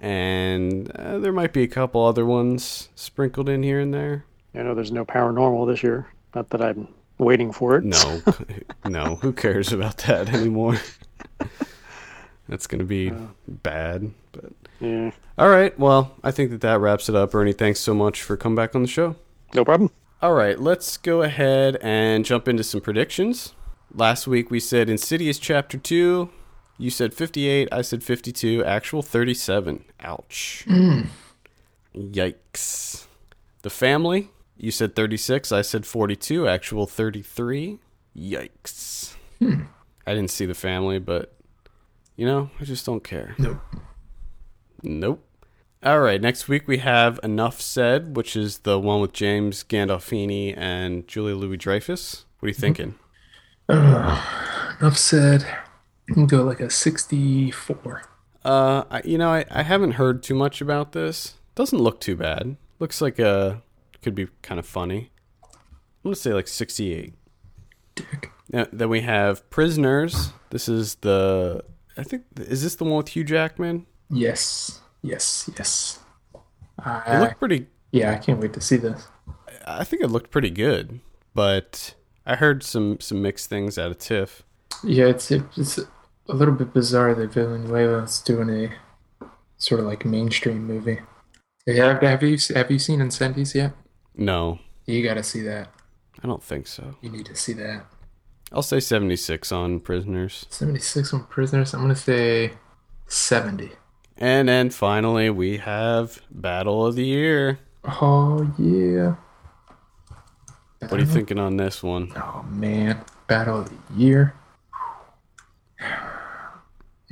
[0.00, 4.24] And uh, there might be a couple other ones sprinkled in here and there.
[4.54, 6.08] I know there's no paranormal this year.
[6.34, 6.88] Not that I'm
[7.18, 7.84] waiting for it.
[7.84, 8.22] No,
[8.84, 10.78] no, who cares about that anymore?
[12.48, 13.12] That's going to be
[13.46, 14.12] bad.
[14.32, 17.34] But Yeah, all right, well, I think that that wraps it up.
[17.34, 19.16] Ernie, thanks so much for coming back on the show.
[19.54, 19.90] no problem.
[20.20, 23.54] All right, let's go ahead and jump into some predictions.
[23.94, 26.28] Last week we said Insidious Chapter 2.
[26.76, 29.84] You said 58, I said 52, actual 37.
[30.00, 30.64] Ouch.
[30.66, 31.02] Hmm.
[31.94, 33.06] Yikes.
[33.62, 37.78] The Family, you said 36, I said 42, actual 33.
[38.16, 39.14] Yikes.
[39.38, 39.62] Hmm.
[40.04, 41.32] I didn't see The Family, but
[42.16, 43.36] you know, I just don't care.
[43.38, 43.60] Nope.
[44.82, 45.24] Nope.
[45.80, 50.52] All right, next week we have Enough Said, which is the one with James Gandolfini
[50.56, 52.24] and Julia Louis Dreyfus.
[52.40, 52.96] What are you thinking?
[53.68, 55.46] Enough said.
[56.08, 58.02] I'm gonna go like a 64.
[58.44, 61.34] Uh, I, you know, I, I haven't heard too much about this.
[61.54, 62.56] Doesn't look too bad.
[62.80, 63.62] Looks like a
[64.02, 65.10] could be kind of funny.
[65.44, 65.50] I'm
[66.02, 67.14] gonna say like 68.
[67.94, 68.32] Dick.
[68.50, 70.32] Now, then we have Prisoners.
[70.50, 71.62] This is the
[71.96, 73.86] I think is this the one with Hugh Jackman?
[74.10, 74.80] Yes.
[75.02, 75.50] Yes.
[75.58, 76.00] Yes.
[76.34, 76.42] It
[76.84, 77.66] I, looked pretty.
[77.90, 79.08] yeah, I can't wait to see this.
[79.66, 81.00] I think it looked pretty good,
[81.34, 81.94] but
[82.24, 84.42] I heard some some mixed things out of Tiff.
[84.84, 88.72] Yeah, it's it's a little bit bizarre that Villeneuve's doing a
[89.56, 91.00] sort of like mainstream movie.
[91.66, 93.72] Yeah, have, have you have you seen Incendies yet?
[94.16, 95.70] No, You got to see that.
[96.22, 96.96] I don't think so.
[97.02, 97.86] You need to see that.
[98.52, 100.46] I'll say 76 on Prisoners.
[100.48, 101.74] 76 on Prisoners.
[101.74, 102.52] I'm gonna say
[103.06, 103.70] 70.
[104.18, 107.58] And then finally, we have Battle of the Year.
[107.84, 109.14] Oh yeah.
[110.80, 112.12] What are you thinking on this one?
[112.16, 114.34] Oh man, Battle of the Year.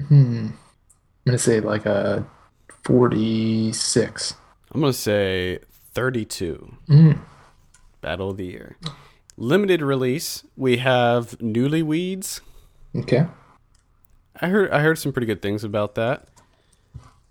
[0.09, 0.49] Hmm.
[0.49, 0.53] I'm
[1.24, 2.27] gonna say like a
[2.87, 4.35] 46.
[4.73, 5.59] I'm going to say
[5.95, 6.77] 32.
[6.89, 7.19] Mm.
[8.01, 8.77] Battle of the Year.
[9.37, 12.41] Limited release, we have Newlyweeds.
[12.95, 13.27] Okay.
[14.41, 16.28] I heard I heard some pretty good things about that.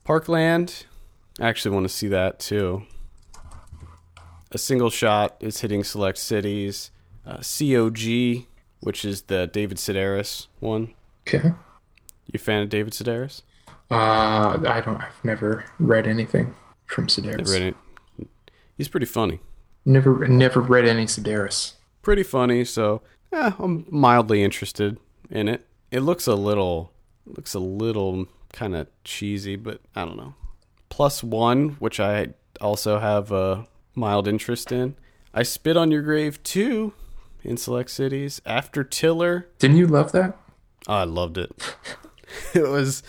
[0.06, 0.86] Parkland,
[1.40, 2.84] I actually want to see that too.
[4.52, 6.92] A single shot is hitting select cities.
[7.26, 8.46] Uh, COG,
[8.82, 10.94] which is the David Sedaris one.
[11.28, 11.52] Okay.
[12.32, 13.42] You fan of David Sedaris?
[13.90, 15.02] Uh, I don't.
[15.02, 16.54] I've never read anything
[16.86, 17.52] from Sedaris.
[17.52, 17.76] Read
[18.20, 18.28] it.
[18.78, 19.40] He's pretty funny.
[19.86, 21.74] Never, never read any Sedaris.
[22.04, 23.02] Pretty funny, so
[23.34, 24.98] eh, I'm mildly interested
[25.32, 25.66] in it.
[25.92, 26.92] It looks a little
[27.26, 30.34] looks a little kind of cheesy, but I don't know.
[30.90, 32.30] Plus one, which I
[32.62, 34.96] also have a mild interest in.
[35.34, 36.94] I spit on your grave too
[37.44, 38.42] in select cities.
[38.46, 40.38] After Tiller, Didn't you love that?
[40.88, 41.52] oh, I loved it.
[42.54, 43.04] it was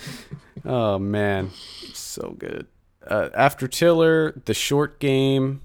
[0.64, 1.50] oh man,
[1.94, 2.66] so good.
[3.06, 5.60] Uh, After Tiller, the short game,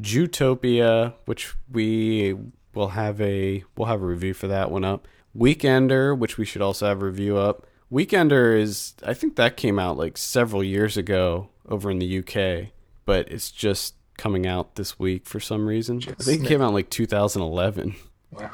[0.00, 2.34] Jewtopia, which we
[2.74, 5.06] will have a we'll have a review for that one up.
[5.36, 7.66] Weekender, which we should also have a review up.
[7.92, 12.72] Weekender is I think that came out like several years ago over in the UK,
[13.04, 16.00] but it's just coming out this week for some reason.
[16.06, 17.94] I think it came out in like 2011.
[18.32, 18.50] Wow.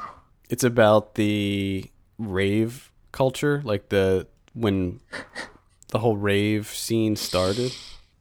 [0.49, 1.85] It's about the
[2.17, 4.99] rave culture, like the when
[5.89, 7.73] the whole rave scene started.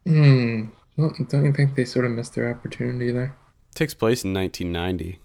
[0.07, 0.67] Hmm.
[0.97, 3.37] Well, don't you think they sort of missed their opportunity there?
[3.75, 5.19] takes place in 1990.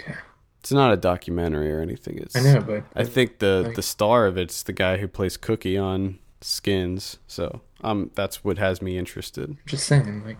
[0.00, 0.18] Okay.
[0.60, 2.18] It's not a documentary or anything.
[2.18, 5.06] It's I know, but I think the Like- the star of it's the guy who
[5.08, 7.18] plays Cookie on Skins.
[7.26, 9.50] So um, that's what has me interested.
[9.50, 10.38] I'm just saying, like,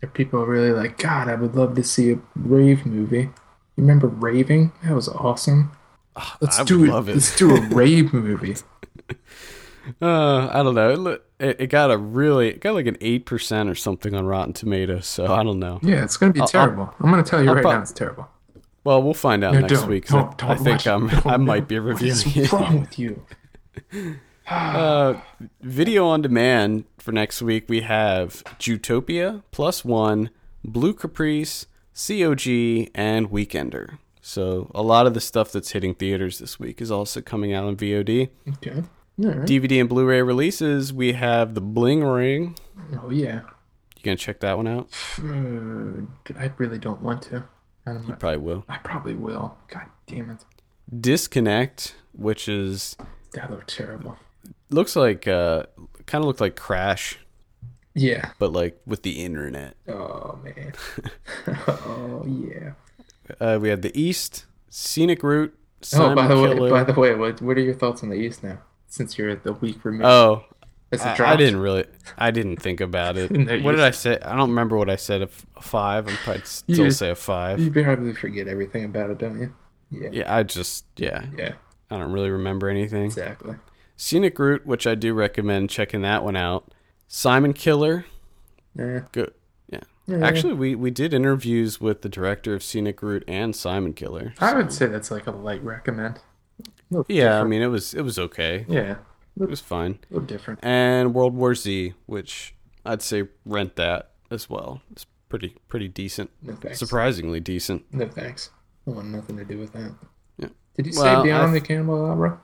[0.00, 3.30] if people are really like, God, I would love to see a rave movie.
[3.76, 4.72] You remember raving?
[4.84, 5.72] That was awesome.
[6.40, 6.88] Let's I do it.
[6.88, 7.14] love it.
[7.14, 8.56] Let's do a rave movie.
[10.02, 11.08] Uh, I don't know.
[11.10, 14.26] It, it, it got a really it got like an eight percent or something on
[14.26, 15.06] Rotten Tomatoes.
[15.06, 15.80] So I don't know.
[15.82, 16.94] Yeah, it's gonna be I'll- terrible.
[17.00, 18.28] i am gonna tell you I'll right prob- now, it's terrible.
[18.88, 20.06] Well, we'll find out No, next don't, week.
[20.06, 20.86] don't, don't I, think watch.
[20.86, 22.50] I'm Don't, I might be reviewing it.
[22.52, 23.22] wrong with you?
[24.50, 25.20] Uh,
[25.60, 30.30] video on demand for next week we have Jewtopia plus one,
[30.64, 33.98] Blue Caprice, COG, and Weekender.
[34.22, 37.64] So a lot of the stuff that's hitting theaters this week is also coming out
[37.64, 38.30] on VOD.
[38.54, 38.84] Okay.
[39.18, 39.36] Right.
[39.46, 42.56] DVD and Blu-ray releases, we have The Bling Ring.
[43.02, 43.42] oh yeah.
[43.98, 44.88] You gonna check that one out?
[45.18, 47.44] Uh, I really don't want to.
[47.88, 48.64] I'm You probably will.
[48.68, 49.56] I probably will.
[49.68, 50.44] God damn it.
[51.00, 52.96] Disconnect, which is
[53.34, 54.16] That looked terrible.
[54.70, 55.64] looks like uh
[56.06, 57.18] kind of looked like Crash,
[57.94, 58.30] Yeah.
[58.38, 59.76] but like with the internet.
[59.88, 60.72] Oh man.
[61.68, 62.72] oh yeah.
[63.40, 65.54] Uh, we have The East, Scenic Route,
[65.94, 66.60] Oh, by the Killer.
[66.62, 68.58] way, by the way, what what are your thoughts on the East now?
[68.88, 70.06] Since you're the week removed.
[70.06, 70.44] oh,
[70.92, 71.84] I, I didn't really.
[72.16, 73.30] I didn't think about it.
[73.32, 74.18] No, what did I say?
[74.22, 75.22] I don't remember what I said.
[75.22, 75.26] A
[75.60, 76.08] five.
[76.08, 77.60] I'm probably still You- say a five.
[77.60, 79.54] You probably forget everything about it, don't you?
[79.90, 80.08] Yeah.
[80.12, 81.24] Yeah, I just yeah.
[81.36, 81.54] Yeah.
[81.90, 83.04] I don't really remember anything.
[83.04, 83.56] Exactly.
[83.96, 86.72] Scenic Route, which I do recommend checking that one out.
[87.06, 88.04] Simon Killer,
[88.76, 89.00] Yeah.
[89.12, 89.32] good.
[89.70, 89.80] Yeah.
[90.06, 90.26] Yeah.
[90.26, 94.32] Actually, we we did interviews with the director of Scenic Route and Simon Killer.
[94.38, 96.20] I would say that's like a light recommend.
[97.08, 98.64] Yeah, I mean it was it was okay.
[98.68, 98.96] Yeah.
[99.40, 99.98] It was fine.
[100.10, 100.60] A little different.
[100.62, 102.54] And World War Z, which
[102.84, 104.82] I'd say rent that as well.
[104.92, 106.30] It's pretty pretty decent.
[106.42, 106.78] No thanks.
[106.78, 107.84] Surprisingly decent.
[107.92, 108.50] No thanks.
[108.86, 109.94] I want nothing to do with that.
[110.38, 110.48] Yeah.
[110.76, 112.40] Did you Well, say Beyond I- the Opera?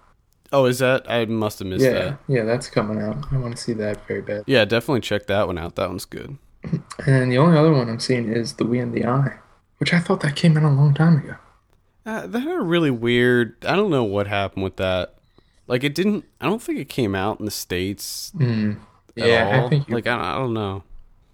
[0.53, 1.11] Oh, is that?
[1.11, 1.93] I must have missed Yeah.
[1.93, 2.19] that.
[2.29, 3.25] Yeah, that's coming out.
[3.33, 4.45] I want to see that very bad.
[4.47, 5.75] Yeah, definitely check that one out.
[5.77, 6.39] That one's good.
[7.07, 9.39] And the only other one I'm seeing is The We and the I,
[9.79, 11.35] which I thought that came out a long time ago.
[12.07, 13.57] Uh, that had a really weird.
[13.65, 15.15] I don't know what happened with that.
[15.67, 16.25] Like it didn't.
[16.41, 18.33] I don't think it came out in the states.
[18.37, 18.79] Mm.
[19.17, 19.67] Yeah, all.
[19.67, 20.83] I think like I don't, I don't know.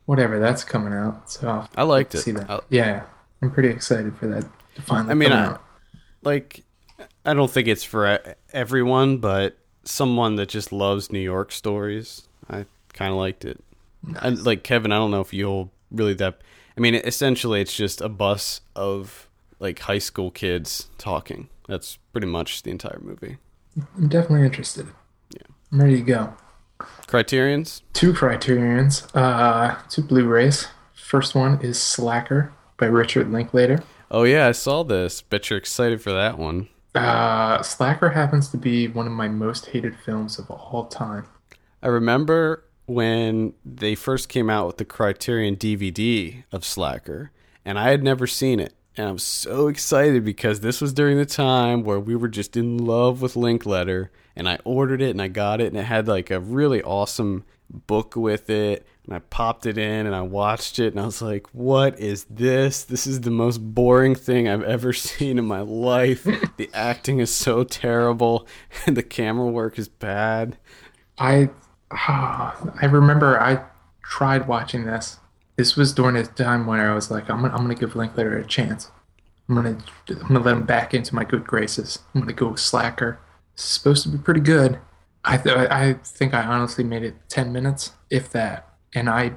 [0.06, 1.30] whatever that's coming out.
[1.30, 2.18] So I liked it.
[2.18, 2.50] see that.
[2.50, 3.02] I- yeah,
[3.42, 4.44] I'm pretty excited for that
[4.76, 5.64] to finally I mean, I- out.
[6.22, 6.64] like
[7.24, 8.20] I don't think it's for
[8.52, 13.62] everyone, but someone that just loves New York stories, I kind of liked it.
[14.22, 16.40] And like Kevin, I don't know if you'll really that.
[16.76, 19.28] I mean, essentially, it's just a bus of
[19.58, 21.48] like high school kids talking.
[21.68, 23.38] That's pretty much the entire movie.
[23.96, 24.86] I'm definitely interested.
[25.34, 25.42] Yeah.
[25.72, 26.34] I'm ready to go.
[27.06, 27.82] Criterions.
[27.92, 30.68] Two Criterions, uh, two Blu-rays.
[30.94, 33.82] First one is Slacker by Richard Linklater.
[34.10, 35.22] Oh yeah, I saw this.
[35.22, 36.68] Bet you're excited for that one.
[36.94, 41.26] Uh, Slacker happens to be one of my most hated films of all time.
[41.82, 47.30] I remember when they first came out with the Criterion DVD of Slacker,
[47.64, 48.74] and I had never seen it.
[49.00, 52.76] And I'm so excited because this was during the time where we were just in
[52.76, 56.30] love with Linklater, and I ordered it and I got it, and it had like
[56.30, 58.86] a really awesome book with it.
[59.06, 62.26] And I popped it in and I watched it, and I was like, "What is
[62.28, 62.84] this?
[62.84, 66.24] This is the most boring thing I've ever seen in my life.
[66.58, 68.46] the acting is so terrible,
[68.86, 70.58] and the camera work is bad."
[71.16, 71.48] I
[71.90, 73.64] ah, I remember I
[74.02, 75.20] tried watching this.
[75.60, 78.38] This was during a time where I was like, I'm gonna, I'm gonna give Linklater
[78.38, 78.90] a chance.
[79.46, 79.76] I'm gonna
[80.08, 81.98] I'm gonna let him back into my good graces.
[82.14, 83.20] I'm gonna go Slacker.
[83.52, 84.78] It's supposed to be pretty good.
[85.22, 88.72] I th- I think I honestly made it ten minutes, if that.
[88.94, 89.32] And I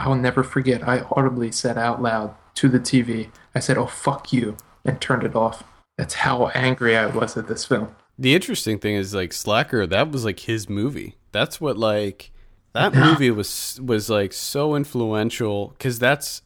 [0.00, 0.88] I'll never forget.
[0.88, 5.24] I audibly said out loud to the TV, I said, "Oh fuck you," and turned
[5.24, 5.62] it off.
[5.98, 7.94] That's how angry I was at this film.
[8.18, 11.16] The interesting thing is like Slacker, that was like his movie.
[11.32, 12.30] That's what like
[12.74, 16.42] that movie was was like so influential cuz that's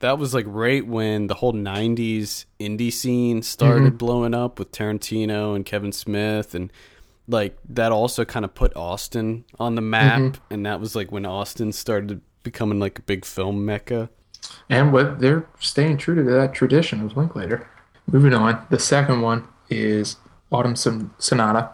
[0.00, 5.54] that was like right when the whole 90s indie scene started blowing up with Tarantino
[5.54, 6.72] and Kevin Smith and
[7.28, 11.26] like that also kind of put Austin on the map and that was like when
[11.26, 14.08] Austin started becoming like a big film mecca.
[14.68, 17.68] And what they're staying true to that tradition of Linklater.
[18.10, 20.16] Moving on, the second one is
[20.50, 21.70] Autumn Son- Sonata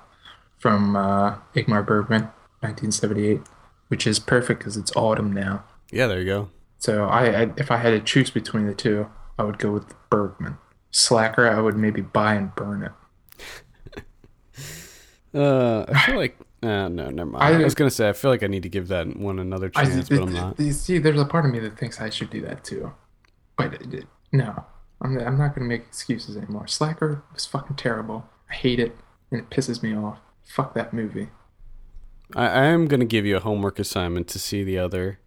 [0.59, 2.23] from uh, Ingmar Bergman,
[2.61, 3.41] 1978,
[3.89, 5.65] which is perfect because it's autumn now.
[5.91, 6.51] Yeah, there you go.
[6.79, 9.09] So I, I, if I had to choose between the two,
[9.39, 10.59] I would go with Bergman.
[10.91, 12.93] Slacker, I would maybe buy and burn it.
[15.35, 17.45] Uh, I feel like uh, no, never mind.
[17.45, 19.71] I- I, was gonna say I feel like I need to give that one another
[19.77, 20.59] I, chance, but I'm not.
[20.59, 22.93] You see, there's a part of me that thinks I should do that too,
[23.59, 24.65] but it- it- no,
[25.03, 26.67] I'm, I'm not going to make excuses anymore.
[26.67, 28.29] Slacker was fucking terrible.
[28.51, 28.97] I hate it,
[29.31, 30.19] and it pisses me off.
[30.45, 31.29] Fuck that movie.
[32.35, 35.19] I, I am gonna give you a homework assignment to see the other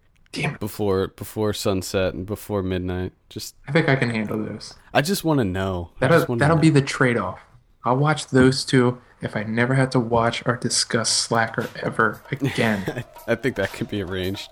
[0.58, 3.12] before before sunset and before midnight.
[3.28, 4.74] Just I think I can handle this.
[4.92, 5.90] I just want to know.
[5.98, 6.62] That'll that'll know.
[6.62, 7.40] be the trade off.
[7.84, 13.04] I'll watch those two if I never have to watch or discuss Slacker ever again.
[13.26, 14.48] I think that could be arranged.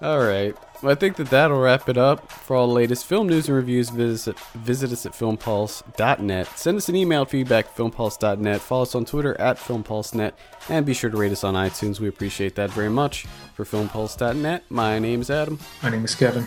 [0.00, 0.56] All right.
[0.86, 2.30] I think that that'll wrap it up.
[2.30, 6.58] For all the latest film news and reviews, visit, visit us at filmpulse.net.
[6.58, 8.60] Send us an email feedback at filmpulse.net.
[8.60, 10.32] Follow us on Twitter at filmpulsenet.
[10.68, 12.00] And be sure to rate us on iTunes.
[12.00, 13.26] We appreciate that very much.
[13.54, 15.58] For filmpulse.net, my name is Adam.
[15.82, 16.46] My name is Kevin.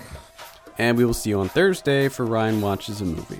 [0.77, 3.39] And we will see you on Thursday for Ryan Watches a Movie.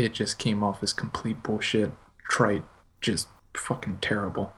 [0.00, 1.92] It just came off as complete bullshit,
[2.28, 2.64] trite,
[3.00, 4.52] just fucking terrible.